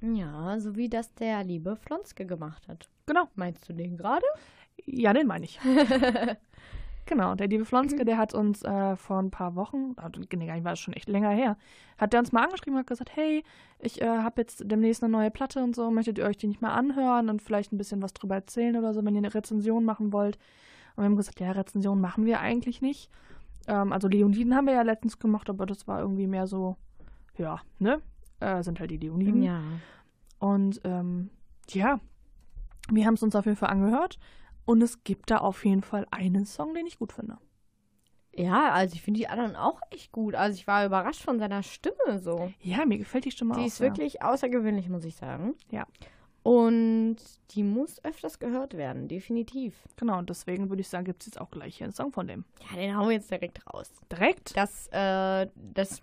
Ja, 0.00 0.60
so 0.60 0.76
wie 0.76 0.88
das 0.88 1.14
der 1.14 1.42
liebe 1.44 1.76
Flonske 1.76 2.26
gemacht 2.26 2.68
hat. 2.68 2.88
Genau. 3.06 3.28
Meinst 3.34 3.68
du 3.68 3.72
den 3.72 3.96
gerade? 3.96 4.26
Ja, 4.84 5.12
den 5.12 5.26
meine 5.26 5.44
ich. 5.44 5.58
genau, 7.06 7.34
der 7.34 7.48
liebe 7.48 7.64
Flonske, 7.64 8.04
der 8.04 8.18
hat 8.18 8.34
uns 8.34 8.62
äh, 8.62 8.96
vor 8.96 9.18
ein 9.18 9.30
paar 9.30 9.54
Wochen, 9.54 9.94
ah, 9.96 10.10
nee, 10.16 10.46
gar 10.46 10.54
nicht, 10.54 10.64
war 10.64 10.72
das 10.72 10.80
schon 10.80 10.94
echt 10.94 11.08
länger 11.08 11.30
her, 11.30 11.56
hat 11.98 12.12
der 12.12 12.20
uns 12.20 12.32
mal 12.32 12.44
angeschrieben 12.44 12.74
und 12.74 12.80
hat 12.80 12.86
gesagt, 12.86 13.16
hey, 13.16 13.42
ich 13.78 14.00
äh, 14.02 14.06
habe 14.06 14.40
jetzt 14.40 14.62
demnächst 14.64 15.02
eine 15.02 15.12
neue 15.12 15.30
Platte 15.30 15.62
und 15.62 15.74
so, 15.74 15.90
möchtet 15.90 16.18
ihr 16.18 16.24
euch 16.24 16.36
die 16.36 16.46
nicht 16.46 16.62
mal 16.62 16.74
anhören 16.74 17.28
und 17.28 17.42
vielleicht 17.42 17.72
ein 17.72 17.78
bisschen 17.78 18.02
was 18.02 18.12
drüber 18.12 18.34
erzählen 18.34 18.76
oder 18.76 18.94
so, 18.94 19.04
wenn 19.04 19.14
ihr 19.14 19.18
eine 19.18 19.34
Rezension 19.34 19.84
machen 19.84 20.12
wollt. 20.12 20.38
Und 20.96 21.02
wir 21.02 21.06
haben 21.06 21.16
gesagt, 21.16 21.40
ja, 21.40 21.50
Rezension 21.52 22.00
machen 22.00 22.24
wir 22.24 22.40
eigentlich 22.40 22.80
nicht. 22.80 23.10
Ähm, 23.66 23.92
also 23.92 24.08
Leoniden 24.08 24.54
haben 24.54 24.66
wir 24.66 24.74
ja 24.74 24.82
letztens 24.82 25.18
gemacht, 25.18 25.50
aber 25.50 25.66
das 25.66 25.86
war 25.88 26.00
irgendwie 26.00 26.26
mehr 26.26 26.46
so, 26.46 26.76
ja, 27.36 27.60
ne? 27.78 28.00
Äh, 28.40 28.62
sind 28.62 28.80
halt 28.80 28.90
die 28.90 28.98
Leoniden. 28.98 29.42
Ja. 29.42 29.60
Und 30.38 30.80
ähm, 30.84 31.30
ja, 31.70 32.00
wir 32.90 33.06
haben 33.06 33.14
es 33.14 33.22
uns 33.22 33.34
auf 33.34 33.46
jeden 33.46 33.56
Fall 33.56 33.70
angehört. 33.70 34.18
Und 34.66 34.82
es 34.82 35.04
gibt 35.04 35.30
da 35.30 35.38
auf 35.38 35.64
jeden 35.64 35.82
Fall 35.82 36.06
einen 36.10 36.46
Song, 36.46 36.74
den 36.74 36.86
ich 36.86 36.98
gut 36.98 37.12
finde. 37.12 37.38
Ja, 38.36 38.72
also 38.72 38.94
ich 38.94 39.02
finde 39.02 39.18
die 39.20 39.28
anderen 39.28 39.54
auch 39.56 39.80
echt 39.90 40.10
gut. 40.10 40.34
Also 40.34 40.56
ich 40.56 40.66
war 40.66 40.84
überrascht 40.84 41.22
von 41.22 41.38
seiner 41.38 41.62
Stimme 41.62 42.18
so. 42.18 42.50
Ja, 42.60 42.84
mir 42.84 42.98
gefällt 42.98 43.24
die 43.26 43.30
Stimme 43.30 43.54
Die 43.54 43.60
auch. 43.60 43.66
ist 43.66 43.76
sehr. 43.76 43.90
wirklich 43.90 44.22
außergewöhnlich, 44.22 44.88
muss 44.88 45.04
ich 45.04 45.14
sagen. 45.16 45.54
Ja. 45.70 45.86
Und 46.42 47.16
die 47.52 47.62
muss 47.62 48.04
öfters 48.04 48.38
gehört 48.38 48.76
werden, 48.76 49.08
definitiv. 49.08 49.74
Genau, 49.96 50.18
und 50.18 50.28
deswegen 50.28 50.68
würde 50.68 50.82
ich 50.82 50.88
sagen, 50.88 51.04
gibt 51.04 51.22
es 51.22 51.26
jetzt 51.28 51.40
auch 51.40 51.50
gleich 51.50 51.76
hier 51.78 51.84
einen 51.86 51.94
Song 51.94 52.12
von 52.12 52.26
dem. 52.26 52.44
Ja, 52.70 52.76
den 52.76 52.96
hauen 52.96 53.08
wir 53.08 53.14
jetzt 53.14 53.30
direkt 53.30 53.66
raus. 53.72 53.90
Direkt? 54.12 54.54
Das, 54.56 54.88
äh, 54.88 55.48
das, 55.56 56.02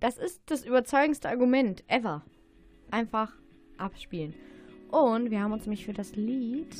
das 0.00 0.16
ist 0.16 0.40
das 0.46 0.64
überzeugendste 0.64 1.28
Argument 1.28 1.84
ever. 1.88 2.22
Einfach 2.90 3.34
abspielen. 3.76 4.34
Und 4.90 5.30
wir 5.30 5.42
haben 5.42 5.52
uns 5.52 5.64
nämlich 5.66 5.84
für 5.84 5.92
das 5.92 6.14
Lied 6.14 6.74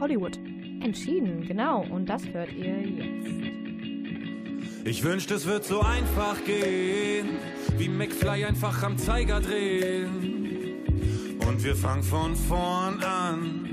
Hollywood. 0.00 0.38
entschieden, 0.82 1.46
genau. 1.46 1.84
Und 1.90 2.06
das 2.06 2.22
hört 2.32 2.52
ihr 2.52 2.80
jetzt. 2.82 3.28
Ich 4.84 5.02
wünschte, 5.02 5.34
es 5.34 5.46
wird 5.46 5.64
so 5.64 5.80
einfach 5.80 6.42
gehen, 6.44 7.28
wie 7.76 7.88
McFly 7.88 8.44
einfach 8.44 8.82
am 8.82 8.96
Zeiger 8.96 9.40
drehen. 9.40 10.76
Und 11.46 11.62
wir 11.62 11.74
fangen 11.74 12.02
von 12.02 12.34
vorn 12.36 13.02
an. 13.02 13.64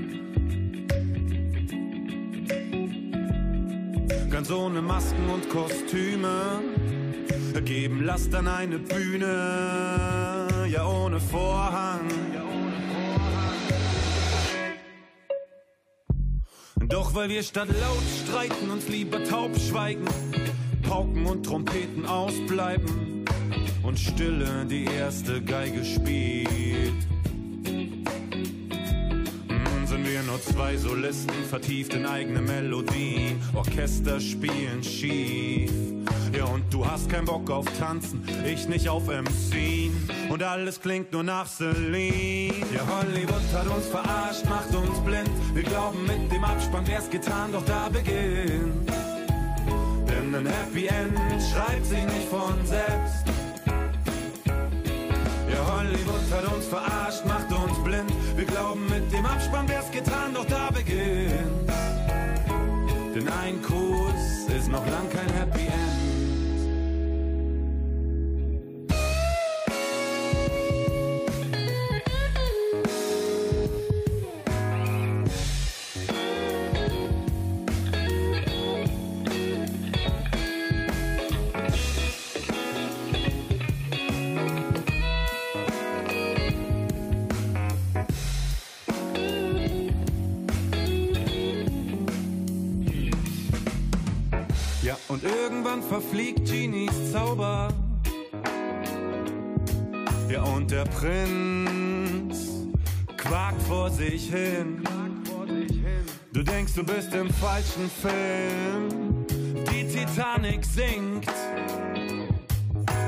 Ganz 4.30 4.50
ohne 4.50 4.82
Masken 4.82 5.30
und 5.30 5.48
Kostüme, 5.48 6.60
geben 7.64 8.04
Last 8.04 8.34
an 8.34 8.46
eine 8.46 8.78
Bühne, 8.78 10.46
ja 10.68 10.86
ohne 10.86 11.18
Vorhang. 11.18 12.08
Doch 16.88 17.14
weil 17.14 17.28
wir 17.28 17.42
statt 17.42 17.68
laut 17.68 18.02
streiten 18.24 18.70
uns 18.70 18.88
lieber 18.88 19.22
taub 19.24 19.50
schweigen, 19.58 20.04
Pauken 20.82 21.26
und 21.26 21.44
Trompeten 21.44 22.06
ausbleiben 22.06 23.24
und 23.82 23.98
Stille 23.98 24.64
die 24.66 24.84
erste 24.84 25.42
Geige 25.42 25.84
spielt. 25.84 27.15
Nur 30.26 30.42
zwei 30.42 30.76
Solisten, 30.76 31.44
vertieft 31.48 31.94
in 31.94 32.04
eigene 32.04 32.40
Melodien, 32.40 33.40
Orchester 33.54 34.20
spielen 34.20 34.82
schief. 34.82 35.70
Ja, 36.36 36.44
und 36.44 36.64
du 36.72 36.86
hast 36.86 37.08
keinen 37.08 37.24
Bock 37.24 37.50
auf 37.50 37.66
Tanzen, 37.78 38.22
ich 38.44 38.68
nicht 38.68 38.88
auf 38.88 39.06
MC. 39.06 39.90
Und 40.28 40.42
alles 40.42 40.80
klingt 40.80 41.12
nur 41.12 41.22
nach 41.22 41.46
Celine. 41.46 42.52
Ja, 42.74 42.82
Hollywood 42.86 43.42
hat 43.54 43.68
uns 43.68 43.86
verarscht, 43.86 44.44
macht 44.46 44.74
uns 44.74 44.98
blind. 45.00 45.30
Wir 45.54 45.62
glauben 45.62 46.02
mit 46.02 46.30
dem 46.32 46.44
Abspann 46.44 46.86
wär's 46.86 47.08
getan, 47.08 47.52
doch 47.52 47.64
da 47.64 47.88
beginnt. 47.88 48.90
Denn 50.08 50.34
ein 50.34 50.46
Happy 50.46 50.86
End 50.86 51.16
schreibt 51.52 51.86
sich 51.86 52.04
nicht 52.04 52.28
von 52.28 52.54
selbst. 52.66 53.35
Hollywood 55.86 56.32
hat 56.32 56.52
uns 56.52 56.66
verarscht, 56.66 57.24
macht 57.26 57.52
uns 57.52 57.78
blind. 57.84 58.12
Wir 58.36 58.44
glauben 58.44 58.86
mit 58.88 59.12
dem 59.12 59.24
Abspann 59.24 59.68
wär's 59.68 59.90
getan, 59.90 60.34
doch 60.34 60.46
da 60.46 60.68
beginnt. 60.70 61.70
Denn 63.14 63.28
ein 63.28 63.62
Kuss 63.62 64.48
ist 64.54 64.68
noch 64.68 64.84
lang 64.86 65.08
kein 65.10 65.32
Happy 65.34 65.66
End. 65.66 65.85
Verfliegt 96.00 96.44
Genies 96.44 97.10
Zauber. 97.10 97.68
Ja, 100.28 100.42
und 100.42 100.70
der 100.70 100.84
Prinz 100.84 102.66
quakt 103.16 103.62
vor 103.62 103.88
sich 103.88 104.30
hin. 104.30 104.82
Du 106.34 106.42
denkst, 106.42 106.74
du 106.74 106.84
bist 106.84 107.14
im 107.14 107.30
falschen 107.30 107.88
Film. 107.88 109.24
Die 109.70 109.88
Titanic 109.88 110.66
sinkt. 110.66 111.32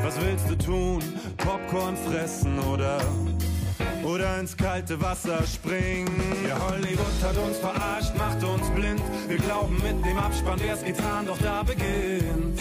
Was 0.02 0.18
willst 0.22 0.48
du 0.48 0.56
tun? 0.56 1.02
Popcorn 1.36 1.94
fressen 1.94 2.58
oder 2.60 3.02
oder 4.04 4.40
ins 4.40 4.56
kalte 4.56 5.00
Wasser 5.00 5.42
springen. 5.46 6.08
Ja, 6.46 6.58
Hollywood 6.70 7.22
hat 7.22 7.36
uns 7.36 7.58
verarscht, 7.58 8.16
macht 8.16 8.42
uns 8.42 8.68
blind. 8.70 9.02
Wir 9.28 9.38
glauben 9.38 9.76
mit 9.76 10.04
dem 10.04 10.18
Abspann 10.18 10.60
wär's 10.60 10.84
getan, 10.84 11.26
doch 11.26 11.38
da 11.38 11.62
beginnt. 11.62 12.60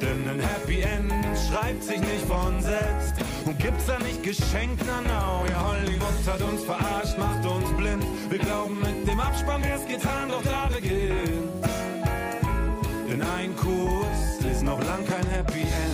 Denn 0.00 0.28
ein 0.28 0.40
Happy 0.40 0.80
End 0.80 1.12
schreibt 1.48 1.82
sich 1.82 2.00
nicht 2.00 2.24
von 2.26 2.60
selbst 2.62 3.14
und 3.44 3.58
gibt's 3.58 3.86
da 3.86 3.98
nicht 3.98 4.22
geschenkt, 4.22 4.82
na 4.86 5.00
no. 5.00 5.44
Ja, 5.48 5.68
Hollywood 5.68 6.26
hat 6.26 6.40
uns 6.42 6.64
verarscht, 6.64 7.18
macht 7.18 7.44
uns 7.46 7.70
blind. 7.76 8.04
Wir 8.30 8.38
glauben 8.38 8.78
mit 8.78 9.08
dem 9.08 9.20
Abspann 9.20 9.62
wär's 9.62 9.86
getan, 9.86 10.28
doch 10.30 10.42
da 10.42 10.66
beginnt. 10.66 11.64
Denn 13.08 13.22
ein 13.22 13.54
Kuss 13.56 14.46
ist 14.50 14.62
noch 14.62 14.78
lang 14.84 15.04
kein 15.06 15.26
Happy 15.26 15.62
End. 15.62 15.89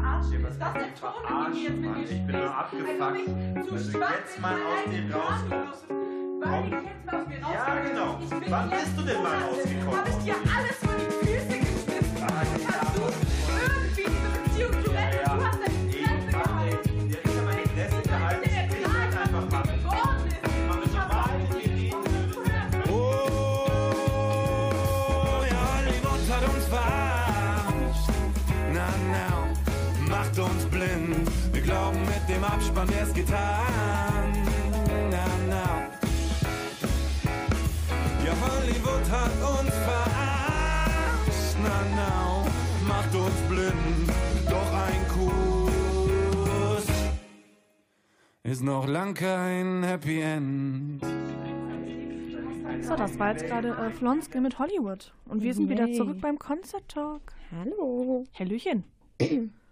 Verarschen? 0.00 0.44
Ist 0.44 0.60
das 0.60 0.72
der 0.72 0.94
Ton, 0.94 1.12
in 1.28 1.52
dem 1.52 1.62
jetzt 1.62 1.70
mit 1.76 1.84
Mann, 1.84 1.98
mir 1.98 2.04
ich 2.04 2.26
bin 2.26 2.26
nur 2.26 2.48
sprichst? 2.48 2.58
abgefuckt. 2.58 3.26
Du 3.68 3.74
mich 3.74 3.84
zu 3.84 3.90
schwach 3.92 4.10
jetzt 4.18 4.40
mal 4.40 4.54
aus 4.54 4.84
dem 4.90 5.12
rauskommst. 5.12 5.84
Weil 5.88 6.64
ich 6.64 6.72
jetzt 6.72 7.06
mal 7.06 7.14
aus 7.20 7.26
mir 7.28 7.38
Ja, 7.38 7.46
rauskomme. 7.46 7.82
genau. 7.88 8.18
Ich 8.22 8.30
bin 8.30 8.50
Wann 8.50 8.70
bist 8.70 8.92
du 8.98 9.02
denn 9.02 9.22
mal 9.22 9.38
rausgekommen? 9.42 9.96
Hab 9.98 10.08
ich 10.08 10.16
dir 10.24 10.34
alles 10.34 10.76
vor 10.82 10.94
die 10.98 11.26
Füße 11.26 11.58
geschmissen. 11.58 11.83
Abspann 32.54 32.88
wär's 32.88 33.12
getan. 33.12 34.32
Na, 35.10 35.26
na. 35.48 35.64
Ja, 38.24 38.32
Hollywood 38.44 39.06
hat 39.10 39.38
uns 39.58 39.74
verarscht. 39.88 41.56
Na, 41.64 41.76
na, 41.96 42.44
macht 42.86 43.12
uns 43.12 43.40
blind. 43.48 44.08
Doch 44.48 44.72
ein 44.86 45.02
Kuss 45.08 46.86
ist 48.44 48.62
noch 48.62 48.86
lang 48.86 49.14
kein 49.14 49.82
Happy 49.82 50.20
End. 50.20 51.04
So, 52.82 52.94
das 52.94 53.18
war 53.18 53.32
jetzt 53.32 53.46
gerade 53.46 53.70
äh, 53.70 53.90
Flonske 53.90 54.40
mit 54.40 54.60
Hollywood. 54.60 55.12
Und 55.26 55.42
wir 55.42 55.54
sind 55.54 55.68
wieder 55.68 55.92
zurück 55.92 56.20
beim 56.20 56.38
Concert 56.38 56.88
Talk. 56.88 57.32
Hallo. 57.50 58.24
Hallöchen. 58.38 58.84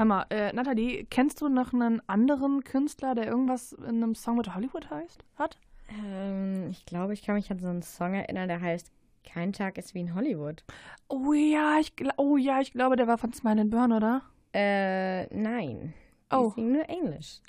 Hör 0.00 0.06
mal, 0.06 0.24
äh, 0.30 0.50
Nathalie, 0.54 1.04
kennst 1.10 1.42
du 1.42 1.50
noch 1.50 1.74
einen 1.74 2.00
anderen 2.08 2.64
Künstler, 2.64 3.14
der 3.14 3.26
irgendwas 3.26 3.74
in 3.74 4.02
einem 4.02 4.14
Song 4.14 4.38
mit 4.38 4.54
Hollywood 4.54 4.88
heißt? 4.88 5.22
Hat? 5.36 5.58
Ähm, 5.90 6.70
ich 6.70 6.86
glaube, 6.86 7.12
ich 7.12 7.20
kann 7.20 7.34
mich 7.34 7.50
an 7.50 7.58
so 7.58 7.68
einen 7.68 7.82
Song 7.82 8.14
erinnern, 8.14 8.48
der 8.48 8.62
heißt 8.62 8.90
Kein 9.30 9.52
Tag 9.52 9.76
ist 9.76 9.92
wie 9.92 10.00
in 10.00 10.14
Hollywood. 10.14 10.64
Oh 11.08 11.34
ja, 11.34 11.76
ich, 11.80 11.92
oh 12.16 12.38
ja, 12.38 12.62
ich 12.62 12.72
glaube, 12.72 12.96
der 12.96 13.08
war 13.08 13.18
von 13.18 13.34
Smile 13.34 13.60
and 13.60 13.70
Burn, 13.70 13.92
oder? 13.92 14.22
Äh, 14.54 15.26
nein. 15.36 15.92
Oh. 16.30 16.48
Die 16.48 16.62
singen 16.62 16.72
nur 16.72 16.88
Englisch. 16.88 17.40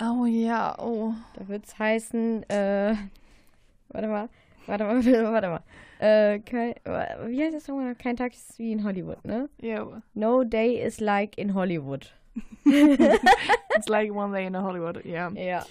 Oh 0.00 0.26
ja, 0.26 0.76
oh. 0.80 1.14
Da 1.34 1.46
wird 1.46 1.64
es 1.64 1.78
heißen, 1.78 2.42
äh, 2.50 2.96
warte 3.90 4.08
mal, 4.08 4.28
warte 4.66 4.82
mal, 4.82 4.96
warte 5.32 5.48
mal. 5.48 5.62
Äh, 6.02 6.40
kein, 6.40 6.74
wie 7.28 7.44
heißt 7.44 7.54
das 7.54 7.68
nochmal? 7.68 7.94
Kein 7.94 8.16
Tag 8.16 8.32
ist 8.32 8.58
wie 8.58 8.72
in 8.72 8.82
Hollywood, 8.82 9.24
ne? 9.24 9.48
Yeah, 9.62 10.02
No 10.14 10.42
day 10.42 10.84
is 10.84 10.98
like 10.98 11.38
in 11.38 11.54
Hollywood. 11.54 12.12
it's 12.64 13.88
like 13.88 14.12
one 14.12 14.32
day 14.32 14.46
in 14.46 14.56
Hollywood, 14.60 15.04
ja. 15.04 15.30
Ja, 15.30 15.64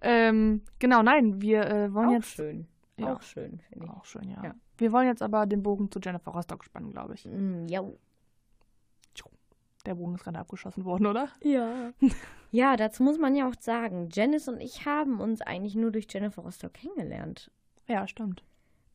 Ähm, 0.00 0.62
genau, 0.78 1.02
nein, 1.02 1.42
wir 1.42 1.66
äh, 1.66 1.92
wollen 1.92 2.08
auch 2.08 2.12
jetzt... 2.12 2.28
schön. 2.28 2.66
Ja. 2.96 3.14
Auch 3.14 3.20
schön, 3.20 3.60
finde 3.68 3.84
ich. 3.84 3.90
Auch 3.90 4.06
schön, 4.06 4.30
ja. 4.30 4.42
Ja. 4.42 4.54
Wir 4.78 4.90
wollen 4.90 5.06
jetzt 5.06 5.20
aber 5.22 5.44
den 5.44 5.62
Bogen 5.62 5.90
zu 5.90 6.00
Jennifer 6.02 6.30
Rostock 6.30 6.64
spannen, 6.64 6.90
glaube 6.90 7.14
ich. 7.14 7.26
Mm, 7.26 7.66
ja. 7.66 7.84
Der 9.84 9.96
Bogen 9.96 10.14
ist 10.14 10.24
gerade 10.24 10.38
abgeschossen 10.38 10.86
worden, 10.86 11.04
oder? 11.04 11.28
Ja. 11.42 11.92
ja, 12.50 12.74
dazu 12.78 13.02
muss 13.02 13.18
man 13.18 13.34
ja 13.34 13.46
auch 13.46 13.54
sagen, 13.60 14.08
Janice 14.10 14.48
und 14.48 14.62
ich 14.62 14.86
haben 14.86 15.20
uns 15.20 15.42
eigentlich 15.42 15.74
nur 15.74 15.90
durch 15.90 16.06
Jennifer 16.08 16.40
Rostock 16.40 16.72
kennengelernt. 16.72 17.50
Ja, 17.86 18.08
stimmt. 18.08 18.42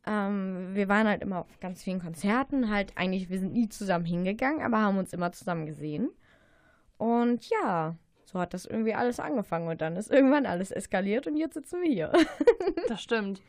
Ähm, 0.09 0.71
wir 0.73 0.89
waren 0.89 1.07
halt 1.07 1.21
immer 1.21 1.41
auf 1.41 1.59
ganz 1.59 1.83
vielen 1.83 2.01
Konzerten, 2.01 2.71
halt 2.71 2.93
eigentlich, 2.95 3.29
wir 3.29 3.37
sind 3.37 3.53
nie 3.53 3.69
zusammen 3.69 4.05
hingegangen, 4.05 4.63
aber 4.63 4.79
haben 4.79 4.97
uns 4.97 5.13
immer 5.13 5.31
zusammen 5.31 5.67
gesehen. 5.67 6.09
Und 6.97 7.47
ja, 7.47 7.95
so 8.25 8.39
hat 8.39 8.55
das 8.55 8.65
irgendwie 8.65 8.95
alles 8.95 9.19
angefangen 9.19 9.67
und 9.67 9.81
dann 9.81 9.95
ist 9.97 10.09
irgendwann 10.09 10.47
alles 10.47 10.71
eskaliert 10.71 11.27
und 11.27 11.37
jetzt 11.37 11.53
sitzen 11.53 11.83
wir 11.83 11.91
hier. 11.91 12.11
Das 12.87 13.03
stimmt. 13.03 13.43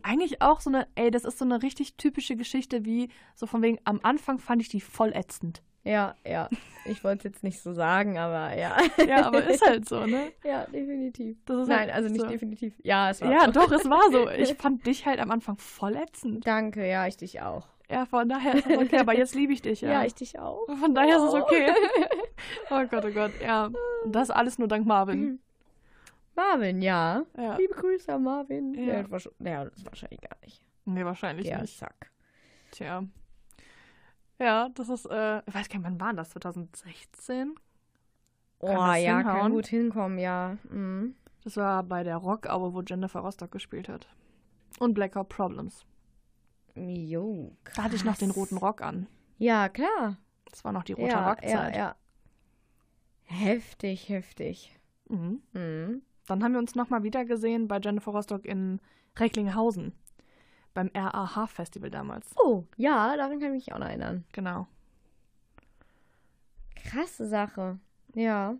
Eigentlich 0.00 0.42
auch 0.42 0.60
so 0.60 0.70
eine, 0.70 0.86
ey, 0.94 1.10
das 1.10 1.24
ist 1.24 1.38
so 1.38 1.44
eine 1.44 1.60
richtig 1.60 1.96
typische 1.96 2.36
Geschichte, 2.36 2.84
wie 2.84 3.08
so 3.34 3.46
von 3.46 3.62
wegen, 3.62 3.80
am 3.82 3.98
Anfang 4.04 4.38
fand 4.38 4.62
ich 4.62 4.68
die 4.68 4.80
voll 4.80 5.12
ätzend. 5.12 5.60
Ja, 5.86 6.14
ja. 6.26 6.48
Ich 6.84 7.02
wollte 7.02 7.28
es 7.28 7.34
jetzt 7.34 7.42
nicht 7.44 7.60
so 7.60 7.72
sagen, 7.72 8.18
aber 8.18 8.56
ja. 8.56 8.76
Ja, 9.08 9.26
aber 9.26 9.44
ist 9.44 9.64
halt 9.66 9.88
so, 9.88 10.04
ne? 10.06 10.32
Ja, 10.44 10.64
definitiv. 10.66 11.36
Nein, 11.48 11.68
halt 11.68 11.90
also 11.92 12.08
nicht 12.08 12.20
so. 12.20 12.28
definitiv. 12.28 12.74
Ja, 12.82 13.10
es 13.10 13.20
war 13.22 13.30
Ja, 13.32 13.46
so. 13.46 13.52
doch, 13.52 13.70
es 13.72 13.88
war 13.88 14.10
so. 14.12 14.28
Ich 14.30 14.54
fand 14.58 14.86
dich 14.86 15.06
halt 15.06 15.18
am 15.20 15.30
Anfang 15.30 15.56
voll 15.58 15.96
ätzend. 15.96 16.46
Danke, 16.46 16.86
ja, 16.88 17.06
ich 17.06 17.16
dich 17.16 17.40
auch. 17.40 17.66
Ja, 17.88 18.04
von 18.06 18.28
daher 18.28 18.54
ist 18.56 18.66
es 18.66 18.76
okay, 18.78 18.98
aber 18.98 19.16
jetzt 19.16 19.34
liebe 19.36 19.52
ich 19.52 19.62
dich, 19.62 19.80
ja. 19.80 19.90
Ja, 19.92 20.04
ich 20.04 20.14
dich 20.14 20.38
auch. 20.40 20.66
Von 20.80 20.94
daher 20.94 21.16
ist 21.18 21.22
es 21.22 21.34
Oh. 21.34 21.38
okay. 21.38 21.68
Oh 22.70 22.84
Gott, 22.90 23.04
oh 23.04 23.12
Gott, 23.12 23.32
ja. 23.40 23.70
Und 24.04 24.12
Das 24.12 24.30
alles 24.30 24.58
nur 24.58 24.66
dank 24.68 24.86
Marvin. 24.86 25.38
Marvin, 26.34 26.82
ja. 26.82 27.24
Ja. 27.38 27.56
Liebe 27.56 27.74
Grüße 27.74 28.12
an 28.12 28.24
Marvin. 28.24 28.74
Ja. 28.74 29.04
Ja, 29.38 29.64
das 29.64 29.84
wahrscheinlich 29.84 30.20
gar 30.20 30.36
nicht. 30.44 30.60
Nee, 30.84 31.04
wahrscheinlich 31.04 31.46
Der 31.46 31.60
nicht. 31.62 31.78
Sack. 31.78 32.10
Tja. 32.72 33.04
Ja, 34.38 34.68
das 34.70 34.88
ist, 34.88 35.06
äh, 35.06 35.38
ich 35.46 35.54
weiß 35.54 35.68
gar 35.68 35.78
nicht, 35.78 35.84
wann 35.88 36.00
war 36.00 36.12
das? 36.14 36.30
2016? 36.30 37.54
Oh, 38.58 38.66
Kann 38.66 38.76
das 38.76 39.02
ja, 39.02 39.18
hinhauen? 39.18 39.40
kann 39.40 39.52
gut 39.52 39.66
hinkommen, 39.66 40.18
ja. 40.18 40.56
Mhm. 40.70 41.14
Das 41.44 41.56
war 41.56 41.82
bei 41.82 42.02
der 42.02 42.16
Rockaue, 42.16 42.74
wo 42.74 42.82
Jennifer 42.82 43.20
Rostock 43.20 43.50
gespielt 43.50 43.88
hat. 43.88 44.08
Und 44.78 44.94
Blackout 44.94 45.28
Problems. 45.28 45.86
Jo, 46.74 47.56
Da 47.74 47.84
hatte 47.84 47.96
ich 47.96 48.04
noch 48.04 48.16
den 48.16 48.30
roten 48.30 48.58
Rock 48.58 48.82
an. 48.82 49.06
Ja, 49.38 49.68
klar. 49.68 50.16
Das 50.50 50.64
war 50.64 50.72
noch 50.72 50.82
die 50.84 50.92
rote 50.92 51.08
ja, 51.08 51.28
Rockzeit. 51.28 51.50
ja, 51.74 51.78
ja. 51.78 51.96
Heftig, 53.24 54.08
heftig. 54.08 54.78
Mhm. 55.08 55.42
Mhm. 55.52 56.02
Dann 56.26 56.42
haben 56.42 56.52
wir 56.52 56.58
uns 56.58 56.74
nochmal 56.74 57.02
wieder 57.02 57.24
gesehen 57.24 57.68
bei 57.68 57.78
Jennifer 57.82 58.10
Rostock 58.12 58.44
in 58.44 58.80
Recklinghausen. 59.18 59.92
Beim 60.76 60.90
RAH-Festival 60.94 61.88
damals. 61.88 62.34
Oh, 62.36 62.64
ja, 62.76 63.16
daran 63.16 63.40
kann 63.40 63.54
ich 63.54 63.66
mich 63.66 63.72
auch 63.72 63.78
noch 63.78 63.86
erinnern. 63.86 64.24
Genau. 64.32 64.66
Krasse 66.84 67.26
Sache. 67.26 67.78
Ja. 68.14 68.56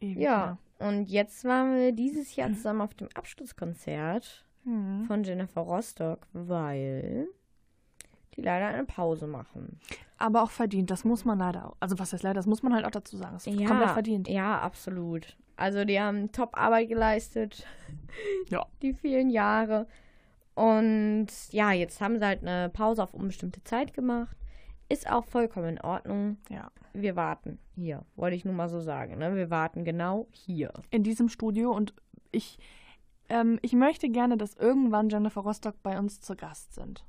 Ewig 0.00 0.18
Ja. 0.18 0.56
Und 0.78 1.08
jetzt 1.10 1.44
waren 1.44 1.74
wir 1.74 1.90
dieses 1.90 2.36
Jahr 2.36 2.52
zusammen 2.54 2.80
auf 2.80 2.94
dem 2.94 3.08
Abschlusskonzert. 3.12 4.44
Mhm. 4.62 5.04
von 5.06 5.24
Jennifer 5.24 5.62
Rostock, 5.62 6.26
weil 6.32 7.26
die 8.34 8.42
leider 8.42 8.66
eine 8.66 8.84
Pause 8.84 9.26
machen. 9.26 9.80
Aber 10.18 10.42
auch 10.42 10.50
verdient, 10.50 10.90
das 10.90 11.04
muss 11.04 11.24
man 11.24 11.38
leider 11.38 11.66
auch. 11.66 11.76
Also 11.80 11.98
was 11.98 12.12
heißt 12.12 12.22
leider, 12.22 12.34
das 12.34 12.46
muss 12.46 12.62
man 12.62 12.74
halt 12.74 12.84
auch 12.84 12.90
dazu 12.90 13.16
sagen. 13.16 13.32
Das 13.32 13.46
ist 13.46 13.66
komplett 13.66 13.90
verdient. 13.90 14.28
Ja, 14.28 14.60
absolut. 14.60 15.36
Also 15.56 15.84
die 15.84 15.98
haben 15.98 16.30
Top-Arbeit 16.30 16.88
geleistet. 16.88 17.66
Ja. 18.48 18.66
Die 18.82 18.94
vielen 18.94 19.30
Jahre. 19.30 19.88
Und 20.58 21.28
ja, 21.52 21.70
jetzt 21.70 22.00
haben 22.00 22.18
sie 22.18 22.26
halt 22.26 22.42
eine 22.42 22.68
Pause 22.68 23.02
auf 23.04 23.14
unbestimmte 23.14 23.62
Zeit 23.62 23.94
gemacht. 23.94 24.36
Ist 24.88 25.08
auch 25.08 25.24
vollkommen 25.24 25.68
in 25.76 25.80
Ordnung. 25.80 26.38
Ja. 26.48 26.72
Wir 26.92 27.14
warten 27.14 27.60
hier, 27.76 28.04
wollte 28.16 28.34
ich 28.34 28.44
nur 28.44 28.54
mal 28.54 28.68
so 28.68 28.80
sagen. 28.80 29.18
Ne? 29.18 29.36
Wir 29.36 29.50
warten 29.50 29.84
genau 29.84 30.26
hier. 30.32 30.72
In 30.90 31.04
diesem 31.04 31.28
Studio 31.28 31.70
und 31.70 31.94
ich, 32.32 32.58
ähm, 33.28 33.60
ich 33.62 33.72
möchte 33.74 34.08
gerne, 34.08 34.36
dass 34.36 34.54
irgendwann 34.54 35.10
Jennifer 35.10 35.42
Rostock 35.42 35.80
bei 35.84 35.96
uns 35.96 36.20
zu 36.20 36.34
Gast 36.34 36.74
sind. 36.74 37.04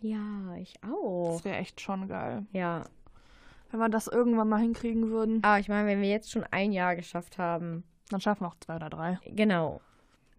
Ja, 0.00 0.54
ich 0.56 0.82
auch. 0.82 1.34
Das 1.34 1.44
wäre 1.44 1.56
echt 1.56 1.82
schon 1.82 2.08
geil. 2.08 2.46
Ja, 2.52 2.84
Wenn 3.70 3.80
wir 3.80 3.90
das 3.90 4.06
irgendwann 4.06 4.48
mal 4.48 4.60
hinkriegen 4.60 5.10
würden, 5.10 5.44
aber 5.44 5.58
ich 5.58 5.68
meine, 5.68 5.86
wenn 5.86 6.00
wir 6.00 6.08
jetzt 6.08 6.30
schon 6.30 6.44
ein 6.50 6.72
Jahr 6.72 6.96
geschafft 6.96 7.36
haben, 7.36 7.84
dann 8.08 8.22
schaffen 8.22 8.44
wir 8.44 8.48
auch 8.48 8.56
zwei 8.60 8.76
oder 8.76 8.88
drei. 8.88 9.18
genau. 9.26 9.82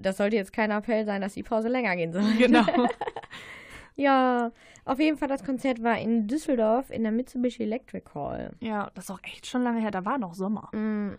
Das 0.01 0.17
sollte 0.17 0.35
jetzt 0.35 0.51
kein 0.53 0.71
Appell 0.71 1.05
sein, 1.05 1.21
dass 1.21 1.33
die 1.33 1.43
Pause 1.43 1.67
länger 1.69 1.95
gehen 1.95 2.11
soll. 2.13 2.23
Genau. 2.37 2.65
Ja, 3.95 4.51
auf 4.85 4.99
jeden 4.99 5.17
Fall, 5.17 5.27
das 5.27 5.43
Konzert 5.43 5.83
war 5.83 5.99
in 5.99 6.25
Düsseldorf 6.27 6.89
in 6.89 7.03
der 7.03 7.11
Mitsubishi 7.11 7.63
Electric 7.63 8.05
Hall. 8.15 8.53
ja, 8.61 8.89
das 8.95 9.05
ist 9.05 9.11
auch 9.11 9.19
echt 9.23 9.45
schon 9.45 9.63
lange 9.63 9.81
her. 9.81 9.91
Da 9.91 10.05
war 10.05 10.17
noch 10.17 10.33
Sommer. 10.33 10.69
Mm, 10.73 11.11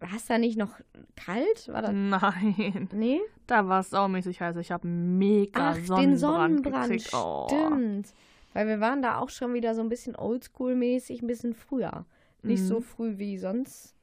War 0.00 0.14
es 0.16 0.26
da 0.26 0.38
nicht 0.38 0.56
noch 0.56 0.78
kalt? 1.16 1.68
War 1.68 1.82
das? 1.82 1.90
Nein. 1.92 2.88
Nee? 2.92 3.20
Da 3.46 3.68
war 3.68 3.80
es 3.80 3.90
saumäßig 3.90 4.40
heiß. 4.40 4.56
Ich 4.56 4.70
habe 4.70 4.86
mega 4.86 5.70
Ach, 5.70 5.74
Sonnenbrand, 5.74 6.02
den 6.12 6.16
Sonnenbrand, 6.18 6.88
gekriegt. 6.92 7.10
Oh. 7.12 7.46
stimmt. 7.48 8.14
Weil 8.54 8.68
wir 8.68 8.80
waren 8.80 9.02
da 9.02 9.18
auch 9.18 9.28
schon 9.28 9.52
wieder 9.52 9.74
so 9.74 9.82
ein 9.82 9.88
bisschen 9.88 10.14
oldschool-mäßig, 10.16 11.20
ein 11.20 11.26
bisschen 11.26 11.52
früher. 11.52 12.06
Nicht 12.42 12.62
Mhm. 12.62 12.66
so 12.66 12.80
früh 12.80 13.18
wie 13.18 13.36
sonst. 13.38 13.94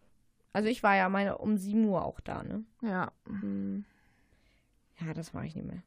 Also 0.54 0.68
ich 0.68 0.84
war 0.84 0.96
ja 0.98 1.08
meine 1.08 1.38
um 1.38 1.56
7 1.58 1.86
Uhr 1.86 2.04
auch 2.04 2.20
da, 2.20 2.44
ne? 2.44 2.66
Ja. 2.82 3.12
Hm. 3.26 3.86
Ja, 5.06 5.14
das 5.14 5.34
mache 5.34 5.48
ich 5.48 5.56
nicht 5.56 5.68
mehr. 5.68 5.84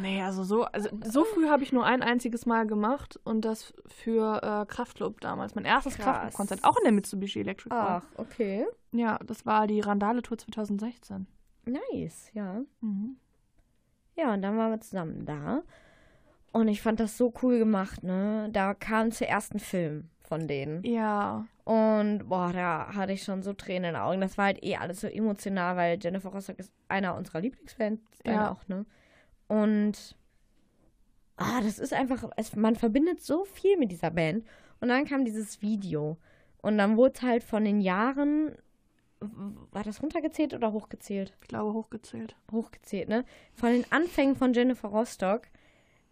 Nee, 0.00 0.22
also 0.22 0.44
so, 0.44 0.64
also 0.64 0.90
so 1.04 1.24
früh 1.24 1.48
habe 1.48 1.62
ich 1.62 1.72
nur 1.72 1.84
ein 1.84 2.02
einziges 2.02 2.46
Mal 2.46 2.66
gemacht 2.66 3.18
und 3.24 3.44
das 3.44 3.72
für 3.86 4.42
äh, 4.42 4.66
Kraftclub 4.66 5.20
damals. 5.20 5.54
Mein 5.54 5.64
erstes. 5.64 5.96
Kraftclub-Konzert, 5.96 6.64
auch 6.64 6.76
in 6.76 6.84
der 6.84 6.92
Mitsubishi 6.92 7.40
Electric. 7.40 7.74
Ach, 7.74 8.02
okay. 8.16 8.66
Ja, 8.92 9.18
das 9.24 9.46
war 9.46 9.66
die 9.66 9.80
Randale-Tour 9.80 10.38
2016. 10.38 11.26
Nice, 11.64 12.30
ja. 12.34 12.60
Mhm. 12.80 13.16
Ja, 14.16 14.34
und 14.34 14.42
dann 14.42 14.56
waren 14.58 14.72
wir 14.72 14.80
zusammen 14.80 15.24
da. 15.24 15.62
Und 16.52 16.68
ich 16.68 16.82
fand 16.82 17.00
das 17.00 17.16
so 17.16 17.32
cool 17.42 17.58
gemacht, 17.58 18.02
ne? 18.02 18.48
Da 18.52 18.74
kam 18.74 19.12
zuerst 19.12 19.54
ein 19.54 19.60
Film 19.60 20.10
von 20.30 20.46
denen. 20.46 20.84
Ja, 20.84 21.44
Und 21.64 22.28
boah, 22.28 22.52
da 22.52 22.94
hatte 22.94 23.12
ich 23.12 23.24
schon 23.24 23.42
so 23.42 23.52
Tränen 23.52 23.90
in 23.90 23.94
den 23.94 24.02
Augen. 24.02 24.20
Das 24.20 24.38
war 24.38 24.44
halt 24.44 24.62
eh 24.62 24.76
alles 24.76 25.00
so 25.00 25.08
emotional, 25.08 25.76
weil 25.76 25.98
Jennifer 26.00 26.30
Rostock 26.30 26.60
ist 26.60 26.72
einer 26.86 27.16
unserer 27.16 27.40
Lieblingsfans. 27.40 28.00
Ja. 28.24 28.52
auch, 28.52 28.68
ne? 28.68 28.86
Und 29.48 30.16
ah, 31.36 31.60
das 31.62 31.80
ist 31.80 31.92
einfach, 31.92 32.30
es, 32.36 32.54
man 32.54 32.76
verbindet 32.76 33.20
so 33.20 33.44
viel 33.44 33.76
mit 33.76 33.90
dieser 33.90 34.12
Band. 34.12 34.46
Und 34.80 34.86
dann 34.88 35.04
kam 35.04 35.24
dieses 35.24 35.62
Video. 35.62 36.16
Und 36.62 36.78
dann 36.78 36.96
wurde 36.96 37.14
es 37.16 37.22
halt 37.22 37.42
von 37.42 37.64
den 37.64 37.80
Jahren, 37.80 38.54
war 39.18 39.82
das 39.82 40.00
runtergezählt 40.00 40.54
oder 40.54 40.72
hochgezählt? 40.72 41.36
ich 41.42 41.48
glaube 41.48 41.72
hochgezählt. 41.72 42.36
hochgezählt, 42.52 43.08
ne? 43.08 43.24
Von 43.54 43.70
den 43.72 43.84
Anfängen 43.90 44.36
von 44.36 44.52
Jennifer 44.52 44.88
Rostock. 44.88 45.48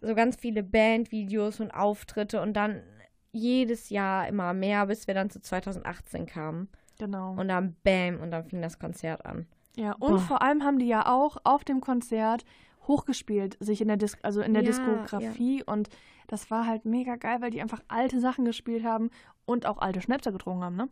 So 0.01 0.13
ganz 0.13 0.35
viele 0.35 0.61
Bandvideos 0.61 1.61
und 1.61 1.71
Auftritte 1.71 2.41
und 2.41 2.53
dann 2.53 2.83
jedes 3.31 3.89
Jahr 3.89 4.27
immer 4.27 4.53
mehr, 4.53 4.85
bis 4.87 5.07
wir 5.07 5.13
dann 5.13 5.29
zu 5.29 5.39
2018 5.41 6.25
kamen. 6.25 6.69
Genau. 6.97 7.31
Und 7.33 7.47
dann 7.47 7.75
bam, 7.83 8.19
und 8.21 8.31
dann 8.31 8.43
fing 8.45 8.61
das 8.61 8.79
Konzert 8.79 9.25
an. 9.25 9.45
ja, 9.75 9.93
und 9.93 10.11
Boah. 10.11 10.19
vor 10.19 10.41
allem 10.41 10.63
haben 10.63 10.79
die 10.79 10.87
ja 10.87 11.05
auch 11.05 11.37
auf 11.43 11.63
dem 11.63 11.79
Konzert 11.81 12.43
hochgespielt, 12.87 13.55
sich 13.59 13.81
in 13.81 13.87
der 13.87 13.97
Dis 13.97 14.17
also 14.23 14.41
in 14.41 14.53
der 14.53 14.63
Ja, 14.63 14.69
Diskografie 14.69 15.63
und 15.63 15.89
das 16.27 16.49
war 16.51 16.65
halt 16.67 16.85
mega 16.85 17.15
geil, 17.15 17.37
weil 17.41 17.51
die 17.51 17.61
einfach 17.61 17.81
alte 17.87 18.19
Sachen 18.19 18.45
gespielt 18.45 18.83
haben 18.83 19.09
und 19.45 19.65
auch 19.65 19.77
alte 19.77 20.01
Schnäpse 20.01 20.31
getrunken 20.31 20.63
haben, 20.63 20.75
ne? 20.75 20.89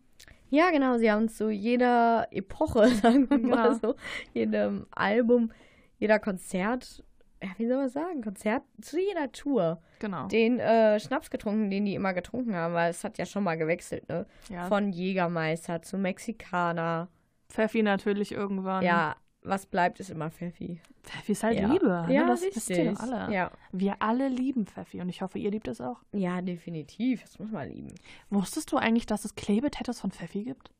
Ja, 0.49 0.69
genau, 0.71 0.97
sie 0.97 1.11
haben 1.11 1.27
zu 1.27 1.49
jeder 1.49 2.27
Epoche, 2.31 2.87
sagen 3.01 3.29
wir 3.29 3.39
mal 3.39 3.65
Ja. 3.71 3.75
so, 3.75 3.95
jedem 4.33 4.85
Album, 4.91 5.51
jeder 5.99 6.19
Konzert, 6.19 7.03
ja, 7.43 7.49
wie 7.57 7.67
soll 7.67 7.77
man 7.77 7.89
sagen, 7.89 8.21
Konzert, 8.21 8.63
zu 8.81 8.99
jeder 8.99 9.31
Tour, 9.31 9.81
Genau. 9.99 10.27
den 10.27 10.59
äh, 10.59 10.99
Schnaps 10.99 11.29
getrunken, 11.29 11.69
den 11.69 11.85
die 11.85 11.95
immer 11.95 12.13
getrunken 12.13 12.55
haben, 12.55 12.73
weil 12.73 12.89
es 12.91 13.03
hat 13.03 13.17
ja 13.17 13.25
schon 13.25 13.43
mal 13.43 13.57
gewechselt, 13.57 14.07
ne? 14.09 14.25
Ja, 14.49 14.67
Von 14.67 14.91
Jägermeister 14.91 15.81
zu 15.81 15.97
Mexikaner. 15.97 17.09
Pfeffi 17.49 17.83
natürlich 17.83 18.31
irgendwann. 18.31 18.83
Ja, 18.83 19.15
was 19.41 19.65
bleibt, 19.65 19.99
ist 19.99 20.09
immer 20.09 20.29
Pfeffi. 20.29 20.81
Pfeffi 21.03 21.31
ist 21.31 21.43
halt 21.43 21.57
ja. 21.59 21.67
Liebe. 21.71 22.05
Ne? 22.07 22.13
Ja, 22.13 22.27
das 22.27 22.41
wisst 22.41 22.69
ihr 22.69 22.99
alle. 22.99 23.33
Ja. 23.33 23.51
Wir 23.71 23.95
alle 23.99 24.27
lieben 24.27 24.65
Pfeffi 24.67 24.99
und 24.99 25.07
ich 25.07 25.21
hoffe, 25.21 25.39
ihr 25.39 25.51
liebt 25.51 25.67
es 25.69 25.79
auch. 25.79 26.01
ja, 26.11 26.41
definitiv. 26.41 27.21
Das 27.21 27.39
muss 27.39 27.51
man 27.51 27.69
lieben. 27.69 27.93
Wusstest 28.29 28.71
du 28.71 28.77
eigentlich, 28.77 29.05
dass 29.05 29.23
es 29.23 29.35
Klebetattoos 29.35 30.01
von 30.01 30.11
Pfeffi 30.11 30.43
gibt? 30.43 30.71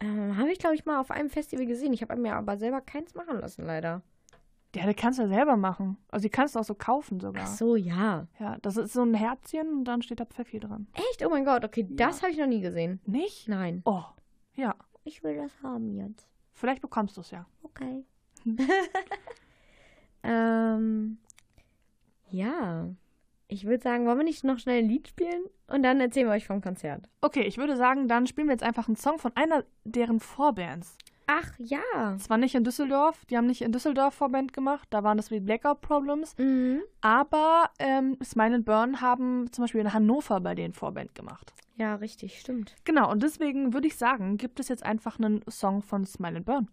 Ähm, 0.00 0.36
habe 0.38 0.50
ich, 0.52 0.58
glaube 0.58 0.76
ich, 0.76 0.86
mal 0.86 1.00
auf 1.00 1.10
einem 1.10 1.28
Festival 1.28 1.66
gesehen. 1.66 1.92
Ich 1.92 2.02
habe 2.02 2.16
mir 2.16 2.34
aber 2.36 2.56
selber 2.56 2.80
keins 2.80 3.14
machen 3.14 3.40
lassen, 3.40 3.66
leider. 3.66 4.00
Ja, 4.74 4.86
die 4.86 4.94
kannst 4.94 5.18
du 5.18 5.22
ja 5.22 5.28
selber 5.28 5.56
machen. 5.56 5.96
Also 6.10 6.24
die 6.24 6.30
kannst 6.30 6.54
du 6.54 6.60
auch 6.60 6.64
so 6.64 6.74
kaufen 6.74 7.20
sogar. 7.20 7.44
Ach 7.44 7.54
so, 7.54 7.74
ja. 7.74 8.26
Ja, 8.38 8.58
das 8.60 8.76
ist 8.76 8.92
so 8.92 9.02
ein 9.02 9.14
Herzchen 9.14 9.68
und 9.68 9.84
dann 9.84 10.02
steht 10.02 10.20
da 10.20 10.26
Pfeffi 10.26 10.60
dran. 10.60 10.86
Echt? 10.94 11.24
Oh 11.24 11.30
mein 11.30 11.44
Gott, 11.44 11.64
okay, 11.64 11.86
das 11.88 12.22
habe 12.22 12.32
ich 12.32 12.38
noch 12.38 12.46
nie 12.46 12.60
gesehen. 12.60 13.00
Nicht? 13.06 13.48
Nein. 13.48 13.80
Oh, 13.84 14.04
ja. 14.54 14.74
Ich 15.04 15.22
will 15.22 15.36
das 15.36 15.52
haben 15.62 15.94
jetzt. 15.94 16.28
Vielleicht 16.52 16.82
bekommst 16.82 17.16
du 17.16 17.22
es 17.22 17.30
ja. 17.30 17.46
Okay. 17.62 18.04
ähm, 20.22 21.18
ja. 22.30 22.88
Ich 23.46 23.64
würde 23.64 23.82
sagen, 23.82 24.06
wollen 24.06 24.18
wir 24.18 24.24
nicht 24.24 24.44
noch 24.44 24.58
schnell 24.58 24.80
ein 24.80 24.88
Lied 24.88 25.08
spielen? 25.08 25.44
Und 25.68 25.82
dann 25.82 26.00
erzählen 26.00 26.26
wir 26.26 26.34
euch 26.34 26.46
vom 26.46 26.60
Konzert. 26.60 27.08
Okay, 27.22 27.42
ich 27.42 27.56
würde 27.56 27.76
sagen, 27.76 28.06
dann 28.06 28.26
spielen 28.26 28.48
wir 28.48 28.52
jetzt 28.52 28.62
einfach 28.62 28.88
einen 28.88 28.96
Song 28.96 29.18
von 29.18 29.32
einer 29.34 29.64
deren 29.84 30.20
Vorbands. 30.20 30.98
Ach 31.30 31.52
ja. 31.58 32.16
Zwar 32.18 32.38
nicht 32.38 32.54
in 32.54 32.64
Düsseldorf, 32.64 33.24
die 33.26 33.36
haben 33.36 33.46
nicht 33.46 33.60
in 33.60 33.70
Düsseldorf 33.70 34.14
Vorband 34.14 34.52
gemacht, 34.54 34.88
da 34.90 35.04
waren 35.04 35.18
das 35.18 35.30
wie 35.30 35.40
Blackout 35.40 35.82
Problems, 35.82 36.34
Mhm. 36.38 36.80
aber 37.02 37.70
ähm, 37.78 38.16
Smile 38.24 38.54
and 38.56 38.64
Burn 38.64 39.00
haben 39.02 39.52
zum 39.52 39.64
Beispiel 39.64 39.82
in 39.82 39.92
Hannover 39.92 40.40
bei 40.40 40.54
denen 40.54 40.72
Vorband 40.72 41.14
gemacht. 41.14 41.52
Ja, 41.76 41.96
richtig, 41.96 42.40
stimmt. 42.40 42.74
Genau, 42.84 43.10
und 43.10 43.22
deswegen 43.22 43.74
würde 43.74 43.86
ich 43.86 43.96
sagen, 43.96 44.38
gibt 44.38 44.58
es 44.58 44.68
jetzt 44.68 44.82
einfach 44.84 45.18
einen 45.18 45.42
Song 45.50 45.82
von 45.82 46.06
Smile 46.06 46.38
and 46.38 46.46
Burn. 46.46 46.68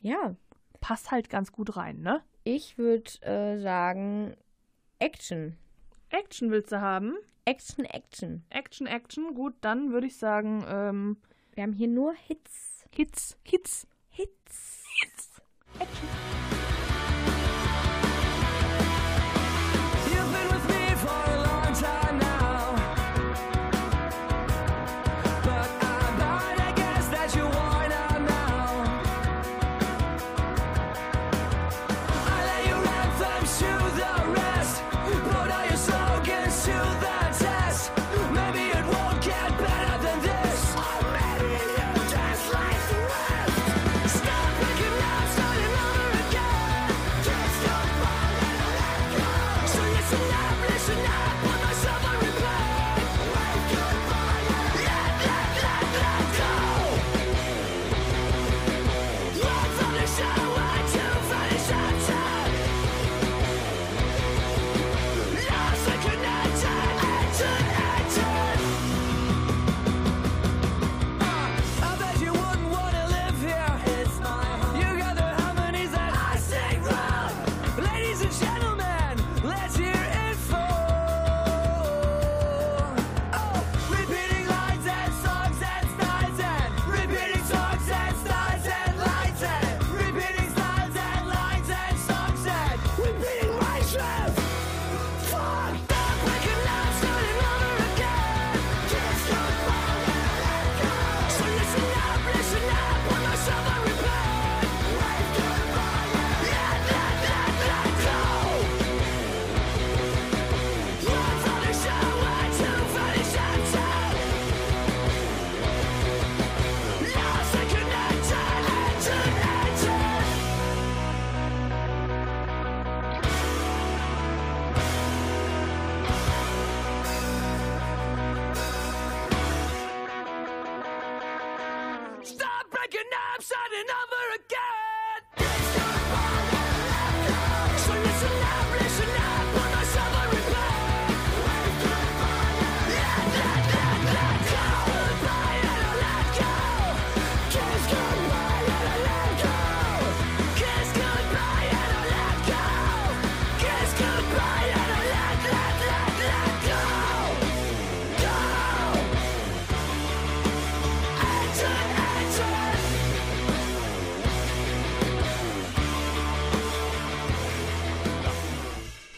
Ja. 0.00 0.34
Passt 0.80 1.10
halt 1.12 1.30
ganz 1.30 1.52
gut 1.52 1.76
rein, 1.76 2.00
ne? 2.00 2.20
Ich 2.42 2.78
würde 2.78 3.10
äh, 3.22 3.58
sagen 3.60 4.34
Action. 4.98 5.56
Action 6.10 6.50
willst 6.50 6.72
du 6.72 6.80
haben? 6.80 7.14
Action, 7.44 7.84
Action. 7.84 8.44
Action, 8.50 8.86
Action. 8.86 9.34
Gut, 9.34 9.54
dann 9.60 9.92
würde 9.92 10.08
ich 10.08 10.16
sagen, 10.16 10.64
ähm, 10.68 11.16
Wir 11.54 11.62
haben 11.62 11.72
hier 11.72 11.88
nur 11.88 12.12
Hits. 12.14 12.84
Hits, 12.92 13.36
Hits. 13.44 13.86
Hits. 14.20 15.40
You've 15.80 16.39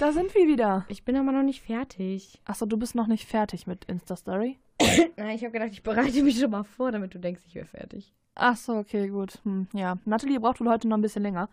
Da 0.03 0.11
sind 0.11 0.35
wir 0.35 0.49
wieder. 0.49 0.85
Ich 0.89 1.05
bin 1.05 1.15
aber 1.15 1.31
noch 1.31 1.45
nicht 1.45 1.63
fertig. 1.63 2.41
Achso, 2.45 2.67
du 2.67 2.77
bist 2.77 2.97
noch 2.97 3.07
nicht 3.07 3.25
fertig 3.25 3.69
mit 3.69 3.85
Insta-Story? 3.85 4.59
Na, 5.17 5.33
ich 5.33 5.45
habe 5.45 5.53
gedacht, 5.53 5.71
ich 5.71 5.85
bereite 5.85 6.25
mich 6.25 6.41
schon 6.41 6.51
mal 6.51 6.65
vor, 6.65 6.91
damit 6.91 7.15
du 7.15 7.21
denkst, 7.21 7.43
ich 7.47 7.55
wäre 7.55 7.67
fertig. 7.67 8.13
Ach 8.35 8.57
so, 8.57 8.79
okay, 8.79 9.07
gut. 9.07 9.39
Hm, 9.45 9.69
ja, 9.73 9.99
Nathalie 10.05 10.41
braucht 10.41 10.59
wohl 10.59 10.69
heute 10.69 10.89
noch 10.89 10.97
ein 10.97 11.03
bisschen 11.03 11.23
länger. 11.23 11.49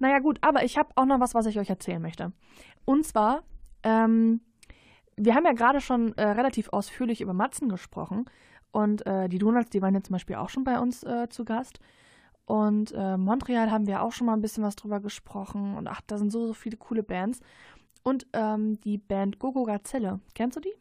Naja, 0.00 0.18
gut, 0.18 0.38
aber 0.40 0.64
ich 0.64 0.78
habe 0.78 0.88
auch 0.96 1.04
noch 1.04 1.20
was, 1.20 1.36
was 1.36 1.46
ich 1.46 1.60
euch 1.60 1.70
erzählen 1.70 2.02
möchte. 2.02 2.32
Und 2.84 3.06
zwar, 3.06 3.44
ähm, 3.84 4.40
wir 5.16 5.36
haben 5.36 5.44
ja 5.44 5.52
gerade 5.52 5.80
schon 5.80 6.12
äh, 6.18 6.24
relativ 6.24 6.70
ausführlich 6.70 7.20
über 7.20 7.34
Matzen 7.34 7.68
gesprochen. 7.68 8.24
Und 8.72 9.06
äh, 9.06 9.28
die 9.28 9.38
Donuts, 9.38 9.70
die 9.70 9.80
waren 9.80 9.94
ja 9.94 10.02
zum 10.02 10.14
Beispiel 10.14 10.34
auch 10.34 10.48
schon 10.48 10.64
bei 10.64 10.80
uns 10.80 11.04
äh, 11.04 11.28
zu 11.28 11.44
Gast. 11.44 11.78
Und 12.46 12.92
äh, 12.96 13.16
Montreal 13.16 13.70
haben 13.70 13.86
wir 13.86 14.02
auch 14.02 14.10
schon 14.10 14.26
mal 14.26 14.34
ein 14.34 14.42
bisschen 14.42 14.64
was 14.64 14.74
drüber 14.74 14.98
gesprochen. 14.98 15.76
Und 15.76 15.86
ach, 15.86 16.00
da 16.04 16.18
sind 16.18 16.32
so, 16.32 16.48
so 16.48 16.52
viele 16.52 16.76
coole 16.76 17.04
Bands. 17.04 17.38
Und 18.02 18.26
ähm, 18.32 18.80
die 18.80 18.98
Band 18.98 19.38
Gogo 19.38 19.64
Gazelle. 19.64 20.20
Kennst 20.34 20.56
du 20.56 20.60
die, 20.60 20.74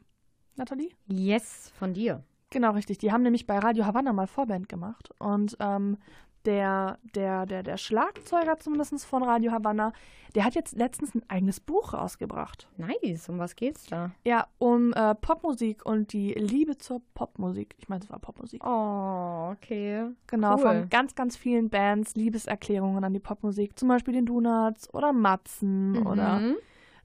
Nathalie? 0.55 0.89
Yes, 1.07 1.71
von 1.77 1.93
dir. 1.93 2.23
Genau, 2.49 2.71
richtig. 2.71 2.97
Die 2.97 3.11
haben 3.11 3.23
nämlich 3.23 3.47
bei 3.47 3.59
Radio 3.59 3.85
Havanna 3.85 4.11
mal 4.11 4.27
Vorband 4.27 4.67
gemacht. 4.67 5.09
Und 5.19 5.55
ähm, 5.59 5.97
der, 6.45 6.97
der, 7.15 7.45
der, 7.45 7.63
der 7.63 7.77
Schlagzeuger 7.77 8.57
zumindest 8.57 9.05
von 9.05 9.23
Radio 9.23 9.51
Havanna, 9.51 9.93
der 10.35 10.43
hat 10.43 10.55
jetzt 10.55 10.75
letztens 10.75 11.13
ein 11.13 11.21
eigenes 11.27 11.59
Buch 11.59 11.93
rausgebracht. 11.93 12.67
Nice, 12.77 13.29
um 13.29 13.37
was 13.37 13.55
geht's 13.55 13.85
da? 13.85 14.11
Ja, 14.25 14.47
um 14.57 14.91
äh, 14.93 15.13
Popmusik 15.15 15.85
und 15.85 16.13
die 16.13 16.33
Liebe 16.33 16.77
zur 16.77 17.01
Popmusik. 17.13 17.75
Ich 17.77 17.89
meine, 17.89 18.03
es 18.03 18.09
war 18.09 18.19
Popmusik. 18.19 18.65
Oh, 18.65 19.51
okay. 19.51 20.07
Genau, 20.27 20.55
cool. 20.55 20.61
von 20.61 20.89
ganz, 20.89 21.15
ganz 21.15 21.37
vielen 21.37 21.69
Bands 21.69 22.15
Liebeserklärungen 22.15 23.03
an 23.03 23.13
die 23.13 23.19
Popmusik. 23.19 23.77
Zum 23.77 23.87
Beispiel 23.87 24.13
den 24.13 24.25
Donuts 24.25 24.91
oder 24.93 25.13
Matzen 25.13 26.05
oder 26.07 26.39
Mhm. 26.39 26.55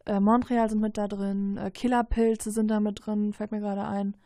Äh, 0.06 0.20
Montreal 0.20 0.68
sind 0.70 0.80
mit 0.80 0.96
da 0.96 1.08
drin. 1.08 1.56
Äh, 1.56 1.70
Killerpilze 1.70 2.50
sind 2.50 2.68
da 2.68 2.80
mit 2.80 3.06
drin, 3.06 3.32
fällt 3.32 3.52
mir 3.52 3.60
gerade 3.60 3.84
ein. 3.84 4.16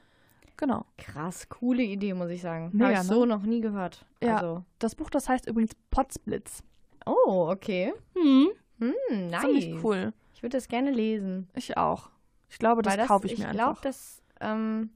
Genau. 0.57 0.85
Krass, 0.99 1.49
coole 1.49 1.83
Idee, 1.83 2.13
muss 2.15 2.29
ich 2.31 2.43
sagen. 2.43 2.71
Mega, 2.73 2.85
Habe 2.85 2.93
ich 2.95 3.11
ne? 3.11 3.15
so 3.15 3.25
noch 3.25 3.43
nie 3.43 3.61
gehört. 3.61 4.05
Ja. 4.23 4.37
Also. 4.37 4.65
Das 4.79 4.95
Buch, 4.95 5.09
das 5.11 5.29
heißt 5.29 5.49
übrigens 5.49 5.73
Potsblitz. 5.91 6.63
Oh, 7.07 7.49
okay. 7.51 7.95
Hm. 8.15 8.49
Hm, 8.79 9.27
nice. 9.29 9.41
Ziemlich 9.41 9.85
cool. 9.85 10.13
Ich 10.35 10.43
würde 10.43 10.57
das 10.57 10.69
gerne 10.69 10.91
lesen. 10.91 11.49
Ich 11.55 11.77
auch. 11.77 12.11
Ich 12.49 12.59
glaube, 12.59 12.83
das 12.83 12.99
Weil 12.99 13.07
kaufe 13.07 13.27
ich 13.27 13.39
mir 13.39 13.47
Ich 13.47 13.51
glaube, 13.51 13.71
einfach. 13.71 13.83
das 13.83 14.23
ähm, 14.41 14.91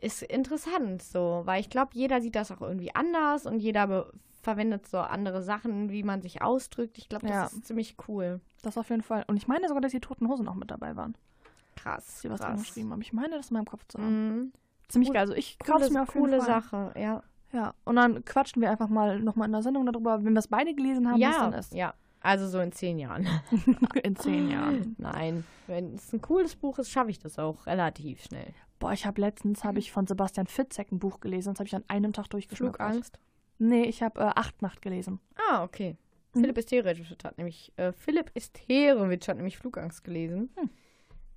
ist 0.00 0.22
interessant 0.22 1.02
so, 1.02 1.42
weil 1.44 1.60
ich 1.60 1.70
glaube, 1.70 1.90
jeder 1.94 2.20
sieht 2.20 2.34
das 2.34 2.50
auch 2.50 2.60
irgendwie 2.60 2.94
anders 2.94 3.46
und 3.46 3.58
jeder 3.60 4.10
verwendet 4.44 4.86
so 4.86 4.98
andere 4.98 5.42
Sachen, 5.42 5.90
wie 5.90 6.02
man 6.02 6.22
sich 6.22 6.42
ausdrückt. 6.42 6.98
Ich 6.98 7.08
glaube, 7.08 7.26
das 7.26 7.34
Ja. 7.34 7.44
ist 7.46 7.66
ziemlich 7.66 7.96
cool. 8.08 8.40
Das 8.62 8.78
auf 8.78 8.88
jeden 8.90 9.02
Fall. 9.02 9.24
Und 9.26 9.36
ich 9.36 9.48
meine 9.48 9.66
sogar, 9.68 9.80
dass 9.80 9.92
die 9.92 10.00
Toten 10.00 10.28
Hosen 10.28 10.46
auch 10.48 10.54
mit 10.54 10.70
dabei 10.70 10.94
waren. 10.96 11.14
Krass. 11.76 12.04
Dass 12.06 12.20
sie 12.22 12.30
was 12.30 12.40
drin 12.40 12.50
krass. 12.50 12.60
geschrieben 12.60 12.92
haben. 12.92 13.00
Ich 13.02 13.12
meine, 13.12 13.36
das 13.36 13.50
in 13.50 13.54
meinem 13.54 13.66
Kopf 13.66 13.84
zu 13.88 13.98
haben. 13.98 14.28
Mhm. 14.28 14.52
Ziemlich 14.88 15.08
Cool- 15.08 15.14
geil. 15.14 15.20
Also 15.22 15.34
ich 15.34 15.58
kaufe 15.58 15.84
es 15.84 15.90
mir 15.90 16.02
auf 16.02 16.14
jeden 16.14 16.26
coole 16.26 16.38
Fall. 16.40 16.46
Sache, 16.62 16.92
ja. 16.96 17.22
Ja. 17.52 17.74
Und 17.84 17.96
dann 17.96 18.24
quatschen 18.24 18.60
wir 18.62 18.70
einfach 18.70 18.88
mal 18.88 19.20
nochmal 19.20 19.46
in 19.46 19.52
der 19.52 19.62
Sendung 19.62 19.86
darüber, 19.86 20.24
wenn 20.24 20.32
wir 20.32 20.38
es 20.40 20.48
beide 20.48 20.74
gelesen 20.74 21.06
haben, 21.08 21.14
was 21.14 21.20
Ja, 21.20 21.50
dann 21.50 21.52
ist. 21.58 21.72
ja. 21.72 21.94
Also 22.20 22.48
so 22.48 22.58
in 22.60 22.72
zehn 22.72 22.98
Jahren. 22.98 23.26
In 24.02 24.16
zehn 24.16 24.50
Jahren. 24.50 24.96
Nein, 24.98 25.44
wenn 25.66 25.94
es 25.96 26.10
ein 26.12 26.22
cooles 26.22 26.56
Buch 26.56 26.78
ist, 26.78 26.90
schaffe 26.90 27.10
ich 27.10 27.18
das 27.18 27.38
auch 27.38 27.66
relativ 27.66 28.22
schnell. 28.24 28.54
Boah, 28.78 28.92
ich 28.92 29.04
habe 29.04 29.20
letztens 29.20 29.62
habe 29.62 29.78
ich 29.78 29.92
von 29.92 30.06
Sebastian 30.06 30.46
Fitzek 30.46 30.90
ein 30.90 30.98
Buch 30.98 31.20
gelesen. 31.20 31.52
Das 31.52 31.60
habe 31.60 31.66
ich 31.68 31.76
an 31.76 31.84
einem 31.88 32.14
Tag 32.14 32.28
durchgeschluckt. 32.30 32.76
Flugangst. 32.76 33.18
Nee, 33.58 33.84
ich 33.84 34.02
habe 34.02 34.20
äh, 34.20 34.32
Acht 34.34 34.62
Nacht 34.62 34.82
gelesen. 34.82 35.20
Ah, 35.50 35.62
okay. 35.62 35.96
Mhm. 36.34 36.40
Philipp 36.40 36.58
Isterowitsch 36.58 37.24
hat 37.24 37.38
nämlich 37.38 37.72
äh, 37.76 37.92
Philipp 37.92 38.30
Isterowitsch 38.34 39.28
hat 39.28 39.36
nämlich 39.36 39.56
Flugangst 39.58 40.04
gelesen. 40.04 40.50
Hm. 40.56 40.70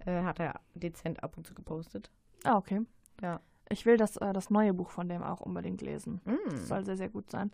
Äh, 0.06 0.24
hat 0.24 0.40
er 0.40 0.60
dezent 0.74 1.24
ab 1.24 1.38
und 1.38 1.46
zu 1.46 1.54
gepostet. 1.54 2.10
Ah, 2.44 2.58
okay. 2.58 2.82
Ja. 3.22 3.40
Ich 3.70 3.86
will 3.86 3.98
das, 3.98 4.18
äh, 4.18 4.34
das 4.34 4.50
neue 4.50 4.74
Buch 4.74 4.90
von 4.90 5.10
dem 5.10 5.22
auch 5.22 5.42
unbedingt 5.42 5.82
lesen. 5.82 6.22
Mm. 6.24 6.36
Das 6.50 6.68
soll 6.70 6.86
sehr, 6.86 6.96
sehr 6.96 7.10
gut 7.10 7.30
sein. 7.30 7.52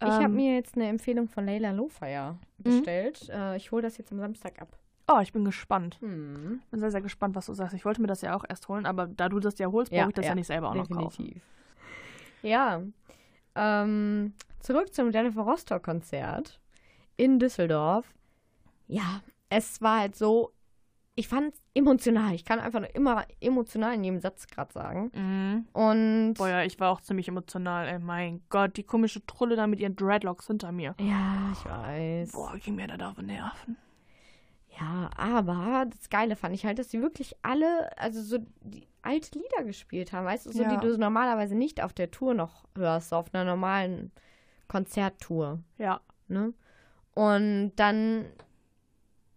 Ich 0.00 0.08
habe 0.08 0.24
Ähm, 0.24 0.36
mir 0.36 0.54
jetzt 0.54 0.76
eine 0.76 0.86
Empfehlung 0.86 1.28
von 1.28 1.44
Leila 1.44 1.72
Lofire 1.72 2.38
bestellt. 2.58 3.28
Äh, 3.28 3.56
ich 3.56 3.72
hole 3.72 3.82
das 3.82 3.98
jetzt 3.98 4.12
am 4.12 4.18
Samstag 4.20 4.62
ab. 4.62 4.78
Oh, 5.12 5.18
ich 5.20 5.32
bin 5.32 5.44
gespannt. 5.44 5.98
Hm. 6.00 6.62
Bin 6.70 6.80
sehr, 6.80 6.92
sehr 6.92 7.00
gespannt, 7.02 7.34
was 7.34 7.46
du 7.46 7.52
sagst. 7.52 7.74
Ich 7.74 7.84
wollte 7.84 8.00
mir 8.00 8.06
das 8.06 8.20
ja 8.22 8.36
auch 8.36 8.44
erst 8.48 8.68
holen, 8.68 8.86
aber 8.86 9.08
da 9.08 9.28
du 9.28 9.40
das 9.40 9.58
ja 9.58 9.66
holst, 9.72 9.90
Ja, 9.92 10.02
brauche 10.02 10.10
ich 10.10 10.14
das 10.14 10.24
ja, 10.26 10.30
ja, 10.30 10.34
nicht 10.36 10.46
selber 10.46 10.70
auch 10.70 10.74
noch 10.74 10.88
kaufen. 10.88 11.24
Definitiv. 11.24 11.42
Ja. 12.42 12.80
Ähm, 13.54 14.34
zurück 14.60 14.94
zum 14.94 15.10
Jennifer 15.10 15.42
Rostock-Konzert 15.42 16.60
in 17.16 17.38
Düsseldorf. 17.38 18.06
Ja, 18.86 19.20
es 19.48 19.80
war 19.82 20.00
halt 20.00 20.16
so, 20.16 20.52
ich 21.14 21.28
fand 21.28 21.54
es 21.54 21.60
emotional. 21.74 22.34
Ich 22.34 22.44
kann 22.44 22.60
einfach 22.60 22.80
nur 22.80 22.94
immer 22.94 23.24
emotional 23.40 23.94
in 23.94 24.04
jedem 24.04 24.20
Satz 24.20 24.46
gerade 24.46 24.72
sagen. 24.72 25.10
Mhm. 25.14 25.66
Und 25.72 26.34
Boah, 26.34 26.48
ja, 26.48 26.62
ich 26.62 26.80
war 26.80 26.90
auch 26.90 27.00
ziemlich 27.00 27.28
emotional, 27.28 27.88
ey. 27.88 27.98
Mein 27.98 28.42
Gott, 28.48 28.76
die 28.76 28.84
komische 28.84 29.24
Trulle 29.26 29.56
da 29.56 29.66
mit 29.66 29.80
ihren 29.80 29.96
Dreadlocks 29.96 30.46
hinter 30.46 30.72
mir. 30.72 30.94
ja, 30.98 31.52
ich 31.52 31.64
weiß. 31.64 32.32
Boah, 32.32 32.56
ging 32.58 32.76
mir 32.76 32.86
da 32.86 33.10
auf 33.10 33.16
den 33.16 33.26
Nerven. 33.26 33.76
Ja, 34.80 35.10
aber 35.16 35.86
das 35.90 36.08
Geile 36.08 36.36
fand 36.36 36.54
ich 36.54 36.64
halt, 36.64 36.78
dass 36.78 36.90
sie 36.90 37.02
wirklich 37.02 37.34
alle, 37.42 37.90
also 37.98 38.22
so 38.22 38.38
die 38.62 38.86
alte 39.02 39.38
Lieder 39.38 39.64
gespielt 39.64 40.12
haben, 40.12 40.26
weißt 40.26 40.46
du, 40.46 40.52
so 40.52 40.62
Ja. 40.62 40.76
die 40.76 40.86
du 40.86 40.96
normalerweise 40.98 41.54
nicht 41.54 41.82
auf 41.82 41.92
der 41.92 42.10
Tour 42.10 42.34
noch 42.34 42.64
hörst, 42.76 43.10
so 43.10 43.16
auf 43.16 43.32
einer 43.34 43.44
normalen 43.44 44.12
Konzerttour. 44.68 45.60
Ja. 45.78 46.00
ne? 46.28 46.52
Und 47.14 47.72
dann, 47.76 48.26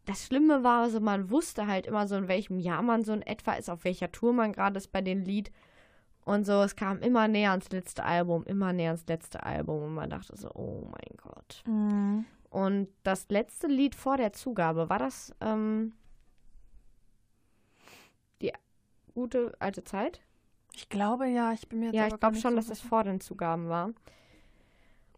das 0.05 0.25
Schlimme 0.25 0.63
war, 0.63 0.83
also 0.83 0.99
man 0.99 1.29
wusste 1.31 1.67
halt 1.67 1.85
immer 1.87 2.07
so, 2.07 2.15
in 2.15 2.27
welchem 2.27 2.59
Jahr 2.59 2.81
man 2.81 3.03
so 3.03 3.13
in 3.13 3.21
etwa 3.23 3.53
ist, 3.53 3.69
auf 3.69 3.83
welcher 3.83 4.11
Tour 4.11 4.33
man 4.33 4.53
gerade 4.53 4.77
ist 4.77 4.91
bei 4.91 5.01
dem 5.01 5.23
Lied. 5.23 5.51
Und 6.25 6.45
so, 6.45 6.61
es 6.61 6.75
kam 6.75 6.99
immer 6.99 7.27
näher 7.27 7.51
ans 7.51 7.69
letzte 7.71 8.03
Album, 8.05 8.43
immer 8.45 8.71
näher 8.71 8.91
ans 8.91 9.05
letzte 9.07 9.43
Album. 9.43 9.83
Und 9.83 9.93
man 9.95 10.09
dachte 10.09 10.37
so, 10.37 10.49
oh 10.53 10.85
mein 10.85 11.17
Gott. 11.17 11.63
Mhm. 11.65 12.25
Und 12.49 12.87
das 13.03 13.27
letzte 13.29 13.67
Lied 13.67 13.95
vor 13.95 14.15
der 14.17 14.31
Zugabe, 14.31 14.87
war 14.89 14.99
das 14.99 15.33
ähm, 15.41 15.93
die 18.41 18.53
gute 19.13 19.53
alte 19.59 19.83
Zeit? 19.83 20.21
Ich 20.75 20.89
glaube 20.89 21.27
ja, 21.27 21.53
ich 21.53 21.67
bin 21.69 21.79
mir 21.79 21.85
jetzt 21.87 21.95
ja, 21.95 22.07
ich 22.07 22.19
glaube 22.19 22.35
schon, 22.35 22.51
so 22.51 22.55
dass 22.57 22.67
das 22.67 22.77
sicher. 22.79 22.89
vor 22.89 23.03
den 23.03 23.19
Zugaben 23.21 23.69
war. 23.69 23.91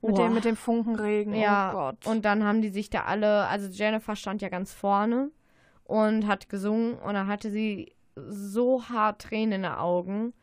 mit, 0.02 0.18
dem, 0.18 0.34
mit 0.34 0.46
dem 0.46 0.56
Funkenregen. 0.56 1.34
Ja, 1.34 1.72
oh 1.72 1.74
Gott. 1.78 2.06
und 2.06 2.26
dann 2.26 2.44
haben 2.44 2.62
die 2.62 2.70
sich 2.70 2.90
da 2.90 3.04
alle, 3.06 3.48
also 3.48 3.68
Jennifer 3.70 4.16
stand 4.16 4.42
ja 4.42 4.50
ganz 4.50 4.74
vorne 4.74 5.32
und 5.86 6.28
hat 6.28 6.50
gesungen 6.50 6.96
und 7.00 7.14
dann 7.14 7.28
hatte 7.28 7.50
sie 7.50 7.94
so 8.16 8.84
hart 8.90 9.22
Tränen 9.22 9.54
in 9.54 9.62
den 9.64 9.72
Augen. 9.72 10.34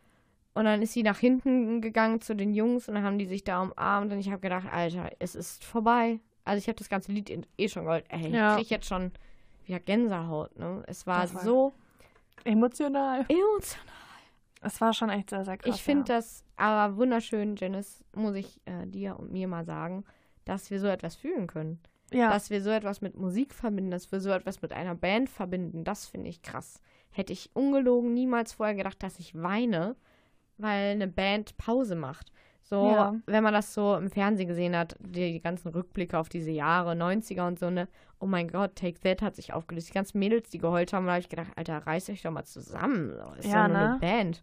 Und 0.55 0.67
dann 0.67 0.83
ist 0.83 0.93
sie 0.93 1.03
nach 1.03 1.19
hinten 1.19 1.81
gegangen 1.81 2.21
zu 2.21 2.37
den 2.37 2.53
Jungs 2.53 2.87
und 2.87 2.95
dann 2.95 3.05
haben 3.05 3.19
die 3.19 3.25
sich 3.25 3.43
da 3.43 3.63
umarmt 3.63 4.13
und 4.13 4.19
ich 4.19 4.29
habe 4.31 4.41
gedacht, 4.41 4.67
Alter, 4.71 5.11
es 5.19 5.35
ist 5.35 5.65
vorbei. 5.65 6.21
Also 6.45 6.59
ich 6.59 6.69
habe 6.69 6.77
das 6.77 6.91
ganze 6.91 7.11
Lied 7.13 7.47
eh 7.57 7.69
schon 7.69 7.85
gehört. 7.85 8.05
Ey, 8.11 8.29
Ja. 8.31 8.53
ich 8.53 8.63
krieg 8.63 8.71
jetzt 8.71 8.87
schon 8.87 9.13
wieder 9.65 9.81
Gänsehaut, 9.81 10.59
ne? 10.59 10.83
Es 10.87 11.05
Das 11.05 11.07
war- 11.35 11.41
so 11.41 11.73
Emotional. 12.45 13.25
emotional. 13.29 13.87
Es 14.61 14.81
war 14.81 14.93
schon 14.95 15.11
echt 15.11 15.31
sehr, 15.31 15.45
sehr 15.45 15.57
krass. 15.59 15.75
Ich 15.75 15.83
finde 15.83 16.11
ja. 16.13 16.17
das 16.19 16.45
aber 16.57 16.97
wunderschön, 16.97 17.57
Janice, 17.57 18.05
muss 18.15 18.37
ich 18.37 18.61
äh, 18.65 18.87
dir 18.87 19.19
und 19.19 19.33
mir 19.33 19.49
mal 19.49 19.65
sagen, 19.65 20.05
dass 20.45 20.71
wir 20.71 20.79
so 20.79 20.87
etwas 20.87 21.17
fühlen 21.17 21.47
können. 21.47 21.81
Ja, 22.13 22.31
Dass 22.31 22.51
wir 22.51 22.63
so 22.63 22.69
etwas 22.71 23.01
mit 23.01 23.17
Musik 23.17 23.55
verbinden, 23.55 23.91
dass 23.91 24.13
wir 24.13 24.21
so 24.21 24.31
etwas 24.31 24.61
mit 24.61 24.73
einer 24.75 24.95
Band 24.95 25.31
verbinden, 25.31 25.83
das 25.83 26.07
finde 26.07 26.29
ich 26.29 26.43
krass. 26.43 26.79
Hätte 27.11 27.33
ich 27.33 27.51
ungelogen 27.55 28.13
niemals 28.13 28.53
vorher 28.53 28.75
gedacht, 28.75 29.03
dass 29.03 29.19
ich 29.19 29.35
weine, 29.35 29.97
weil 30.59 30.91
eine 30.91 31.09
Band 31.09 31.57
Pause 31.57 31.95
macht. 31.97 32.31
So, 32.61 32.87
Ja. 32.91 33.15
wenn 33.27 33.43
man 33.43 33.55
das 33.55 33.73
so 33.75 33.97
im 33.97 34.11
Fernsehen 34.11 34.47
gesehen 34.47 34.77
hat, 34.77 34.95
die, 35.01 35.33
die 35.33 35.41
ganzen 35.41 35.69
Rückblicke 35.69 36.19
auf 36.19 36.29
diese 36.29 36.51
Jahre, 36.51 36.93
90er 36.95 37.47
und 37.47 37.59
so, 37.59 37.71
ne, 37.71 37.89
oh 38.23 38.27
mein 38.27 38.47
Gott, 38.49 38.77
Take 38.77 39.01
That 39.01 39.21
hat 39.21 39.35
sich 39.35 39.53
aufgelöst. 39.53 39.89
Die 39.89 39.93
ganzen 39.93 40.21
Mädels, 40.21 40.49
die 40.49 40.59
geheult 40.59 40.93
haben, 40.93 41.07
da 41.07 41.13
habe 41.13 41.21
ich 41.21 41.29
gedacht, 41.29 41.51
Alter, 41.57 41.79
reißt 41.79 42.09
euch 42.09 42.23
doch 42.23 42.31
mal 42.31 42.45
zusammen. 42.45 43.11
Ist 43.39 43.47
Ja, 43.47 43.67
ja 43.67 43.69
ne? 43.69 43.79
eine 43.91 43.99
Band. 43.99 44.43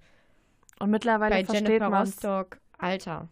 und 0.79 0.91
mittlerweile 0.91 1.35
Bei 1.35 1.45
versteht 1.45 1.67
Jennifer 1.69 1.89
man 1.89 2.01
Rostock, 2.01 2.59
Alter. 2.77 3.29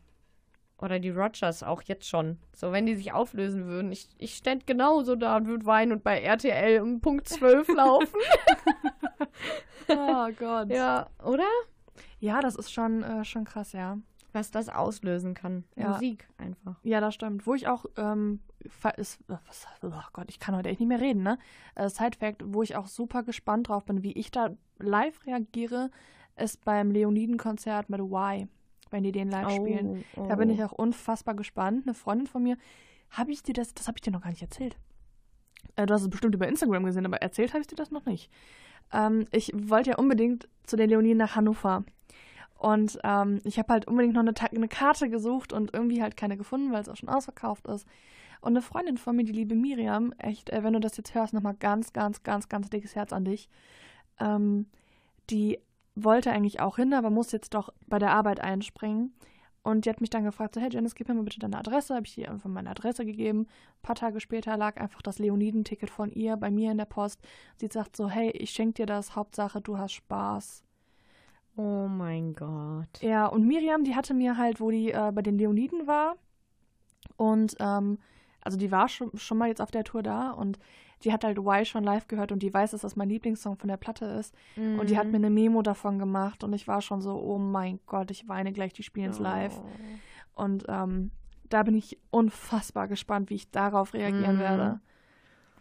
Oder 0.80 1.00
die 1.00 1.10
Rogers 1.10 1.64
auch 1.64 1.82
jetzt 1.82 2.08
schon. 2.08 2.38
So, 2.54 2.72
wenn 2.72 2.86
die 2.86 2.96
sich 2.96 3.12
auflösen 3.12 3.66
würden. 3.66 3.92
Ich, 3.92 4.08
ich 4.20 4.36
ständ 4.36 4.68
genauso 4.68 5.16
da 5.16 5.36
und 5.38 5.48
würde 5.48 5.66
weinen 5.66 5.92
und 5.92 6.04
bei 6.04 6.22
RTL 6.22 6.82
um 6.82 7.02
Punkt 7.02 7.28
12 7.28 7.68
laufen. 7.76 8.20
Oh 9.90 10.28
Gott. 10.40 10.70
Ja, 10.70 10.76
ja, 10.76 11.08
oder? 11.26 11.48
ja 12.20 12.42
das 12.42 12.56
ist 12.56 12.72
schon, 12.72 13.04
äh, 13.04 13.26
schon 13.26 13.44
krass, 13.46 13.74
ja. 13.74 13.98
Was 14.38 14.52
das 14.52 14.70
auslösen 14.70 15.34
kann. 15.34 15.64
Ja. 15.76 15.90
Musik 15.90 16.28
einfach. 16.38 16.76
Ja, 16.84 17.02
das 17.02 17.16
stimmt. 17.16 17.48
Wo 17.48 17.56
ich 17.56 17.68
auch, 17.68 17.86
ähm, 17.98 18.40
ist, 18.98 19.20
was, 19.28 19.68
oh 19.82 19.90
Gott, 20.14 20.26
ich 20.30 20.40
kann 20.40 20.56
heute 20.56 20.70
echt 20.70 20.80
nicht 20.80 20.90
mehr 20.90 21.02
reden, 21.02 21.24
ne? 21.24 21.40
Äh, 21.74 21.90
Side 21.90 22.18
Fact, 22.20 22.44
wo 22.46 22.62
ich 22.62 22.76
auch 22.76 22.86
super 22.86 23.24
gespannt 23.24 23.70
drauf 23.70 23.86
bin, 23.86 24.04
wie 24.04 24.12
ich 24.12 24.30
da 24.30 24.56
live 24.78 25.26
reagiere, 25.26 25.90
ist 26.36 26.64
beim 26.64 26.92
Leoniden-Konzert 26.92 27.90
mit 27.90 28.00
Y, 28.00 28.48
wenn 28.92 29.04
die 29.04 29.12
den 29.12 29.32
live 29.32 29.52
spielen. 29.52 30.04
oh. 30.16 30.28
Da 30.28 30.36
bin 30.36 30.52
ich 30.52 30.64
auch 30.64 30.72
unfassbar 30.72 31.34
gespannt. 31.34 31.88
Eine 31.88 31.96
Freundin 31.96 32.28
von 32.28 32.44
mir, 32.44 32.58
habe 33.10 33.32
ich 33.32 33.42
dir 33.42 33.54
das, 33.54 33.74
das 33.74 33.88
habe 33.88 33.98
ich 33.98 34.02
dir 34.02 34.12
noch 34.12 34.22
gar 34.22 34.30
nicht 34.30 34.44
erzählt. 34.44 34.78
Äh, 35.76 35.88
du 35.88 35.94
hast 35.96 36.04
es 36.04 36.10
bestimmt 36.10 36.36
über 36.36 36.48
Instagram 36.48 36.84
gesehen, 36.84 37.08
aber 37.08 37.24
erzählt 37.24 37.54
habe 37.54 37.62
ich 37.62 37.68
dir 37.68 37.76
das 37.76 37.90
noch 37.90 38.06
nicht. 38.06 38.32
Ähm, 38.94 39.26
ich 39.32 39.52
wollte 39.56 39.92
ja 39.92 39.98
unbedingt 39.98 40.48
zu 40.64 40.76
den 40.76 40.90
Leoniden 40.90 41.18
nach 41.18 41.36
Hannover. 41.36 41.84
Und 42.58 43.00
ähm, 43.04 43.40
ich 43.44 43.60
habe 43.60 43.74
halt 43.74 43.88
unbedingt 43.88 44.16
noch 44.16 44.22
eine, 44.22 44.34
eine 44.52 44.68
Karte 44.68 45.10
gesucht 45.10 45.54
und 45.54 45.74
irgendwie 45.74 46.02
halt 46.02 46.18
keine 46.18 46.38
gefunden, 46.38 46.72
weil 46.72 46.82
es 46.82 46.90
auch 46.90 46.96
schon 46.96 47.10
ausverkauft 47.10 47.68
ist. 47.68 47.86
Und 48.42 48.54
eine 48.54 48.62
Freundin 48.62 48.98
von 48.98 49.16
mir, 49.16 49.24
die 49.24 49.32
liebe 49.32 49.56
Miriam, 49.56 50.14
echt, 50.18 50.50
äh, 50.50 50.64
wenn 50.64 50.74
du 50.74 50.80
das 50.80 50.98
jetzt 50.98 51.14
hörst, 51.14 51.34
nochmal 51.34 51.56
ganz, 51.56 51.94
ganz, 51.94 52.24
ganz, 52.24 52.50
ganz 52.50 52.70
dickes 52.70 52.96
Herz 52.96 53.14
an 53.14 53.26
dich. 53.26 53.50
Ähm, 54.20 54.68
die 55.30 55.60
wollte 55.96 56.32
eigentlich 56.32 56.60
auch 56.60 56.78
hin, 56.78 56.94
aber 56.94 57.10
muss 57.10 57.32
jetzt 57.32 57.54
doch 57.54 57.74
bei 57.88 58.00
der 58.00 58.12
Arbeit 58.12 58.40
einspringen. 58.40 59.14
Und 59.64 59.86
die 59.86 59.90
hat 59.90 60.00
mich 60.00 60.10
dann 60.10 60.24
gefragt, 60.24 60.56
so, 60.56 60.62
hey 60.62 60.70
Janice, 60.72 60.96
gib 60.96 61.10
mir 61.10 61.16
mal 61.16 61.24
bitte 61.24 61.40
deine 61.40 61.58
Adresse. 61.58 61.94
Habe 61.96 62.06
ich 62.06 62.18
ihr 62.18 62.32
einfach 62.32 62.50
meine 62.50 62.70
Adresse 62.70 63.06
gegeben. 63.06 63.42
Ein 63.42 63.82
paar 63.82 63.96
Tage 63.96 64.22
später 64.22 64.56
lag 64.56 64.78
einfach 64.78 65.02
das 65.02 65.20
Leoniden-Ticket 65.20 65.90
von 65.90 66.10
ihr 66.12 66.38
bei 66.38 66.50
mir 66.50 66.72
in 66.72 66.78
der 66.78 66.86
Post. 66.86 67.20
Sie 67.58 67.68
sagt 67.68 67.98
so, 67.98 68.10
hey, 68.10 68.30
ich 68.32 68.52
schenke 68.52 68.76
dir 68.76 68.86
das, 68.86 69.16
Hauptsache 69.16 69.60
du 69.60 69.78
hast 69.78 69.92
Spaß. 69.92 70.64
Oh 71.58 71.88
mein 71.88 72.34
Gott. 72.34 73.02
Ja, 73.02 73.26
und 73.28 73.46
Miriam, 73.48 73.84
die 73.84 73.96
hatte 73.96 74.14
mir 74.14 74.38
halt, 74.38 74.62
wo 74.62 74.70
die 74.72 74.92
äh, 74.92 75.12
bei 75.14 75.22
den 75.22 75.38
Leoniden 75.38 75.88
war. 75.88 76.16
Und, 77.18 77.56
ähm, 77.60 77.98
also 78.42 78.58
die 78.58 78.72
war 78.72 78.88
schon, 78.88 79.12
schon 79.18 79.38
mal 79.38 79.48
jetzt 79.50 79.62
auf 79.62 79.72
der 79.72 79.84
Tour 79.84 80.04
da 80.04 80.32
und 80.32 80.60
die 81.04 81.12
hat 81.12 81.24
halt 81.24 81.38
Y 81.38 81.66
schon 81.66 81.84
live 81.84 82.08
gehört 82.08 82.32
und 82.32 82.42
die 82.42 82.54
weiß, 82.54 82.72
dass 82.72 82.82
das 82.82 82.96
mein 82.96 83.10
Lieblingssong 83.10 83.58
von 83.58 83.68
der 83.68 83.78
Platte 83.78 84.06
ist. 84.06 84.34
Und 84.80 84.90
die 84.90 84.98
hat 84.98 85.08
mir 85.08 85.18
eine 85.18 85.30
Memo 85.30 85.62
davon 85.62 86.00
gemacht 86.00 86.44
und 86.44 86.54
ich 86.54 86.68
war 86.68 86.82
schon 86.82 87.02
so, 87.02 87.16
oh 87.22 87.38
mein 87.38 87.80
Gott, 87.86 88.10
ich 88.12 88.28
weine 88.28 88.52
gleich, 88.54 88.74
die 88.74 88.84
spielen 88.84 89.12
es 89.12 89.20
live. 89.20 89.60
Und 90.34 90.66
ähm, 90.68 91.12
da 91.50 91.64
bin 91.64 91.76
ich 91.76 92.00
unfassbar 92.10 92.88
gespannt, 92.88 93.30
wie 93.30 93.36
ich 93.36 93.52
darauf 93.52 93.94
reagieren 93.94 94.36
Mhm. 94.38 94.40
werde. 94.40 94.80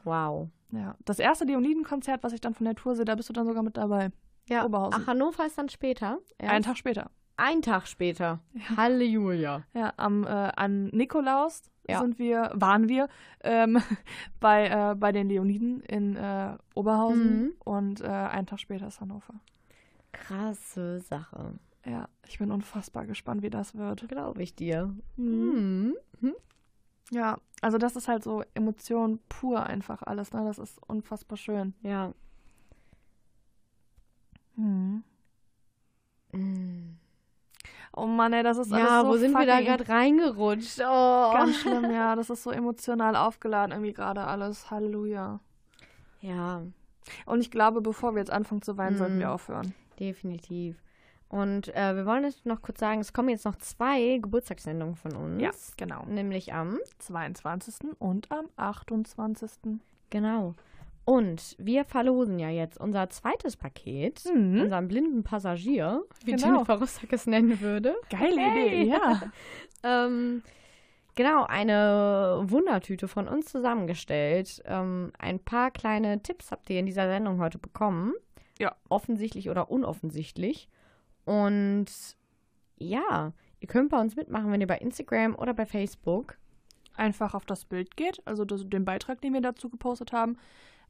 Wow. 0.05 0.49
Ja, 0.73 0.97
das 1.05 1.19
erste 1.19 1.45
Leoniden-Konzert, 1.45 2.23
was 2.23 2.33
ich 2.33 2.41
dann 2.41 2.55
von 2.55 2.65
der 2.65 2.75
Tour 2.75 2.95
sehe, 2.97 3.05
da 3.05 3.15
bist 3.15 3.29
du 3.29 3.33
dann 3.33 3.47
sogar 3.47 3.63
mit 3.63 3.77
dabei. 3.77 4.11
Ja. 4.49 4.65
Oberhausen. 4.65 5.03
Ach, 5.03 5.07
Hannover 5.09 5.47
ist 5.47 5.59
dann 5.59 5.69
später. 5.69 6.19
Erst? 6.39 6.53
Einen 6.53 6.65
Tag 6.65 6.77
später. 6.79 7.11
Ein 7.37 7.61
Tag 7.63 7.87
später. 7.87 8.41
Halleluja. 8.77 9.65
Ja, 9.75 9.93
am 9.99 10.25
äh, 10.25 10.29
an 10.29 10.87
Nikolaus 10.89 11.63
Ja. 11.89 12.01
sind 12.01 12.19
wir, 12.19 12.51
waren 12.55 12.89
wir 12.89 13.09
ähm, 13.43 13.79
bei, 14.41 14.69
äh, 14.69 14.95
bei 14.95 15.13
den 15.13 15.29
Leoniden 15.29 15.81
in 15.83 16.17
äh, 16.17 16.57
Oberhausen 16.75 17.43
Mhm. 17.43 17.53
und 17.65 18.01
äh, 18.01 18.07
einen 18.07 18.47
Tag 18.47 18.61
später 18.61 18.87
ist 18.87 19.01
Hannover. 19.01 19.35
Krasse 20.13 21.01
Sache. 21.01 21.59
Ja, 21.85 22.09
ich 22.27 22.39
bin 22.39 22.51
unfassbar 22.51 23.07
gespannt, 23.07 23.43
wie 23.43 23.51
das 23.51 23.75
wird. 23.77 24.09
Glaube 24.09 24.43
ich 24.43 24.55
dir. 24.57 24.95
Mhm. 25.17 25.95
Mhm. 26.21 26.35
Ja, 27.13 27.39
also 27.61 27.79
das 27.79 27.95
ist 27.97 28.09
halt 28.09 28.25
so 28.25 28.43
Emotion 28.55 29.21
pur 29.29 29.65
einfach 29.65 30.03
alles, 30.03 30.33
ne? 30.33 30.43
Das 30.45 30.59
ist 30.59 30.81
unfassbar 30.89 31.37
schön. 31.37 31.75
Ja. 31.83 32.13
Mhm. 34.57 35.03
Mhm. 36.33 36.97
Oh 37.99 38.07
Mann, 38.07 38.33
ey, 38.35 38.43
das 38.43 38.59
ist 38.59 38.73
alles 38.73 38.87
Ja, 38.87 39.01
so 39.03 39.09
wo 39.09 39.17
sind 39.17 39.33
wir 39.33 39.47
da 39.47 39.61
gerade 39.61 39.89
reingerutscht? 39.89 40.81
Oh. 40.81 41.33
Ganz 41.33 41.57
schlimm, 41.57 41.91
ja. 41.91 42.15
Das 42.15 42.29
ist 42.29 42.43
so 42.43 42.51
emotional 42.51 43.17
aufgeladen 43.17 43.73
irgendwie 43.73 43.95
gerade 43.95 44.23
alles. 44.25 44.71
Halleluja. 44.71 45.41
Ja, 46.21 46.63
Und 47.25 47.41
ich 47.41 47.51
glaube, 47.51 47.81
bevor 47.81 48.13
wir 48.15 48.19
jetzt 48.19 48.33
anfangen 48.33 48.63
zu 48.63 48.77
weinen, 48.77 48.97
sollten 48.99 49.17
Mhm. 49.17 49.21
wir 49.21 49.33
aufhören. 49.33 49.75
definitiv. 49.99 50.77
Und 51.29 51.75
äh, 51.75 51.97
wir 51.97 52.05
wollen 52.07 52.25
jetzt 52.25 52.45
noch 52.47 52.61
kurz 52.63 52.79
sagen, 52.81 53.01
es 53.01 53.13
kommen 53.13 53.31
jetzt 53.31 53.45
noch 53.47 53.57
zwei 53.57 54.19
Geburtstagssendungen 54.23 54.95
von 54.95 55.17
uns. 55.17 55.43
Ja, 55.43 55.51
genau. 55.77 56.05
Nämlich 56.05 56.53
am 56.53 56.79
22. 56.99 57.95
und 57.99 58.31
am 58.31 58.47
28. 58.57 59.51
Genau. 60.11 60.55
Und 61.07 61.55
wir 61.59 61.85
verlosen 61.85 62.39
ja 62.41 62.51
jetzt 62.51 62.79
unser 62.81 63.09
zweites 63.11 63.57
Paket, 63.57 64.23
Mhm. 64.35 64.63
unseren 64.63 64.89
blinden 64.89 65.23
Passagier, 65.23 66.03
wie 66.25 66.33
Genau. 66.33 66.47
Jennifer 66.49 66.75
Rostock 66.81 67.13
es 67.13 67.27
nennen 67.29 67.61
würde. 67.61 67.95
Geile 68.11 68.41
Hey. 68.41 68.83
Idee, 68.83 68.91
ja. 68.91 69.23
Ähm, 69.85 70.43
genau, 71.15 71.45
eine 71.45 72.41
Wundertüte 72.47 73.07
von 73.07 73.29
uns 73.29 73.47
zusammengestellt. 73.47 74.63
Ähm, 74.67 75.13
ein 75.19 75.39
paar 75.39 75.71
kleine 75.71 76.21
Tipps 76.25 76.51
habt 76.51 76.69
ihr 76.71 76.81
in 76.81 76.87
dieser 76.87 77.07
Sendung 77.07 77.41
heute 77.41 77.59
bekommen. 77.59 78.13
Ja. 78.59 78.75
Offensichtlich 78.89 79.49
oder 79.49 79.71
unoffensichtlich. 79.71 80.69
Und 81.25 81.87
ja, 82.79 83.33
ihr 83.61 83.69
könnt 83.69 83.91
bei 83.91 84.01
uns 84.01 84.17
mitmachen, 84.17 84.51
wenn 84.51 84.61
ihr 84.61 84.67
bei 84.67 84.79
Instagram 84.79 85.37
oder 85.37 85.55
bei 85.55 85.67
Facebook. 85.67 86.37
Einfach 86.97 87.35
auf 87.35 87.45
das 87.45 87.65
Bild 87.65 87.97
geht, 87.97 88.21
also 88.27 88.45
das, 88.45 88.69
den 88.69 88.85
Beitrag, 88.85 89.21
den 89.21 89.35
wir 89.35 89.41
dazu 89.43 89.69
gepostet 89.69 90.13
haben, 90.13 90.37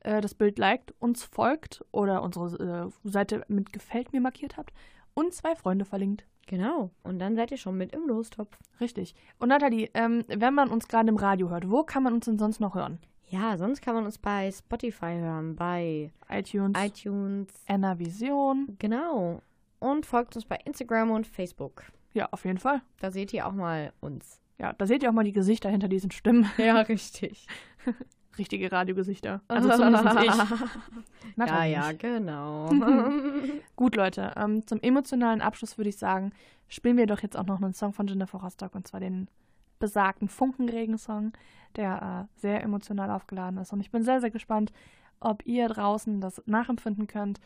äh, 0.00 0.20
das 0.20 0.34
Bild 0.34 0.58
liked, 0.58 0.94
uns 0.98 1.24
folgt 1.24 1.84
oder 1.92 2.22
unsere 2.22 2.90
äh, 3.04 3.08
Seite 3.08 3.44
mit 3.48 3.72
Gefällt 3.72 4.12
mir 4.12 4.20
markiert 4.20 4.56
habt 4.56 4.72
und 5.14 5.34
zwei 5.34 5.54
Freunde 5.54 5.84
verlinkt. 5.84 6.26
Genau. 6.46 6.90
Und 7.02 7.18
dann 7.18 7.34
seid 7.34 7.50
ihr 7.50 7.56
schon 7.56 7.76
mit 7.76 7.92
im 7.92 8.06
Lostopf. 8.06 8.56
Richtig. 8.80 9.14
Und 9.38 9.48
Nathalie, 9.48 9.90
ähm, 9.94 10.24
wenn 10.28 10.54
man 10.54 10.70
uns 10.70 10.86
gerade 10.86 11.08
im 11.08 11.16
Radio 11.16 11.50
hört, 11.50 11.70
wo 11.70 11.82
kann 11.82 12.02
man 12.02 12.14
uns 12.14 12.26
denn 12.26 12.38
sonst 12.38 12.60
noch 12.60 12.74
hören? 12.74 13.00
Ja, 13.28 13.58
sonst 13.58 13.82
kann 13.82 13.96
man 13.96 14.04
uns 14.04 14.18
bei 14.18 14.52
Spotify 14.52 15.16
hören, 15.18 15.56
bei 15.56 16.12
iTunes, 16.28 16.78
iTunes. 16.78 17.48
Vision. 17.98 18.76
Genau. 18.78 19.42
Und 19.80 20.06
folgt 20.06 20.36
uns 20.36 20.44
bei 20.44 20.58
Instagram 20.64 21.10
und 21.10 21.26
Facebook. 21.26 21.82
Ja, 22.14 22.28
auf 22.30 22.44
jeden 22.44 22.58
Fall. 22.58 22.82
Da 23.00 23.10
seht 23.10 23.32
ihr 23.32 23.46
auch 23.46 23.52
mal 23.52 23.92
uns. 24.00 24.40
Ja, 24.58 24.72
da 24.72 24.86
seht 24.86 25.02
ihr 25.02 25.10
auch 25.10 25.14
mal 25.14 25.24
die 25.24 25.32
Gesichter 25.32 25.68
hinter 25.68 25.88
diesen 25.88 26.10
Stimmen. 26.12 26.48
Ja, 26.56 26.80
richtig. 26.80 27.46
Richtige 28.38 28.70
Radiogesichter. 28.70 29.40
Also 29.48 29.70
zumindest 29.70 30.04
ich. 30.22 31.36
ja, 31.46 31.64
ja, 31.64 31.92
genau. 31.92 32.70
Gut, 33.76 33.96
Leute, 33.96 34.32
ähm, 34.36 34.66
zum 34.66 34.80
emotionalen 34.80 35.40
Abschluss 35.40 35.78
würde 35.78 35.88
ich 35.88 35.96
sagen, 35.96 36.32
spielen 36.68 36.96
wir 36.96 37.06
doch 37.06 37.20
jetzt 37.20 37.36
auch 37.36 37.46
noch 37.46 37.60
einen 37.60 37.74
Song 37.74 37.92
von 37.92 38.06
Jennifer 38.06 38.38
Rostock 38.38 38.74
und 38.74 38.86
zwar 38.86 39.00
den 39.00 39.28
besagten 39.78 40.28
Funkenregen-Song, 40.28 41.32
der 41.76 42.28
äh, 42.36 42.40
sehr 42.40 42.62
emotional 42.62 43.10
aufgeladen 43.10 43.58
ist. 43.58 43.72
Und 43.72 43.80
ich 43.80 43.90
bin 43.90 44.02
sehr, 44.02 44.20
sehr 44.20 44.30
gespannt, 44.30 44.72
ob 45.20 45.44
ihr 45.46 45.68
draußen 45.68 46.20
das 46.20 46.42
nachempfinden 46.46 47.06
könnt, 47.06 47.40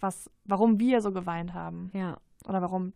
was, 0.00 0.30
warum 0.44 0.78
wir 0.78 1.00
so 1.00 1.12
geweint 1.12 1.54
haben 1.54 1.90
ja, 1.94 2.18
oder 2.46 2.60
warum 2.62 2.92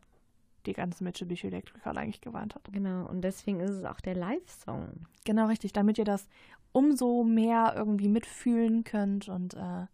die 0.68 0.74
ganze 0.74 1.02
Mitsubishi 1.04 1.46
Electrical 1.48 1.96
eigentlich 1.98 2.20
geweint 2.20 2.54
hat. 2.54 2.62
genau. 2.72 3.06
Und 3.08 3.22
deswegen 3.22 3.60
ist 3.60 3.70
es 3.70 3.84
auch 3.84 4.00
der 4.00 4.14
Live-Song. 4.14 5.06
Genau 5.24 5.46
richtig, 5.46 5.72
damit 5.72 5.98
ihr 5.98 6.04
das 6.04 6.28
umso 6.72 7.24
mehr 7.24 7.74
irgendwie 7.76 8.08
mitfühlen 8.08 8.84
könnt 8.84 9.28
und 9.28 9.54
äh, 9.54 9.86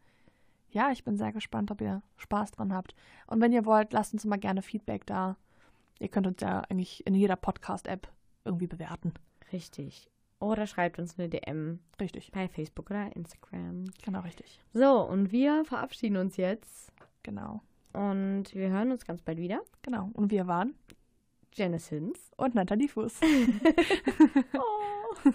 ja, 0.70 0.91
ich 0.91 1.05
bin 1.05 1.16
sehr 1.16 1.33
gespannt, 1.33 1.70
ob 1.70 1.81
ihr 1.81 2.03
Spaß 2.16 2.51
dran 2.51 2.72
habt. 2.75 2.97
Und 3.29 3.41
wenn 3.41 3.53
ihr 3.53 3.64
wollt, 3.64 3.93
lasst 3.93 4.12
uns 4.12 4.25
mal 4.25 4.39
gerne 4.39 4.61
Feedback 4.61 5.07
da. 5.07 5.37
Ihr 6.01 6.09
könnt 6.09 6.27
uns 6.27 6.41
ja 6.41 6.62
eigentlich 6.68 7.07
in 7.07 7.14
jeder 7.14 7.37
Podcast-App 7.37 8.09
irgendwie 8.45 8.66
bewerten. 8.66 9.14
Richtig. 9.53 10.11
Oder 10.41 10.66
schreibt 10.66 10.99
uns 10.99 11.16
eine 11.16 11.29
DM 11.29 11.79
Richtig, 12.01 12.33
bei 12.33 12.49
Facebook 12.49 12.91
oder 12.91 13.14
Instagram. 13.14 13.85
genau 14.05 14.20
richtig. 14.20 14.61
So, 14.72 15.01
und 15.09 15.31
wir 15.31 15.64
verabschieden 15.64 16.16
uns 16.16 16.37
jetzt. 16.37 16.93
Genau, 17.22 17.62
Und 17.95 18.55
wir 18.55 18.68
hören 18.70 18.90
uns 18.92 19.05
ganz 19.07 19.22
bald 19.22 19.38
wieder. 19.38 19.62
genau. 19.82 20.11
Und 20.12 20.30
wir 20.30 20.47
waren 20.47 20.74
Janice 21.55 21.88
Hinz. 21.88 22.30
und 22.36 22.55
Nathalie 22.55 22.88
Fuß. 22.88 23.20
Oh. 24.57 25.30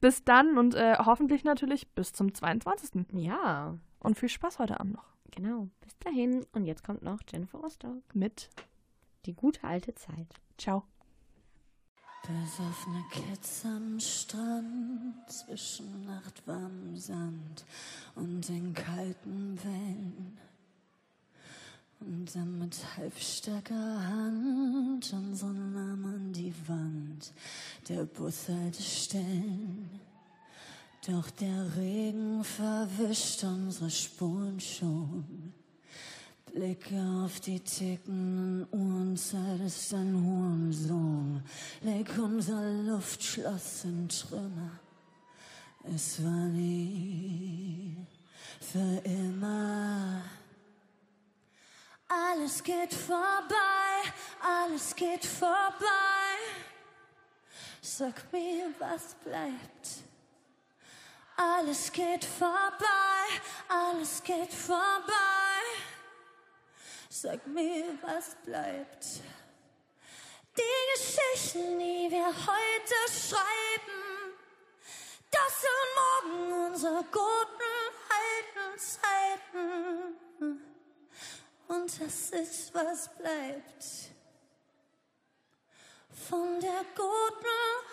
bis 0.00 0.24
dann 0.24 0.58
und 0.58 0.74
äh, 0.74 0.96
hoffentlich 0.98 1.44
natürlich 1.44 1.88
bis 1.94 2.12
zum 2.12 2.34
22. 2.34 3.06
Ja, 3.12 3.78
Und 4.00 4.18
viel 4.18 4.28
Spaß 4.28 4.58
heute 4.58 4.80
Abend 4.80 4.94
noch 4.94 5.12
genau. 5.30 5.68
Bis 5.80 5.96
dahin. 5.98 6.44
Und 6.52 6.64
jetzt 6.66 6.84
kommt 6.84 7.02
noch 7.02 7.20
Jennifer 7.30 7.58
Rostock. 7.58 8.02
mit 8.14 8.50
Die 9.26 9.34
gute 9.34 9.64
alte 9.64 9.94
Zeit. 9.94 10.34
Ciao. 10.58 10.84
Besoffene 12.22 13.02
Kids 13.10 13.64
am 13.64 13.98
Strand, 13.98 15.14
zwischen 15.28 16.04
nachtwarmem 16.04 16.96
Sand 16.96 17.64
und 18.14 18.48
den 18.48 18.72
kalten 18.74 19.58
Wellen. 19.64 20.38
Und 22.04 22.34
dann 22.34 22.58
mit 22.58 22.76
halbstarker 22.96 24.08
Hand 24.08 25.12
unseren 25.12 25.72
Namen 25.72 26.04
an 26.04 26.32
die 26.32 26.52
Wand. 26.66 27.32
der 27.88 28.04
Bushaltestellen. 28.04 29.88
Doch 31.06 31.30
der 31.30 31.76
Regen 31.76 32.42
verwischt 32.44 33.44
unsere 33.44 33.90
Spuren 33.90 34.58
schon. 34.60 35.52
Blicke 36.52 37.00
auf 37.24 37.40
die 37.40 37.60
tickenden 37.60 38.66
Uhren, 38.72 39.16
Zeit 39.16 39.60
ist 39.60 39.94
ein 39.94 40.14
Hurensohn. 40.14 41.42
Leg 41.82 42.08
unser 42.18 42.70
Luftschloss 42.82 43.84
in 43.84 44.08
Trümmer. 44.08 44.70
Es 45.84 46.22
war 46.22 46.46
nie 46.48 47.96
für 48.60 49.00
immer. 49.04 50.22
Alles 52.42 52.60
geht 52.64 52.92
vorbei, 52.92 54.02
alles 54.40 54.96
geht 54.96 55.24
vorbei. 55.24 56.34
Sag 57.80 58.32
mir, 58.32 58.74
was 58.80 59.14
bleibt. 59.24 60.02
Alles 61.36 61.92
geht 61.92 62.24
vorbei, 62.24 63.28
alles 63.68 64.20
geht 64.24 64.52
vorbei. 64.52 65.62
Sag 67.08 67.46
mir, 67.46 67.96
was 68.02 68.34
bleibt. 68.44 69.06
Die 70.58 70.96
Geschichten, 70.96 71.78
die 71.78 72.10
wir 72.10 72.26
heute 72.26 72.98
schreiben, 73.06 74.34
das 75.30 75.60
sind 75.60 76.42
morgen 76.42 76.72
unsere 76.72 77.04
guten 77.04 77.92
alten 78.10 78.78
Zeiten. 78.80 80.71
Und 81.72 81.88
das 82.02 82.28
ist, 82.30 82.74
was 82.74 83.08
bleibt 83.16 84.12
von 86.28 86.60
der 86.60 86.84
guten 86.94 87.46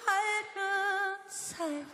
alten 0.06 1.30
Zeit. 1.30 1.86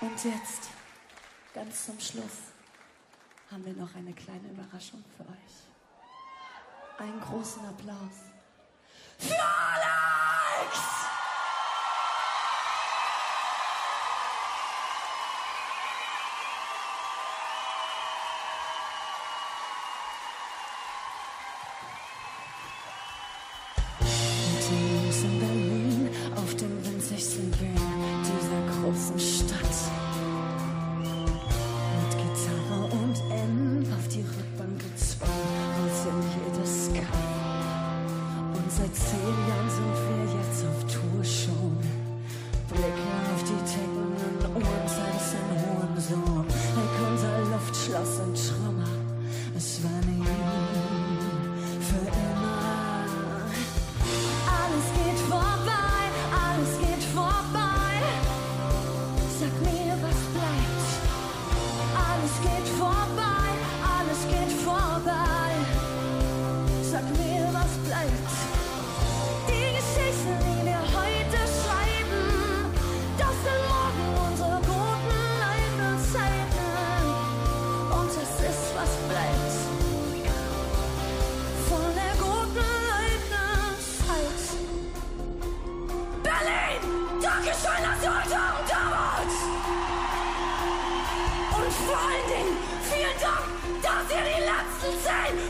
Und 0.00 0.24
jetzt, 0.24 0.70
ganz 1.54 1.86
zum 1.86 2.00
Schluss, 2.00 2.52
haben 3.52 3.64
wir 3.64 3.74
noch 3.74 3.94
eine 3.94 4.12
kleine 4.12 4.48
Überraschung 4.48 5.04
für 5.16 5.22
euch. 5.22 6.98
Einen 6.98 7.20
großen 7.20 7.64
Applaus 7.66 8.24
für 9.16 9.32
Alex! 9.34 10.97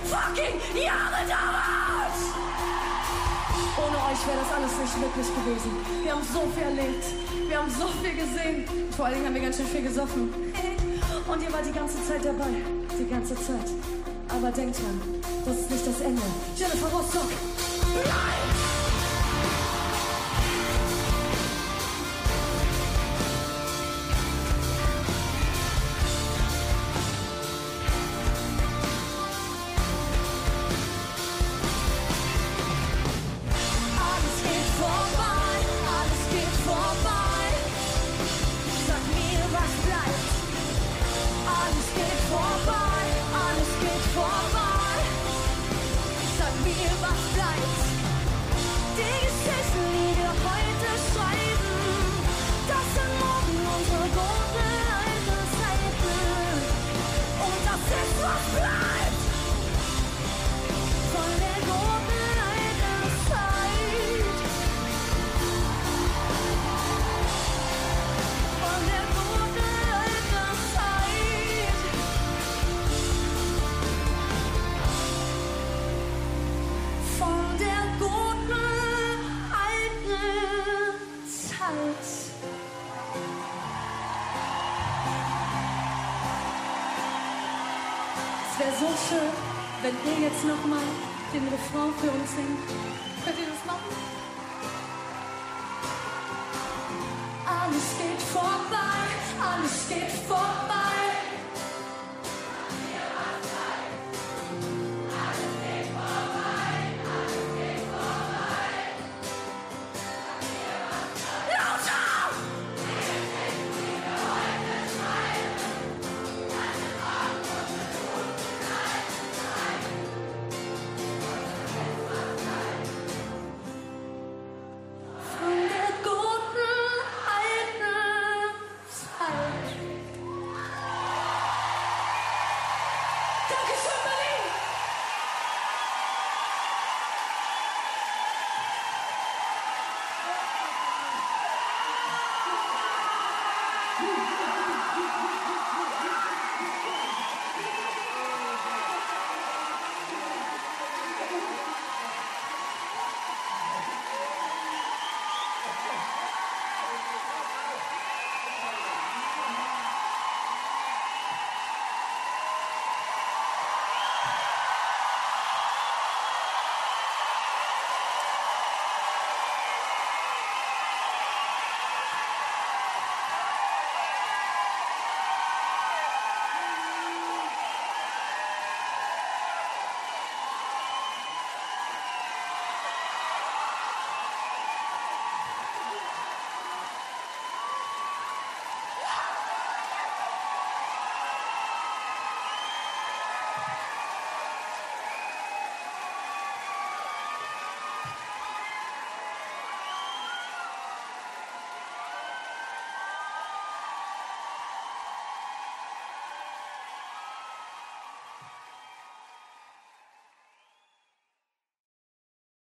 Fucking 0.08 0.56
Jahre 0.74 1.22
da 1.28 1.40
wart! 1.54 2.18
Ohne 3.78 3.96
euch 4.10 4.20
wäre 4.26 4.38
das 4.42 4.50
alles 4.56 4.74
nicht 4.82 4.96
möglich 4.98 5.28
gewesen. 5.38 5.70
Wir 6.02 6.12
haben 6.12 6.26
so 6.32 6.42
viel 6.54 6.64
erlebt. 6.64 7.04
Wir 7.48 7.58
haben 7.58 7.70
so 7.70 7.86
viel 8.02 8.14
gesehen. 8.14 8.64
Vor 8.96 9.06
allen 9.06 9.14
Dingen 9.14 9.26
haben 9.26 9.34
wir 9.34 9.42
ganz 9.42 9.56
schön 9.56 9.66
viel 9.66 9.82
gesoffen. 9.82 10.32
Und 11.28 11.42
ihr 11.42 11.52
wart 11.52 11.66
die 11.66 11.72
ganze 11.72 11.98
Zeit 12.06 12.24
dabei. 12.24 12.50
Die 12.98 13.08
ganze 13.08 13.34
Zeit. 13.36 13.68
Aber 14.28 14.50
denkt 14.50 14.76
dran, 14.78 15.00
das 15.44 15.56
ist 15.58 15.70
nicht 15.70 15.86
das 15.86 16.00
Ende. 16.00 16.22
Jennifer 16.56 16.88
Rostock, 16.88 17.28
bleibt! 17.94 18.77
Alles 97.68 97.98
geht 97.98 98.22
vorbei, 98.32 99.04
alles 99.38 99.88
geht 99.90 100.26
vorbei. 100.26 101.07